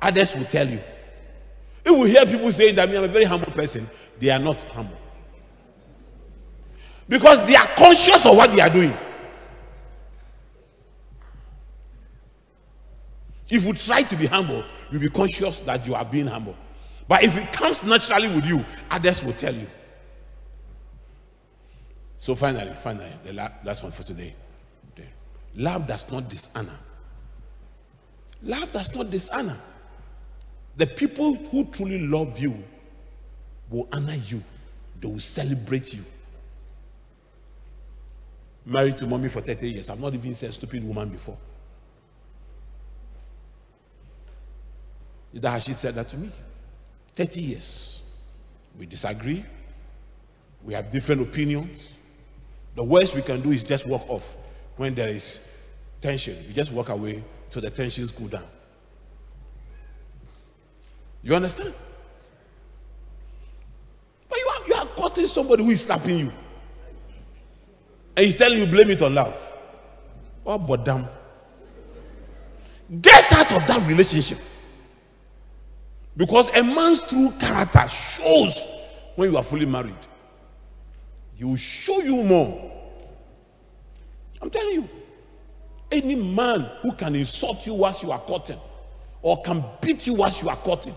Others 0.00 0.36
will 0.36 0.44
tell 0.44 0.68
you. 0.68 0.80
If 1.84 1.98
we 1.98 2.10
hear 2.10 2.24
people 2.26 2.52
saying 2.52 2.76
that 2.76 2.88
I'm 2.88 3.04
a 3.04 3.08
very 3.08 3.24
humble 3.24 3.52
person, 3.52 3.88
they 4.18 4.30
are 4.30 4.38
not 4.38 4.62
humble. 4.64 4.96
Because 7.08 7.44
they 7.46 7.56
are 7.56 7.66
conscious 7.76 8.26
of 8.26 8.36
what 8.36 8.52
they 8.52 8.60
are 8.60 8.70
doing. 8.70 8.94
If 13.50 13.64
you 13.64 13.72
try 13.72 14.02
to 14.02 14.16
be 14.16 14.26
humble, 14.26 14.62
you'll 14.90 15.00
be 15.00 15.08
conscious 15.08 15.60
that 15.62 15.86
you 15.86 15.94
are 15.94 16.04
being 16.04 16.26
humble. 16.26 16.54
But 17.06 17.22
if 17.22 17.42
it 17.42 17.50
comes 17.52 17.82
naturally 17.82 18.28
with 18.28 18.46
you, 18.46 18.62
others 18.90 19.24
will 19.24 19.32
tell 19.32 19.54
you. 19.54 19.66
So 22.18 22.34
finally, 22.34 22.74
finally, 22.74 23.10
the 23.24 23.32
last 23.32 23.82
one 23.82 23.92
for 23.92 24.02
today. 24.02 24.34
Love 25.54 25.86
does 25.88 26.12
not 26.12 26.28
dishonor. 26.28 26.78
Love 28.42 28.70
does 28.70 28.94
not 28.94 29.10
dishonor. 29.10 29.58
The 30.76 30.86
people 30.86 31.34
who 31.34 31.64
truly 31.64 32.06
love 32.06 32.38
you 32.38 32.62
will 33.70 33.88
honor 33.92 34.14
you, 34.14 34.42
they 35.00 35.08
will 35.08 35.18
celebrate 35.18 35.94
you. 35.94 36.04
Married 38.68 38.98
to 38.98 39.06
mommy 39.06 39.28
for 39.28 39.40
30 39.40 39.70
years. 39.70 39.88
I've 39.88 39.98
not 39.98 40.12
even 40.12 40.34
said 40.34 40.52
stupid 40.52 40.84
woman 40.84 41.08
before. 41.08 41.38
That 45.32 45.62
she 45.62 45.72
said 45.72 45.94
that 45.94 46.10
to 46.10 46.18
me. 46.18 46.30
30 47.14 47.40
years. 47.40 48.02
We 48.78 48.84
disagree. 48.84 49.42
We 50.62 50.74
have 50.74 50.92
different 50.92 51.22
opinions. 51.22 51.94
The 52.74 52.84
worst 52.84 53.14
we 53.14 53.22
can 53.22 53.40
do 53.40 53.52
is 53.52 53.64
just 53.64 53.86
walk 53.86 54.06
off 54.06 54.36
when 54.76 54.94
there 54.94 55.08
is 55.08 55.48
tension. 56.02 56.36
You 56.46 56.52
just 56.52 56.70
walk 56.70 56.90
away 56.90 57.24
till 57.48 57.62
the 57.62 57.70
tensions 57.70 58.10
cool 58.10 58.28
down. 58.28 58.44
You 61.22 61.34
understand? 61.34 61.72
But 64.28 64.38
you 64.38 64.46
are, 64.46 64.68
you 64.68 64.74
are 64.74 64.86
cutting 64.94 65.26
somebody 65.26 65.64
who 65.64 65.70
is 65.70 65.86
slapping 65.86 66.18
you. 66.18 66.32
And 68.18 68.24
he's 68.24 68.34
telling 68.34 68.58
you 68.58 68.66
blame 68.66 68.90
it 68.90 69.00
on 69.00 69.14
love. 69.14 69.52
Oh, 70.44 70.58
but 70.58 70.84
damn. 70.84 71.06
Get 73.00 73.32
out 73.32 73.52
of 73.52 73.64
that 73.68 73.86
relationship. 73.86 74.38
Because 76.16 76.48
a 76.56 76.64
man's 76.64 77.00
true 77.00 77.30
character 77.38 77.86
shows 77.86 78.66
when 79.14 79.30
you 79.30 79.36
are 79.36 79.44
fully 79.44 79.66
married. 79.66 79.94
He 81.36 81.44
will 81.44 81.54
show 81.54 82.00
you 82.00 82.24
more. 82.24 82.72
I'm 84.42 84.50
telling 84.50 84.74
you. 84.74 84.88
Any 85.92 86.16
man 86.16 86.68
who 86.82 86.90
can 86.94 87.14
insult 87.14 87.68
you 87.68 87.74
whilst 87.74 88.02
you 88.02 88.10
are 88.10 88.20
cutting 88.22 88.58
or 89.22 89.40
can 89.42 89.64
beat 89.80 90.08
you 90.08 90.14
whilst 90.14 90.42
you 90.42 90.48
are 90.48 90.56
cutting 90.56 90.96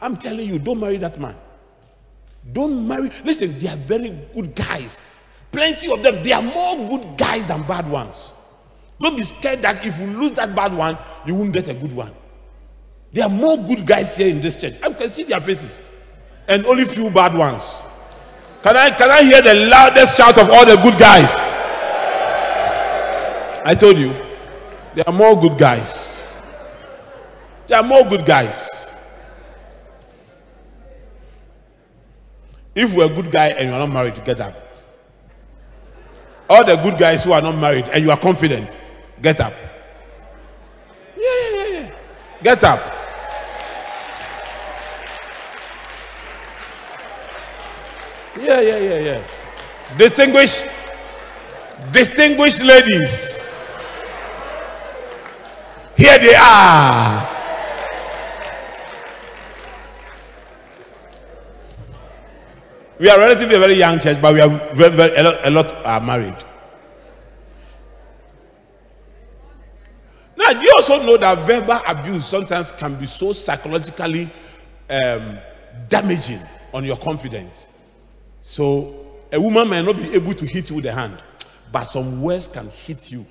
I'm 0.00 0.16
telling 0.16 0.46
you, 0.48 0.60
don't 0.60 0.78
marry 0.78 0.98
that 0.98 1.18
man. 1.18 1.34
Don't 2.52 2.86
marry. 2.86 3.10
Listen, 3.24 3.58
they 3.58 3.66
are 3.66 3.76
very 3.76 4.10
good 4.32 4.54
guys. 4.54 5.02
Plenty 5.52 5.90
of 5.90 6.02
them. 6.02 6.22
They 6.22 6.32
are 6.32 6.42
more 6.42 6.76
good 6.88 7.16
guys 7.16 7.46
than 7.46 7.62
bad 7.62 7.88
ones. 7.88 8.32
Don't 9.00 9.16
be 9.16 9.22
scared 9.22 9.62
that 9.62 9.84
if 9.86 9.98
you 10.00 10.06
lose 10.06 10.32
that 10.32 10.54
bad 10.54 10.74
one, 10.74 10.98
you 11.24 11.34
won't 11.34 11.52
get 11.52 11.68
a 11.68 11.74
good 11.74 11.92
one. 11.92 12.12
There 13.12 13.24
are 13.24 13.30
more 13.30 13.56
good 13.56 13.86
guys 13.86 14.16
here 14.16 14.28
in 14.28 14.40
this 14.40 14.60
church. 14.60 14.74
I 14.82 14.92
can 14.92 15.08
see 15.08 15.22
their 15.24 15.40
faces. 15.40 15.80
And 16.46 16.66
only 16.66 16.84
few 16.84 17.10
bad 17.10 17.34
ones. 17.34 17.82
Can 18.62 18.76
I 18.76 18.90
can 18.90 19.10
I 19.10 19.22
hear 19.22 19.40
the 19.40 19.54
loudest 19.54 20.16
shout 20.16 20.36
of 20.38 20.50
all 20.50 20.66
the 20.66 20.76
good 20.76 20.98
guys? 20.98 21.32
I 23.64 23.74
told 23.78 23.98
you, 23.98 24.12
there 24.94 25.04
are 25.06 25.12
more 25.12 25.36
good 25.40 25.56
guys. 25.58 26.22
There 27.66 27.78
are 27.78 27.84
more 27.84 28.04
good 28.04 28.24
guys. 28.24 28.68
If 32.74 32.94
you're 32.94 33.10
a 33.10 33.14
good 33.14 33.30
guy 33.30 33.48
and 33.48 33.68
you 33.68 33.74
are 33.74 33.78
not 33.80 33.90
married, 33.92 34.24
get 34.24 34.40
up. 34.40 34.67
All 36.48 36.64
the 36.64 36.76
good 36.76 36.98
guys 36.98 37.24
who 37.24 37.32
are 37.32 37.42
not 37.42 37.56
married 37.56 37.88
and 37.90 38.02
you 38.02 38.10
are 38.10 38.16
confident, 38.16 38.78
get 39.20 39.40
up. 39.40 39.52
Yeah, 41.16 41.24
yeah, 41.54 41.66
yeah. 41.66 41.90
Get 42.42 42.64
up. 42.64 42.94
Yeah, 48.40 48.60
yeah, 48.60 48.78
yeah, 48.78 48.98
yeah. 48.98 49.22
Distinguished, 49.98 50.68
distinguished 51.92 52.62
ladies. 52.62 53.76
Here 55.96 56.18
they 56.18 56.34
are. 56.34 57.37
We 62.98 63.08
are 63.08 63.18
relatively 63.18 63.54
a 63.54 63.60
very 63.60 63.74
young 63.74 64.00
church, 64.00 64.20
but 64.20 64.34
we 64.34 64.40
are 64.40 64.48
very, 64.48 64.96
very, 64.96 65.16
a, 65.16 65.22
lot, 65.22 65.36
a 65.44 65.50
lot 65.50 65.74
are 65.86 66.00
married. 66.00 66.44
Now, 70.36 70.50
you 70.60 70.72
also 70.74 71.02
know 71.04 71.16
that 71.16 71.38
verbal 71.46 71.80
abuse 71.86 72.26
sometimes 72.26 72.72
can 72.72 72.96
be 72.96 73.06
so 73.06 73.32
psychologically 73.32 74.28
um, 74.90 75.38
damaging 75.88 76.40
on 76.74 76.84
your 76.84 76.96
confidence? 76.96 77.68
So, 78.40 79.06
a 79.32 79.40
woman 79.40 79.68
may 79.68 79.82
not 79.82 79.96
be 79.96 80.14
able 80.14 80.34
to 80.34 80.46
hit 80.46 80.70
you 80.70 80.76
with 80.76 80.86
a 80.86 80.92
hand, 80.92 81.22
but 81.70 81.84
some 81.84 82.20
words 82.20 82.48
can 82.48 82.68
hit 82.70 83.12
you 83.12 83.24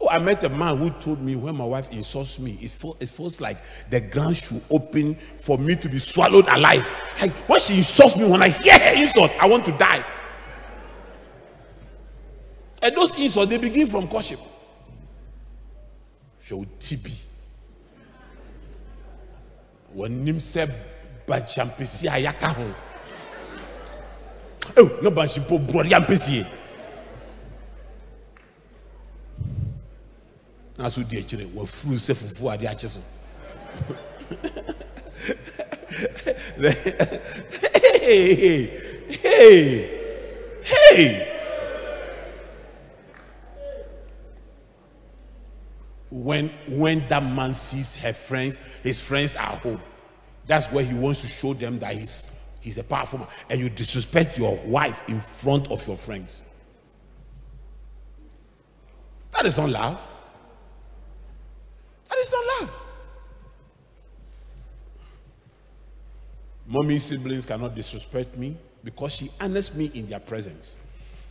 Oh, 0.00 0.08
I 0.10 0.18
met 0.18 0.44
a 0.44 0.48
man 0.48 0.76
who 0.76 0.90
told 0.90 1.22
me 1.22 1.36
when 1.36 1.56
my 1.56 1.64
wife 1.64 1.90
insults 1.90 2.38
me, 2.38 2.58
it, 2.60 2.70
feel, 2.70 2.96
it 3.00 3.08
feels 3.08 3.40
like 3.40 3.56
the 3.90 4.00
ground 4.00 4.36
should 4.36 4.60
open 4.70 5.14
for 5.38 5.56
me 5.56 5.74
to 5.76 5.88
be 5.88 5.98
swallowed 5.98 6.46
alive. 6.48 6.90
Like 7.20 7.32
when 7.48 7.58
she 7.60 7.78
insults 7.78 8.16
me, 8.16 8.24
when 8.28 8.42
I 8.42 8.50
hear 8.50 8.78
her 8.78 9.00
insult, 9.00 9.32
I 9.40 9.46
want 9.46 9.64
to 9.66 9.72
die. 9.72 10.04
And 12.82 12.94
those 12.94 13.18
insults, 13.18 13.50
they 13.50 13.58
begin 13.58 13.86
from 13.86 14.06
courtship. 14.06 14.38
Show 16.42 16.64
TB. 16.78 17.24
When 19.94 20.26
him 20.26 20.40
said, 20.40 20.74
Bachampisi 21.26 22.06
ayaka 22.08 22.74
Oh, 24.76 24.98
no, 25.02 25.10
Bachipo, 25.10 25.58
Brody, 25.70 25.90
na 30.78 30.88
so 30.88 31.02
di 31.02 31.16
akyire 31.16 31.46
wafuru 31.52 31.96
sɛ 31.96 32.14
so 32.88 33.00
when 46.10 46.48
when 46.68 47.06
that 47.08 47.22
man 47.22 47.52
sees 47.52 47.96
her 47.96 48.12
friends, 48.12 48.58
his 48.82 49.00
friends 49.00 49.36
are 49.36 49.56
home. 49.56 49.80
That's 50.46 50.70
where 50.70 50.84
he 50.84 50.94
wants 50.94 51.22
to 51.22 51.26
show 51.26 51.54
them 51.54 51.78
that 51.80 51.94
he's 51.94 52.56
he's 52.60 52.78
a 52.78 52.84
powerful 52.84 53.20
man. 53.20 53.28
And 53.50 53.60
you 53.60 53.68
disrespect 53.68 54.38
your 54.38 54.56
wife 54.64 55.02
in 55.08 55.20
front 55.20 55.70
of 55.70 55.86
your 55.86 55.96
friends. 55.96 56.42
That 59.32 59.44
is 59.46 59.58
not 59.58 59.68
love. 59.68 60.00
That 62.30 62.38
is 62.38 62.46
not 62.48 62.60
love. 62.60 62.82
Mommy 66.68 66.98
siblings 66.98 67.46
cannot 67.46 67.74
disrespect 67.74 68.36
me 68.36 68.56
because 68.82 69.14
she 69.14 69.30
honors 69.40 69.74
me 69.74 69.90
in 69.94 70.06
their 70.08 70.18
presence. 70.20 70.76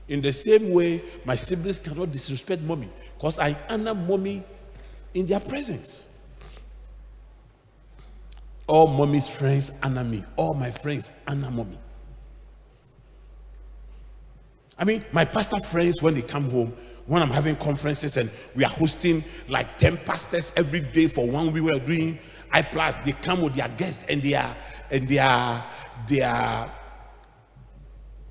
In 0.08 0.22
the 0.22 0.32
same 0.32 0.72
way, 0.72 1.02
my 1.26 1.36
siblings 1.36 1.80
cannot 1.80 2.12
disrespect 2.12 2.62
mommy 2.62 2.90
because 3.16 3.40
I 3.40 3.56
honor 3.70 3.94
mommy 3.94 4.44
in 5.14 5.26
their 5.26 5.40
presence. 5.40 6.08
All 8.68 8.88
mommy's 8.88 9.28
friends 9.28 9.74
honor 9.84 10.04
me. 10.04 10.24
All 10.38 10.54
my 10.54 10.72
friends 10.72 11.12
honor 11.28 11.52
mommy. 11.52 11.78
I 14.78 14.84
mean, 14.84 15.06
my 15.12 15.26
pastor 15.26 15.60
friends, 15.60 16.02
when 16.02 16.16
they 16.16 16.22
come 16.22 16.50
home, 16.50 16.74
when 17.06 17.22
I'm 17.22 17.30
having 17.30 17.56
conferences 17.56 18.18
and 18.18 18.30
we 18.56 18.64
are 18.64 18.70
hosting 18.72 19.24
like 19.48 19.78
10 19.78 19.98
pastors 19.98 20.54
every 20.58 20.80
day 20.80 21.08
for 21.08 21.28
one 21.28 21.54
we 21.54 21.72
are 21.72 21.80
doing 21.80 22.20
I 22.56 22.62
plus, 22.62 22.96
they 22.98 23.12
come 23.12 23.42
with 23.42 23.56
their 23.56 23.68
guests 23.68 24.06
and 24.08 24.22
they 24.22 24.34
are 24.34 24.56
and 24.90 25.10
their 25.10 25.64
their 26.08 26.72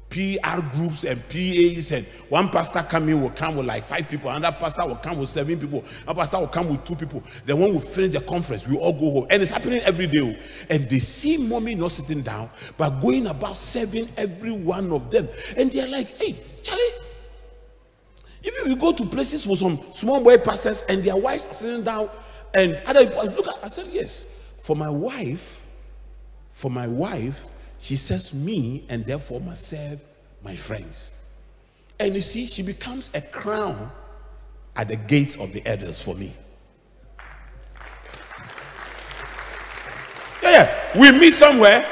PR 0.08 0.60
groups 0.72 1.04
and 1.04 1.20
PAs 1.28 1.92
and 1.92 2.06
one 2.30 2.48
pastor 2.48 2.82
coming 2.82 3.20
will 3.20 3.30
come 3.30 3.56
with 3.56 3.66
like 3.66 3.84
five 3.84 4.08
people, 4.08 4.30
another 4.30 4.56
pastor 4.58 4.86
will 4.86 4.96
come 4.96 5.18
with 5.18 5.28
seven 5.28 5.58
people, 5.58 5.84
another 6.04 6.20
pastor 6.20 6.38
will 6.38 6.46
come 6.46 6.70
with 6.70 6.84
two 6.84 6.96
people. 6.96 7.22
Then 7.44 7.58
when 7.58 7.74
we 7.74 7.80
finish 7.80 8.12
the 8.12 8.20
conference, 8.20 8.66
we 8.66 8.78
all 8.78 8.92
go 8.92 9.10
home. 9.10 9.26
And 9.28 9.42
it's 9.42 9.50
happening 9.50 9.80
every 9.80 10.06
day. 10.06 10.20
Oh. 10.20 10.66
And 10.70 10.88
they 10.88 11.00
see 11.00 11.36
mommy 11.36 11.74
not 11.74 11.90
sitting 11.90 12.22
down, 12.22 12.48
but 12.78 13.00
going 13.00 13.26
about 13.26 13.56
serving 13.56 14.08
every 14.16 14.52
one 14.52 14.92
of 14.92 15.10
them. 15.10 15.28
And 15.56 15.70
they're 15.70 15.88
like, 15.88 16.08
hey, 16.16 16.38
Charlie, 16.62 16.82
if 18.44 18.68
you 18.68 18.76
go 18.76 18.92
to 18.92 19.06
places 19.06 19.46
with 19.46 19.58
some 19.58 19.80
small 19.92 20.22
boy 20.22 20.38
pastors 20.38 20.82
and 20.88 21.02
their 21.02 21.16
wives 21.16 21.48
sitting 21.56 21.82
down 21.82 22.10
and 22.52 22.80
other 22.86 23.06
people 23.06 23.24
look 23.26 23.48
at 23.48 23.64
I 23.64 23.68
said, 23.68 23.86
Yes. 23.90 24.30
For 24.60 24.76
my 24.76 24.88
wife, 24.88 25.62
for 26.52 26.70
my 26.70 26.86
wife, 26.86 27.44
she 27.78 27.96
says 27.96 28.32
me 28.32 28.84
and 28.88 29.04
therefore 29.04 29.42
serve 29.54 30.00
my 30.42 30.54
friends. 30.56 31.14
And 32.00 32.14
you 32.14 32.20
see, 32.20 32.46
she 32.46 32.62
becomes 32.62 33.10
a 33.14 33.20
crown 33.20 33.90
at 34.76 34.88
the 34.88 34.96
gates 34.96 35.36
of 35.36 35.52
the 35.52 35.66
elders 35.66 36.00
for 36.00 36.14
me. 36.14 36.32
Yeah, 40.42 40.50
yeah. 40.50 41.00
We 41.00 41.18
meet 41.18 41.32
somewhere. 41.32 41.86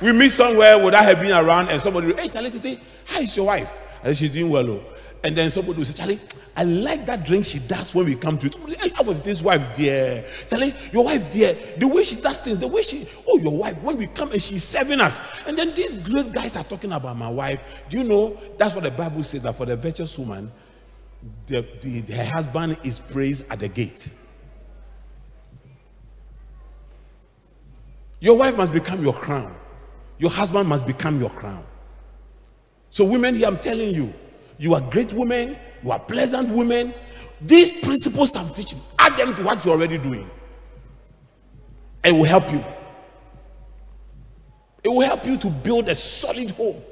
We 0.00 0.12
meet 0.12 0.30
somewhere 0.30 0.78
without 0.82 1.04
her 1.04 1.20
being 1.20 1.32
around, 1.32 1.68
and 1.68 1.80
somebody, 1.80 2.14
hey, 2.14 2.28
Charlie, 2.28 2.80
how 3.06 3.20
is 3.20 3.36
your 3.36 3.46
wife? 3.46 3.70
And 4.02 4.16
she's 4.16 4.32
doing 4.32 4.50
well. 4.50 4.70
Oh. 4.70 4.84
And 5.22 5.36
then 5.36 5.50
somebody 5.50 5.78
will 5.78 5.84
say, 5.84 5.92
Charlie, 5.92 6.20
I 6.56 6.64
like 6.64 7.04
that 7.06 7.26
drink 7.26 7.44
she 7.44 7.58
does 7.58 7.94
when 7.94 8.06
we 8.06 8.14
come 8.14 8.38
to 8.38 8.46
it. 8.46 8.92
How 8.94 9.02
was 9.02 9.20
this 9.20 9.42
wife, 9.42 9.74
dear? 9.74 10.24
Charlie, 10.48 10.74
your 10.92 11.04
wife, 11.04 11.30
dear, 11.30 11.56
the 11.76 11.86
way 11.86 12.02
she 12.02 12.16
does 12.16 12.38
things, 12.38 12.58
the 12.58 12.66
way 12.66 12.80
she, 12.80 13.06
oh, 13.28 13.38
your 13.38 13.56
wife, 13.56 13.80
when 13.82 13.98
we 13.98 14.06
come 14.06 14.32
and 14.32 14.40
she's 14.40 14.64
serving 14.64 15.00
us. 15.00 15.20
And 15.46 15.58
then 15.58 15.74
these 15.74 15.94
great 15.94 16.32
guys 16.32 16.56
are 16.56 16.64
talking 16.64 16.92
about 16.92 17.18
my 17.18 17.28
wife. 17.28 17.82
Do 17.90 17.98
you 17.98 18.04
know 18.04 18.38
that's 18.56 18.74
what 18.74 18.84
the 18.84 18.90
Bible 18.90 19.22
says 19.22 19.42
that 19.42 19.56
for 19.56 19.66
the 19.66 19.76
virtuous 19.76 20.18
woman, 20.18 20.50
the, 21.46 21.66
the, 21.82 22.14
her 22.14 22.24
husband 22.24 22.78
is 22.82 22.98
praised 22.98 23.44
at 23.50 23.60
the 23.60 23.68
gate. 23.68 24.10
Your 28.20 28.38
wife 28.38 28.56
must 28.56 28.72
become 28.72 29.02
your 29.02 29.14
crown. 29.14 29.54
Your 30.18 30.30
husband 30.30 30.68
must 30.68 30.86
become 30.86 31.20
your 31.20 31.30
crown. 31.30 31.64
So, 32.90 33.04
women 33.04 33.36
here, 33.36 33.46
I'm 33.46 33.58
telling 33.58 33.94
you, 33.94 34.12
you 34.58 34.74
are 34.74 34.80
great 34.80 35.12
women, 35.12 35.56
you 35.82 35.90
are 35.90 35.98
pleasant 35.98 36.48
women. 36.50 36.92
These 37.40 37.80
principles 37.80 38.36
I'm 38.36 38.52
teaching, 38.52 38.80
add 38.98 39.16
them 39.16 39.34
to 39.36 39.42
what 39.42 39.64
you're 39.64 39.74
already 39.74 39.96
doing. 39.96 40.28
And 42.04 42.18
will 42.18 42.24
help 42.24 42.50
you. 42.52 42.62
It 44.82 44.88
will 44.88 45.00
help 45.00 45.24
you 45.24 45.36
to 45.38 45.50
build 45.50 45.88
a 45.88 45.94
solid 45.94 46.50
home. 46.52 46.82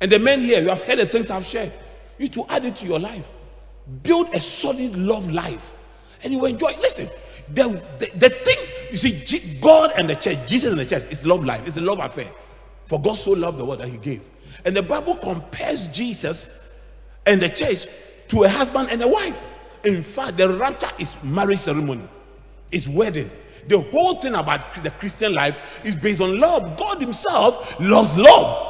And 0.00 0.12
the 0.12 0.18
men 0.18 0.40
here, 0.40 0.60
you 0.60 0.68
have 0.68 0.82
heard 0.84 0.98
the 0.98 1.06
things 1.06 1.30
I've 1.30 1.44
shared. 1.44 1.72
You 2.18 2.28
to 2.28 2.44
add 2.48 2.64
it 2.64 2.76
to 2.76 2.86
your 2.86 2.98
life. 2.98 3.28
Build 4.02 4.32
a 4.34 4.40
solid 4.40 4.96
love 4.96 5.30
life. 5.30 5.74
And 6.22 6.32
you 6.32 6.44
enjoy. 6.46 6.72
Listen, 6.80 7.08
the, 7.52 7.82
the, 7.98 8.10
the 8.16 8.30
thing, 8.30 8.58
you 8.90 8.96
see, 8.96 9.58
God 9.60 9.92
and 9.96 10.08
the 10.08 10.16
church, 10.16 10.46
Jesus 10.46 10.70
and 10.70 10.80
the 10.80 10.86
church, 10.86 11.04
is 11.10 11.24
love 11.24 11.44
life. 11.44 11.66
It's 11.66 11.76
a 11.76 11.80
love 11.80 11.98
affair. 11.98 12.30
For 12.84 13.00
God 13.00 13.16
so 13.16 13.32
loved 13.32 13.58
the 13.58 13.64
world 13.64 13.80
that 13.80 13.88
he 13.88 13.98
gave. 13.98 14.22
And 14.64 14.76
the 14.76 14.82
Bible 14.82 15.16
compares 15.16 15.86
Jesus 15.88 16.48
and 17.26 17.40
the 17.40 17.48
church 17.48 17.86
to 18.28 18.44
a 18.44 18.48
husband 18.48 18.88
and 18.90 19.02
a 19.02 19.08
wife. 19.08 19.44
In 19.84 20.02
fact, 20.02 20.36
the 20.36 20.48
rapture 20.52 20.90
is 20.98 21.22
marriage 21.22 21.58
ceremony, 21.58 22.06
it's 22.70 22.88
wedding. 22.88 23.30
The 23.68 23.80
whole 23.80 24.14
thing 24.14 24.34
about 24.34 24.74
the 24.82 24.90
Christian 24.92 25.34
life 25.34 25.84
is 25.84 25.94
based 25.94 26.22
on 26.22 26.40
love. 26.40 26.78
God 26.78 27.00
Himself 27.00 27.78
loves 27.80 28.16
love. 28.16 28.68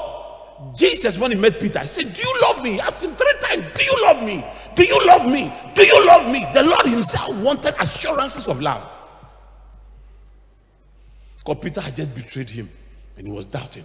Jesus, 0.76 1.18
when 1.18 1.30
he 1.30 1.36
met 1.36 1.60
Peter, 1.60 1.78
he 1.78 1.86
said, 1.86 2.12
Do 2.12 2.22
you 2.22 2.40
love 2.42 2.62
me? 2.64 2.72
He 2.72 2.80
asked 2.80 3.04
him 3.04 3.14
three 3.14 3.34
times, 3.40 3.64
Do 3.74 3.84
you 3.84 4.02
love 4.02 4.22
me? 4.24 4.44
Do 4.74 4.84
you 4.84 5.06
love 5.06 5.30
me? 5.30 5.52
Do 5.74 5.84
you 5.84 6.04
love 6.04 6.30
me? 6.30 6.46
The 6.52 6.64
Lord 6.64 6.86
Himself 6.86 7.34
wanted 7.36 7.74
assurances 7.78 8.48
of 8.48 8.60
love. 8.60 8.82
Because 11.38 11.62
Peter 11.62 11.80
had 11.80 11.94
just 11.94 12.14
betrayed 12.14 12.50
him 12.50 12.68
and 13.16 13.26
he 13.26 13.32
was 13.32 13.46
doubting. 13.46 13.84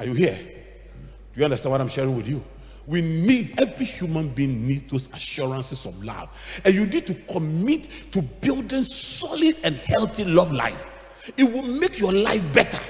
Are 0.00 0.06
you 0.06 0.14
here? 0.14 0.34
Do 0.34 1.38
you 1.38 1.44
understand 1.44 1.72
what 1.72 1.80
I'm 1.82 1.88
sharing 1.88 2.16
with 2.16 2.26
you? 2.26 2.42
We 2.86 3.02
need, 3.02 3.60
every 3.60 3.84
human 3.84 4.30
being 4.30 4.66
needs 4.66 4.82
those 4.90 5.12
assurances 5.12 5.84
of 5.84 6.02
love. 6.02 6.30
And 6.64 6.74
you 6.74 6.86
need 6.86 7.06
to 7.06 7.14
commit 7.30 7.86
to 8.12 8.22
building 8.22 8.84
solid 8.84 9.56
and 9.62 9.76
healthy 9.76 10.24
love 10.24 10.52
life. 10.52 10.88
It 11.36 11.44
will 11.44 11.62
make 11.62 11.98
your 11.98 12.14
life 12.14 12.42
better. 12.54 12.80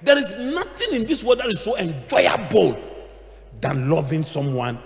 There 0.00 0.16
is 0.16 0.30
nothing 0.54 0.94
in 0.94 1.06
this 1.06 1.22
world 1.22 1.40
that 1.40 1.48
is 1.48 1.60
so 1.60 1.76
enjoyable 1.76 2.82
than 3.60 3.90
loving 3.90 4.24
someone 4.24 4.78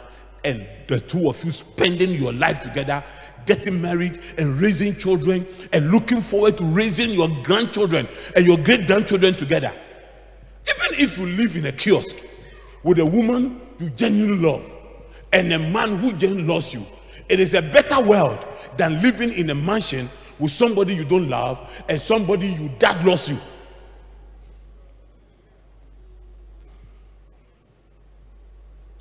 and 0.43 0.66
the 0.89 0.99
two 0.99 1.29
of 1.29 1.43
you 1.45 1.53
spending 1.53 2.11
your 2.21 2.33
life 2.33 2.62
together, 2.62 3.05
getting 3.47 3.81
married 3.81 4.21
and 4.39 4.61
raising 4.61 4.97
children 4.97 5.47
and 5.73 5.93
looking 5.93 6.21
forward 6.21 6.59
to 6.59 6.64
raising 6.64 7.11
your 7.11 7.29
grandchildren 7.45 8.09
and 8.35 8.45
your 8.45 8.59
great 8.59 8.89
grandchildren 8.89 9.35
together. 9.35 9.73
Even 10.71 11.01
if 11.03 11.18
you 11.18 11.27
live 11.27 11.57
in 11.57 11.66
a 11.66 11.73
kiosk, 11.73 12.16
with 12.83 12.99
a 12.99 13.07
woman 13.07 13.61
you 13.79 13.91
genuinely 13.91 14.39
love 14.39 14.75
and 15.33 15.53
a 15.53 15.59
man 15.59 15.97
who 15.97 16.12
genuinely 16.12 16.53
loves 16.53 16.75
you. 16.75 16.85
It 17.29 17.41
is 17.41 17.55
a 17.55 17.62
better 17.62 18.03
world 18.03 18.45
than 18.77 19.01
living 19.03 19.33
in 19.33 19.51
a 19.51 19.55
mansion 19.55 20.09
with 20.39 20.51
somebody 20.51 20.95
you 20.95 21.05
don't 21.05 21.29
love 21.29 21.85
and 21.89 22.01
somebody 22.01 22.49
you 22.49 22.71
that 22.79 23.05
loves 23.05 23.29
you. 23.29 23.39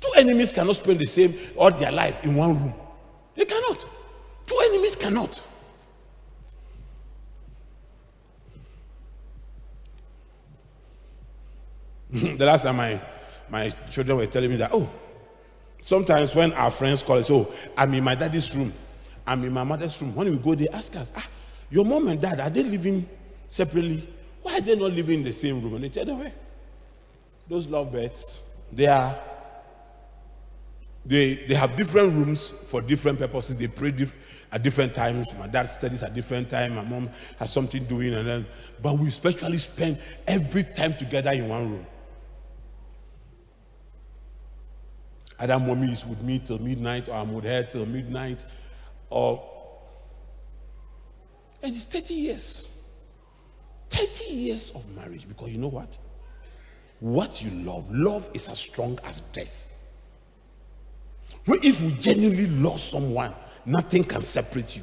Two 0.00 0.12
enemies 0.16 0.52
cannot 0.52 0.76
spend 0.76 0.98
the 0.98 1.06
same 1.06 1.34
all 1.56 1.70
their 1.70 1.92
life 1.92 2.22
in 2.24 2.34
one 2.34 2.54
room. 2.58 2.74
They 3.34 3.44
cannot. 3.44 3.86
Two 4.46 4.58
enemies 4.70 4.96
cannot. 4.96 5.42
the 12.38 12.44
last 12.44 12.64
time 12.64 12.80
I 12.80 13.00
my 13.50 13.68
children 13.90 14.18
were 14.18 14.26
telling 14.26 14.50
me 14.50 14.56
that, 14.56 14.70
oh, 14.72 14.88
sometimes 15.80 16.34
when 16.34 16.52
our 16.52 16.70
friends 16.70 17.02
call 17.02 17.18
us, 17.18 17.30
oh, 17.30 17.52
I'm 17.76 17.92
in 17.94 18.04
my 18.04 18.14
daddy's 18.14 18.54
room, 18.56 18.72
I'm 19.26 19.44
in 19.44 19.52
my 19.52 19.64
mother's 19.64 20.00
room. 20.00 20.14
When 20.14 20.30
we 20.30 20.38
go, 20.38 20.54
they 20.54 20.68
ask 20.68 20.94
us, 20.96 21.12
ah, 21.16 21.26
your 21.68 21.84
mom 21.84 22.08
and 22.08 22.20
dad, 22.20 22.40
are 22.40 22.50
they 22.50 22.62
living 22.62 23.08
separately? 23.48 24.08
Why 24.42 24.58
are 24.58 24.60
they 24.60 24.76
not 24.76 24.92
living 24.92 25.18
in 25.18 25.24
the 25.24 25.32
same 25.32 25.60
room? 25.60 25.74
And 25.74 25.84
they 25.84 25.88
tell 25.88 26.04
them, 26.04 26.20
hey, 26.20 26.32
those 27.48 27.66
lovebirds, 27.66 28.42
they 28.72 28.86
are 28.86 29.18
they 31.04 31.34
they 31.34 31.54
have 31.54 31.74
different 31.76 32.12
rooms 32.12 32.48
for 32.48 32.80
different 32.82 33.18
purposes. 33.18 33.56
They 33.56 33.66
pray 33.68 33.90
diff- 33.90 34.14
at 34.52 34.62
different 34.62 34.94
times. 34.94 35.34
My 35.38 35.46
dad 35.46 35.64
studies 35.64 36.02
at 36.02 36.14
different 36.14 36.50
time. 36.50 36.74
My 36.74 36.82
mom 36.82 37.08
has 37.38 37.52
something 37.52 37.84
doing, 37.84 38.14
and 38.14 38.28
then 38.28 38.46
but 38.82 38.98
we 38.98 39.08
especially 39.08 39.58
spend 39.58 39.98
every 40.26 40.62
time 40.62 40.92
together 40.94 41.30
in 41.32 41.48
one 41.48 41.70
room. 41.70 41.86
Either 45.40 45.58
mommy 45.58 45.90
is 45.90 46.06
with 46.06 46.22
me 46.22 46.38
till 46.38 46.58
midnight, 46.58 47.08
or 47.08 47.14
I'm 47.14 47.32
with 47.32 47.44
her 47.44 47.62
till 47.62 47.86
midnight, 47.86 48.44
or 49.08 49.42
and 51.62 51.74
it's 51.74 51.86
30 51.86 52.14
years. 52.14 52.68
30 53.90 54.32
years 54.32 54.70
of 54.74 54.88
marriage 54.94 55.26
because 55.28 55.48
you 55.48 55.58
know 55.58 55.68
what? 55.68 55.98
What 57.00 57.42
you 57.42 57.50
love, 57.64 57.90
love 57.90 58.28
is 58.34 58.48
as 58.48 58.58
strong 58.58 58.98
as 59.04 59.20
death. 59.32 59.66
If 61.46 61.80
we 61.80 61.92
genuinely 61.92 62.46
love 62.46 62.80
someone 62.80 63.34
nothing 63.66 64.04
can 64.04 64.22
separate 64.22 64.76
you. 64.76 64.82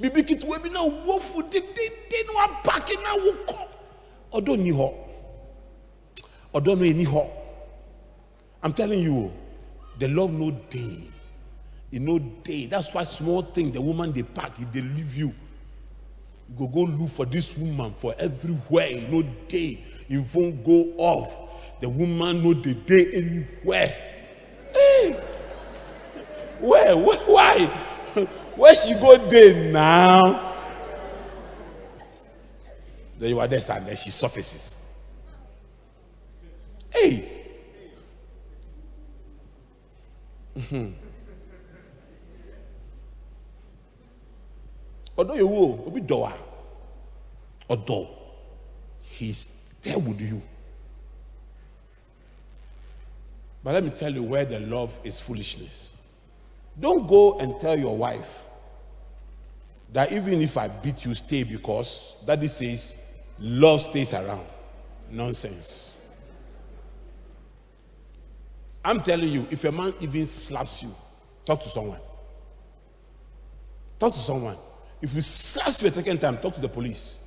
Bibi 0.00 0.22
ketewa 0.22 0.62
bi 0.62 0.68
na 0.68 0.82
wofu 0.82 1.42
dendenden 1.42 2.26
na 2.26 2.32
wapake 2.32 2.94
na 3.02 3.16
wokɔ. 3.16 3.68
Ɔdɔ 4.32 4.58
ni 4.58 4.72
hɔ. 4.72 4.94
Ɔdɔ 6.54 6.66
no 6.66 6.74
ni 6.74 7.04
hɔ. 7.04 7.30
I'm 8.62 8.72
telling 8.72 9.00
you, 9.00 9.32
the 9.98 10.08
love 10.08 10.32
no 10.32 10.50
day. 10.50 10.98
You 11.90 12.00
know 12.00 12.18
day. 12.18 12.66
That's 12.66 12.92
why 12.92 13.04
small 13.04 13.42
thing 13.42 13.72
the 13.72 13.80
woman 13.80 14.12
they 14.12 14.22
pack, 14.22 14.56
they 14.72 14.80
leave 14.80 15.16
you. 15.16 15.32
You 16.48 16.56
go 16.56 16.66
go 16.66 16.80
look 16.82 17.10
for 17.10 17.26
this 17.26 17.56
woman 17.56 17.92
for 17.92 18.14
everywhere. 18.18 18.88
You 18.88 19.08
know 19.08 19.22
day. 19.48 19.84
You 20.08 20.22
phone 20.22 20.62
go 20.62 20.92
off. 20.96 21.80
The 21.80 21.88
woman 21.88 22.42
know 22.42 22.54
the 22.54 22.74
day 22.74 23.06
anywhere. 23.12 23.96
Hey. 24.74 25.12
Where? 26.60 26.96
Where? 26.96 27.18
Why? 27.18 27.66
Where 28.56 28.74
she 28.74 28.94
go 28.94 29.16
day 29.28 29.70
now? 29.72 30.54
Then 33.18 33.30
you 33.30 33.40
are 33.40 33.48
there, 33.48 33.60
and 33.70 33.86
then 33.86 33.96
she 33.96 34.10
surfaces. 34.10 34.76
Hey. 36.90 37.35
Ọdọ 45.16 45.34
yẹ 45.36 45.42
wo 45.42 45.84
obi 45.86 46.00
dọ 46.00 46.16
wa 46.24 46.32
ọdọ 47.68 48.06
he's 49.18 49.48
there 49.82 49.98
with 49.98 50.20
you. 50.20 50.42
But 53.62 53.74
let 53.74 53.84
me 53.84 53.90
tell 53.90 54.14
you 54.14 54.22
where 54.22 54.44
the 54.44 54.60
love 54.60 54.98
is 55.04 55.18
foolishness. 55.18 55.90
Don't 56.78 57.06
go 57.08 57.38
and 57.38 57.58
tell 57.58 57.78
your 57.78 57.96
wife 57.96 58.44
that 59.92 60.12
even 60.12 60.40
if 60.42 60.56
I 60.56 60.68
beat 60.68 61.04
you, 61.04 61.14
stay 61.14 61.42
because 61.42 62.16
daddy 62.26 62.46
says 62.46 62.94
love 63.38 63.80
stays 63.80 64.14
around. 64.14 64.46
Nonsense. 65.10 65.95
I'm 68.86 69.00
telling 69.00 69.28
you, 69.28 69.48
if 69.50 69.64
a 69.64 69.72
man 69.72 69.92
even 70.00 70.24
slaps 70.26 70.84
you, 70.84 70.94
talk 71.44 71.60
to 71.62 71.68
someone. 71.68 71.98
Talk 73.98 74.12
to 74.12 74.18
someone. 74.18 74.56
If 75.02 75.12
he 75.12 75.20
slaps 75.22 75.82
you 75.82 75.88
a 75.88 75.90
second 75.90 76.20
time, 76.20 76.38
talk 76.38 76.54
to 76.54 76.60
the 76.60 76.68
police. 76.68 77.18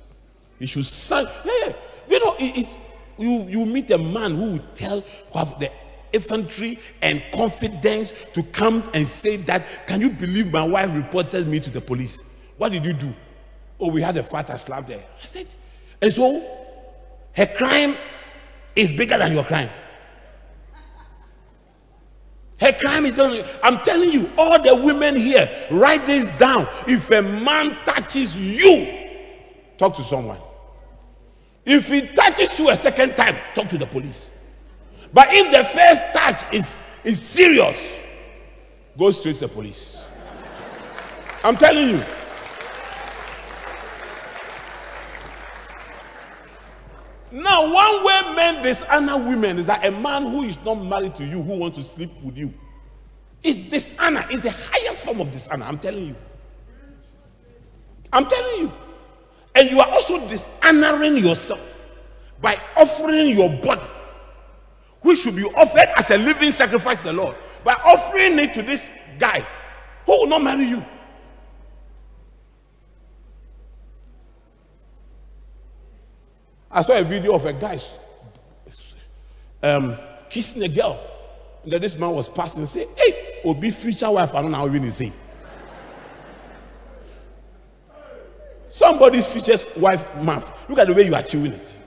You 0.58 0.66
should. 0.66 0.86
Yeah, 1.10 1.26
yeah. 1.44 1.72
You 2.08 2.18
know, 2.18 2.34
it, 2.38 2.56
it's 2.56 2.78
you. 3.18 3.42
You 3.42 3.66
meet 3.66 3.90
a 3.90 3.98
man 3.98 4.36
who 4.36 4.52
will 4.52 4.64
tell, 4.74 5.02
who 5.02 5.38
have 5.38 5.60
the 5.60 5.70
infantry 6.14 6.78
and 7.02 7.22
confidence 7.34 8.24
to 8.32 8.42
come 8.42 8.82
and 8.94 9.06
say 9.06 9.36
that. 9.36 9.86
Can 9.86 10.00
you 10.00 10.08
believe 10.08 10.50
my 10.50 10.64
wife 10.64 10.96
reported 10.96 11.46
me 11.46 11.60
to 11.60 11.68
the 11.68 11.80
police? 11.82 12.24
What 12.56 12.72
did 12.72 12.86
you 12.86 12.94
do? 12.94 13.12
Oh, 13.78 13.90
we 13.90 14.00
had 14.00 14.16
a 14.16 14.22
fight. 14.22 14.48
I 14.48 14.56
slapped 14.56 14.90
her. 14.90 14.96
I 15.22 15.26
said, 15.26 15.46
and 16.00 16.10
so 16.10 16.42
her 17.36 17.46
crime 17.46 17.98
is 18.74 18.90
bigger 18.92 19.18
than 19.18 19.34
your 19.34 19.44
crime. 19.44 19.68
Her 22.60 22.72
crime 22.72 23.06
is 23.06 23.14
going 23.14 23.42
to, 23.42 23.66
I'm 23.66 23.78
telling 23.78 24.12
you, 24.12 24.30
all 24.36 24.62
the 24.62 24.74
women 24.74 25.16
here, 25.16 25.48
write 25.70 26.06
this 26.06 26.26
down. 26.36 26.68
If 26.86 27.10
a 27.10 27.22
man 27.22 27.76
touches 27.84 28.36
you, 28.36 28.86
talk 29.78 29.96
to 29.96 30.02
someone. 30.02 30.38
If 31.64 31.88
he 31.88 32.02
touches 32.02 32.58
you 32.58 32.68
a 32.70 32.76
second 32.76 33.16
time, 33.16 33.36
talk 33.54 33.68
to 33.68 33.78
the 33.78 33.86
police. 33.86 34.32
But 35.12 35.28
if 35.30 35.50
the 35.50 35.64
first 35.64 36.02
touch 36.12 36.52
is, 36.52 36.86
is 37.02 37.20
serious, 37.20 37.98
go 38.98 39.10
straight 39.10 39.36
to 39.36 39.40
the 39.40 39.48
police. 39.48 40.04
I'm 41.42 41.56
telling 41.56 41.88
you. 41.90 42.02
Now, 47.32 47.72
one 47.72 48.04
way 48.04 48.34
men 48.34 48.62
dishonor 48.62 49.16
women 49.16 49.58
is 49.58 49.66
that 49.68 49.84
a 49.84 49.90
man 49.90 50.26
who 50.26 50.42
is 50.42 50.58
not 50.64 50.74
married 50.74 51.14
to 51.16 51.24
you, 51.24 51.42
who 51.42 51.58
wants 51.58 51.78
to 51.78 51.84
sleep 51.84 52.10
with 52.22 52.36
you, 52.36 52.52
is 53.42 53.56
dishonor. 53.56 54.26
It's 54.30 54.42
the 54.42 54.50
highest 54.50 55.04
form 55.04 55.20
of 55.20 55.30
dishonor. 55.30 55.64
I'm 55.64 55.78
telling 55.78 56.06
you. 56.06 56.16
I'm 58.12 58.26
telling 58.26 58.62
you. 58.62 58.72
And 59.54 59.70
you 59.70 59.80
are 59.80 59.88
also 59.88 60.26
dishonoring 60.28 61.18
yourself 61.18 61.86
by 62.40 62.60
offering 62.76 63.28
your 63.36 63.50
body, 63.60 63.86
which 65.02 65.20
should 65.20 65.36
be 65.36 65.44
offered 65.44 65.88
as 65.96 66.10
a 66.10 66.18
living 66.18 66.50
sacrifice 66.50 66.98
to 66.98 67.04
the 67.04 67.12
Lord, 67.12 67.36
by 67.64 67.74
offering 67.84 68.38
it 68.38 68.54
to 68.54 68.62
this 68.62 68.90
guy 69.18 69.46
who 70.06 70.12
will 70.12 70.26
not 70.26 70.42
marry 70.42 70.64
you. 70.64 70.84
I 76.70 76.82
saw 76.82 76.96
a 76.98 77.02
video 77.02 77.34
of 77.34 77.44
a 77.46 77.52
guy 77.52 77.78
um, 79.62 79.96
kissing 80.28 80.62
a 80.62 80.68
girl. 80.68 81.00
And 81.62 81.72
then 81.72 81.80
this 81.80 81.98
man 81.98 82.10
was 82.12 82.28
passing 82.28 82.60
and 82.60 82.68
say, 82.68 82.86
Hey, 82.96 83.40
will 83.44 83.54
be 83.54 83.70
future 83.70 84.10
wife, 84.10 84.34
I 84.34 84.42
don't 84.42 84.52
know 84.52 84.58
how 84.58 84.66
you 84.66 84.90
say. 84.90 85.12
Somebody's 88.68 89.26
future 89.26 89.56
wife 89.80 90.14
mouth. 90.22 90.68
Look 90.68 90.78
at 90.78 90.86
the 90.86 90.94
way 90.94 91.02
you 91.02 91.14
are 91.14 91.22
chewing 91.22 91.52
it. 91.52 91.80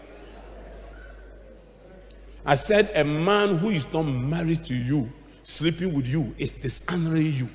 I 2.46 2.56
said, 2.56 2.92
a 2.94 3.06
man 3.06 3.58
who 3.58 3.70
is 3.70 3.92
not 3.94 4.04
married 4.04 4.66
to 4.66 4.76
you, 4.76 5.10
sleeping 5.44 5.94
with 5.94 6.06
you, 6.06 6.36
is 6.38 6.52
dishonoring 6.52 7.32
you. 7.34 7.48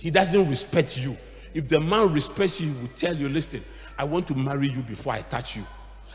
He 0.00 0.10
doesn't 0.10 0.50
respect 0.50 0.98
you. 0.98 1.16
If 1.54 1.68
the 1.68 1.78
man 1.78 2.12
respects 2.12 2.60
you, 2.60 2.72
he 2.72 2.80
will 2.80 2.88
tell 2.96 3.14
you, 3.14 3.28
listen, 3.28 3.62
I 3.96 4.02
want 4.02 4.26
to 4.28 4.34
marry 4.34 4.66
you 4.66 4.82
before 4.82 5.12
I 5.12 5.20
touch 5.20 5.56
you. 5.56 5.64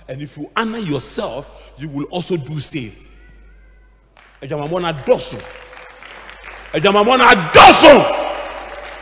And 0.09 0.21
if 0.21 0.37
you 0.37 0.49
honor 0.55 0.77
yourself, 0.77 1.73
you 1.77 1.89
will 1.89 2.05
also 2.05 2.37
do 2.37 2.59
same. 2.59 2.93
Adwamamɔ 4.41 4.81
na 4.81 4.93
dɔso. 4.93 5.39
Adwamamɔ 6.73 7.17
na 7.17 7.51
dɔso. 7.51 8.27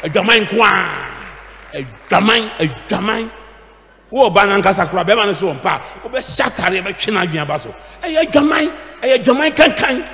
Adwaman 0.01 0.45
nkoa. 0.45 0.71
Adwaman, 1.73 2.49
adwaman. 2.57 3.31
Wo 4.09 4.29
ɔba 4.29 4.47
na 4.47 4.61
nkasa 4.61 4.89
kora 4.89 5.03
bɛrima 5.03 5.25
no 5.25 5.33
so 5.33 5.47
wɔn 5.47 5.61
pa 5.61 5.75
a 5.81 6.07
wobɛhyɛ 6.07 6.45
atare 6.45 6.81
bɛtwe 6.83 7.13
no 7.13 7.19
adwene 7.19 7.41
aba 7.41 7.59
so. 7.59 7.75
Ɛyɛ 8.01 8.31
adwaman, 8.31 8.71
ɛyɛ 9.01 9.23
adwaman 9.23 9.55
kankan. 9.55 10.07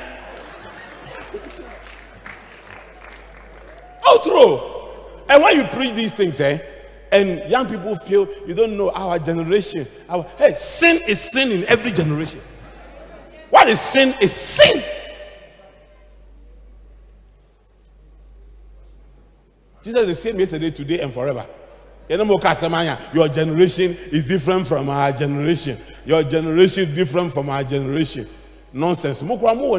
Outro. 4.03 4.67
And 5.29 5.41
when 5.43 5.55
you 5.57 5.63
preach 5.65 5.93
these 5.93 6.11
things, 6.13 6.41
eh? 6.41 6.57
And 7.11 7.49
young 7.49 7.67
people 7.67 7.95
feel 7.95 8.27
you 8.47 8.53
don't 8.53 8.77
know 8.77 8.89
our 8.91 9.19
generation. 9.19 9.85
Our, 10.07 10.23
hey, 10.37 10.53
sin 10.53 11.01
is 11.07 11.19
sin 11.19 11.51
in 11.51 11.65
every 11.65 11.91
generation. 11.91 12.39
What 13.49 13.67
is 13.67 13.81
sin? 13.81 14.15
Is 14.21 14.31
sin. 14.31 14.81
Jesus 19.83 20.01
is 20.01 20.07
the 20.07 20.15
same 20.15 20.39
yesterday, 20.39 20.71
today, 20.71 20.99
and 20.99 21.11
forever. 21.13 21.45
Your 22.07 23.27
generation 23.27 23.95
is 24.11 24.23
different 24.23 24.67
from 24.67 24.89
our 24.89 25.11
generation. 25.11 25.77
Your 26.05 26.23
generation 26.23 26.89
is 26.89 26.95
different 26.95 27.33
from 27.33 27.49
our 27.49 27.63
generation. 27.63 28.27
Nonsense. 28.73 29.21
Mo 29.23 29.37
kura 29.37 29.53
mo 29.53 29.75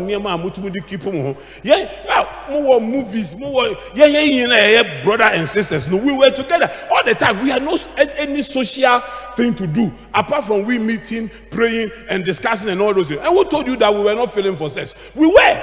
mo 2.50 2.62
wɔ 2.62 2.82
movies, 2.82 3.34
mo 3.34 3.52
wɔ 3.52 3.76
yeah, 3.94 4.06
yɛn 4.06 4.30
nyinaa 4.30 4.82
yɛ 4.82 5.04
brother 5.04 5.24
and 5.24 5.46
sisters. 5.46 5.88
No, 5.88 5.96
we 5.96 6.16
were 6.16 6.30
together 6.30 6.70
all 6.90 7.04
the 7.04 7.14
time. 7.14 7.40
We 7.42 7.50
had 7.50 7.62
no 7.62 7.76
any 7.96 8.42
social 8.42 9.00
thing 9.36 9.54
to 9.54 9.66
do 9.66 9.92
apart 10.14 10.44
from 10.44 10.64
we 10.64 10.78
meeting, 10.78 11.30
praying, 11.50 11.90
and 12.08 12.24
discussing 12.24 12.70
and 12.70 12.80
all 12.80 12.94
those 12.94 13.08
things. 13.08 13.20
And 13.20 13.28
who 13.28 13.44
told 13.44 13.66
you 13.66 13.76
that 13.76 13.94
we 13.94 14.02
were 14.02 14.14
not 14.14 14.32
feeling 14.32 14.56
for 14.56 14.68
sex? 14.68 14.94
We 15.14 15.26
were, 15.26 15.62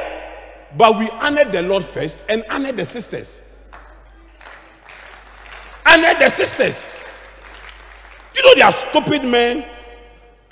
but 0.77 0.97
we 0.97 1.09
honored 1.09 1.51
the 1.51 1.61
Lord 1.61 1.83
first 1.83 2.23
and 2.29 2.43
honored 2.49 2.77
the 2.77 2.85
sisters. 2.85 3.43
Honored 5.85 6.19
the 6.19 6.29
sisters. 6.29 7.03
Do 8.33 8.41
you 8.41 8.47
know, 8.47 8.55
they 8.55 8.61
are 8.61 8.71
stupid 8.71 9.23
men 9.23 9.65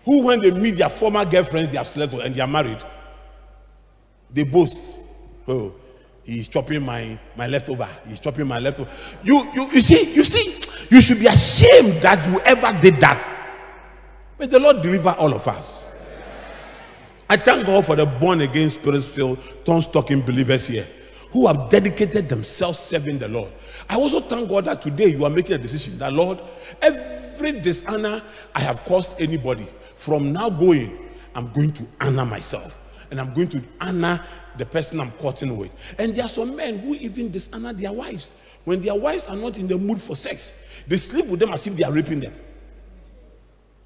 who, 0.03 0.23
when 0.23 0.41
they 0.41 0.51
meet 0.51 0.77
their 0.77 0.89
former 0.89 1.25
girlfriends, 1.25 1.69
they 1.69 1.77
have 1.77 1.87
slept 1.87 2.13
with 2.13 2.25
and 2.25 2.33
they 2.33 2.41
are 2.41 2.47
married. 2.47 2.83
They 4.31 4.43
boast. 4.43 4.99
Oh, 5.47 5.73
he's 6.27 6.47
chopping 6.47 6.83
my, 6.83 7.17
my 7.35 7.47
leftover. 7.47 7.87
He's 8.07 8.19
chopping 8.19 8.45
my 8.45 8.59
leftover. 8.59 8.91
You, 9.23 9.49
you, 9.55 9.71
you 9.71 9.81
see, 9.81 10.13
you 10.13 10.23
see, 10.23 10.59
you 10.89 11.01
should 11.01 11.19
be 11.19 11.27
ashamed 11.27 12.01
that 12.03 12.23
you 12.29 12.39
ever 12.41 12.77
did 12.79 12.97
that. 12.97 13.33
May 14.37 14.45
the 14.45 14.59
Lord 14.59 14.83
deliver 14.83 15.09
all 15.11 15.33
of 15.33 15.47
us. 15.47 15.87
I 17.29 17.37
thank 17.37 17.65
God 17.65 17.85
for 17.85 17.95
the 17.95 18.05
born 18.05 18.41
again, 18.41 18.69
spirit 18.69 19.03
filled, 19.03 19.39
tongue 19.65 19.81
talking 19.81 20.21
believers 20.21 20.67
here 20.67 20.85
who 21.31 21.47
have 21.47 21.69
dedicated 21.69 22.29
themselves 22.29 22.79
serving 22.79 23.17
the 23.17 23.27
Lord. 23.27 23.51
I 23.89 23.95
also 23.95 24.19
thank 24.19 24.49
God 24.49 24.65
that 24.65 24.81
today 24.81 25.07
you 25.07 25.25
are 25.25 25.29
making 25.29 25.55
a 25.55 25.57
decision 25.57 25.97
that, 25.99 26.13
Lord, 26.13 26.41
every 26.81 27.59
dishonor 27.59 28.21
I 28.55 28.61
have 28.61 28.83
caused 28.85 29.19
anybody, 29.19 29.67
from 29.95 30.31
now 30.31 30.49
going, 30.49 30.97
I'm 31.35 31.51
going 31.51 31.71
to 31.73 31.85
honor 31.99 32.25
myself 32.25 33.05
and 33.11 33.19
I'm 33.19 33.33
going 33.33 33.49
to 33.49 33.63
honor 33.81 34.23
the 34.57 34.65
person 34.65 34.99
I'm 34.99 35.11
courting 35.11 35.55
with. 35.57 35.71
And 35.99 36.15
there 36.15 36.25
are 36.25 36.29
some 36.29 36.55
men 36.55 36.79
who 36.79 36.95
even 36.95 37.31
dishonor 37.31 37.73
their 37.73 37.91
wives. 37.91 38.31
When 38.65 38.81
their 38.81 38.95
wives 38.95 39.27
are 39.27 39.35
not 39.35 39.57
in 39.57 39.67
the 39.67 39.77
mood 39.77 40.01
for 40.01 40.15
sex, 40.15 40.83
they 40.87 40.97
sleep 40.97 41.27
with 41.27 41.39
them 41.39 41.51
as 41.51 41.65
if 41.67 41.75
they 41.75 41.83
are 41.83 41.91
raping 41.91 42.19
them. 42.19 42.33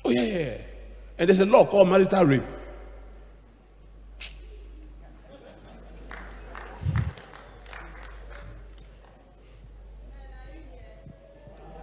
Oh, 0.03 0.09
yeah, 0.09 0.23
yeah. 0.23 0.57
And 1.17 1.29
there's 1.29 1.39
a 1.39 1.45
law 1.45 1.65
called 1.65 1.87
marital 1.87 2.25
rape. 2.25 2.43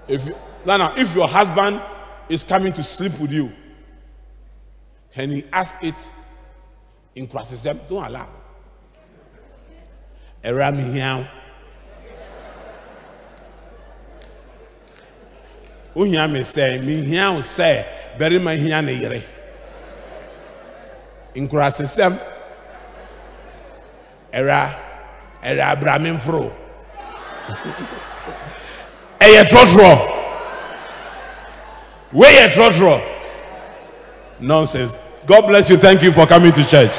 If 0.09 0.31
Nana, 0.65 0.93
if 0.97 1.15
your 1.15 1.29
husband 1.29 1.81
is 2.29 2.43
coming 2.43 2.73
to 2.73 2.83
sleep 2.83 3.19
with 3.21 3.31
you 3.31 3.53
and 5.15 5.33
he 5.33 5.45
asks 5.53 5.79
it 5.83 6.11
in 7.15 7.27
criticism, 7.27 7.79
don't 7.89 8.05
allow. 8.05 8.29
Era 10.43 10.71
mi 10.71 10.83
hia. 10.93 11.29
Ohia 15.97 16.29
me 16.29 16.41
sɛ 16.41 16.83
mi 16.85 17.05
hia 17.05 17.33
wo 17.33 17.39
sɛ 17.41 17.85
barima 18.19 18.53
hia 18.55 18.81
ne 18.83 18.93
yere. 18.93 19.23
Nkurasesɛm. 21.35 22.19
Era 24.33 24.75
era 25.43 25.71
abra 25.71 25.99
me 25.99 26.11
mforo. 26.11 26.53
Ɛyɛ 29.21 29.45
trɔtrɔ. 29.51 30.15
Weyɛ 32.13 32.49
trɔtrɔ. 32.49 33.03
Nonsense. 34.41 34.95
God 35.27 35.47
bless 35.47 35.69
you. 35.69 35.77
Thank 35.77 36.03
you 36.03 36.13
for 36.13 36.27
coming 36.27 36.53
to 36.53 36.65
church. 36.65 36.93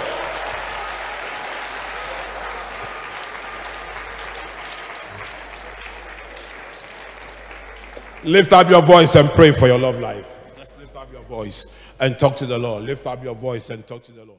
Lift 8.29 8.53
up 8.53 8.69
your 8.69 8.83
voice 8.83 9.15
and 9.15 9.27
pray 9.29 9.51
for 9.51 9.65
your 9.65 9.79
love 9.79 9.99
life. 9.99 10.53
Just 10.55 10.77
lift 10.77 10.95
up 10.95 11.11
your 11.11 11.23
voice 11.23 11.65
and 11.99 12.19
talk 12.19 12.35
to 12.35 12.45
the 12.45 12.59
Lord. 12.59 12.83
Lift 12.83 13.07
up 13.07 13.23
your 13.23 13.33
voice 13.33 13.71
and 13.71 13.85
talk 13.87 14.03
to 14.03 14.11
the 14.11 14.23
Lord. 14.23 14.38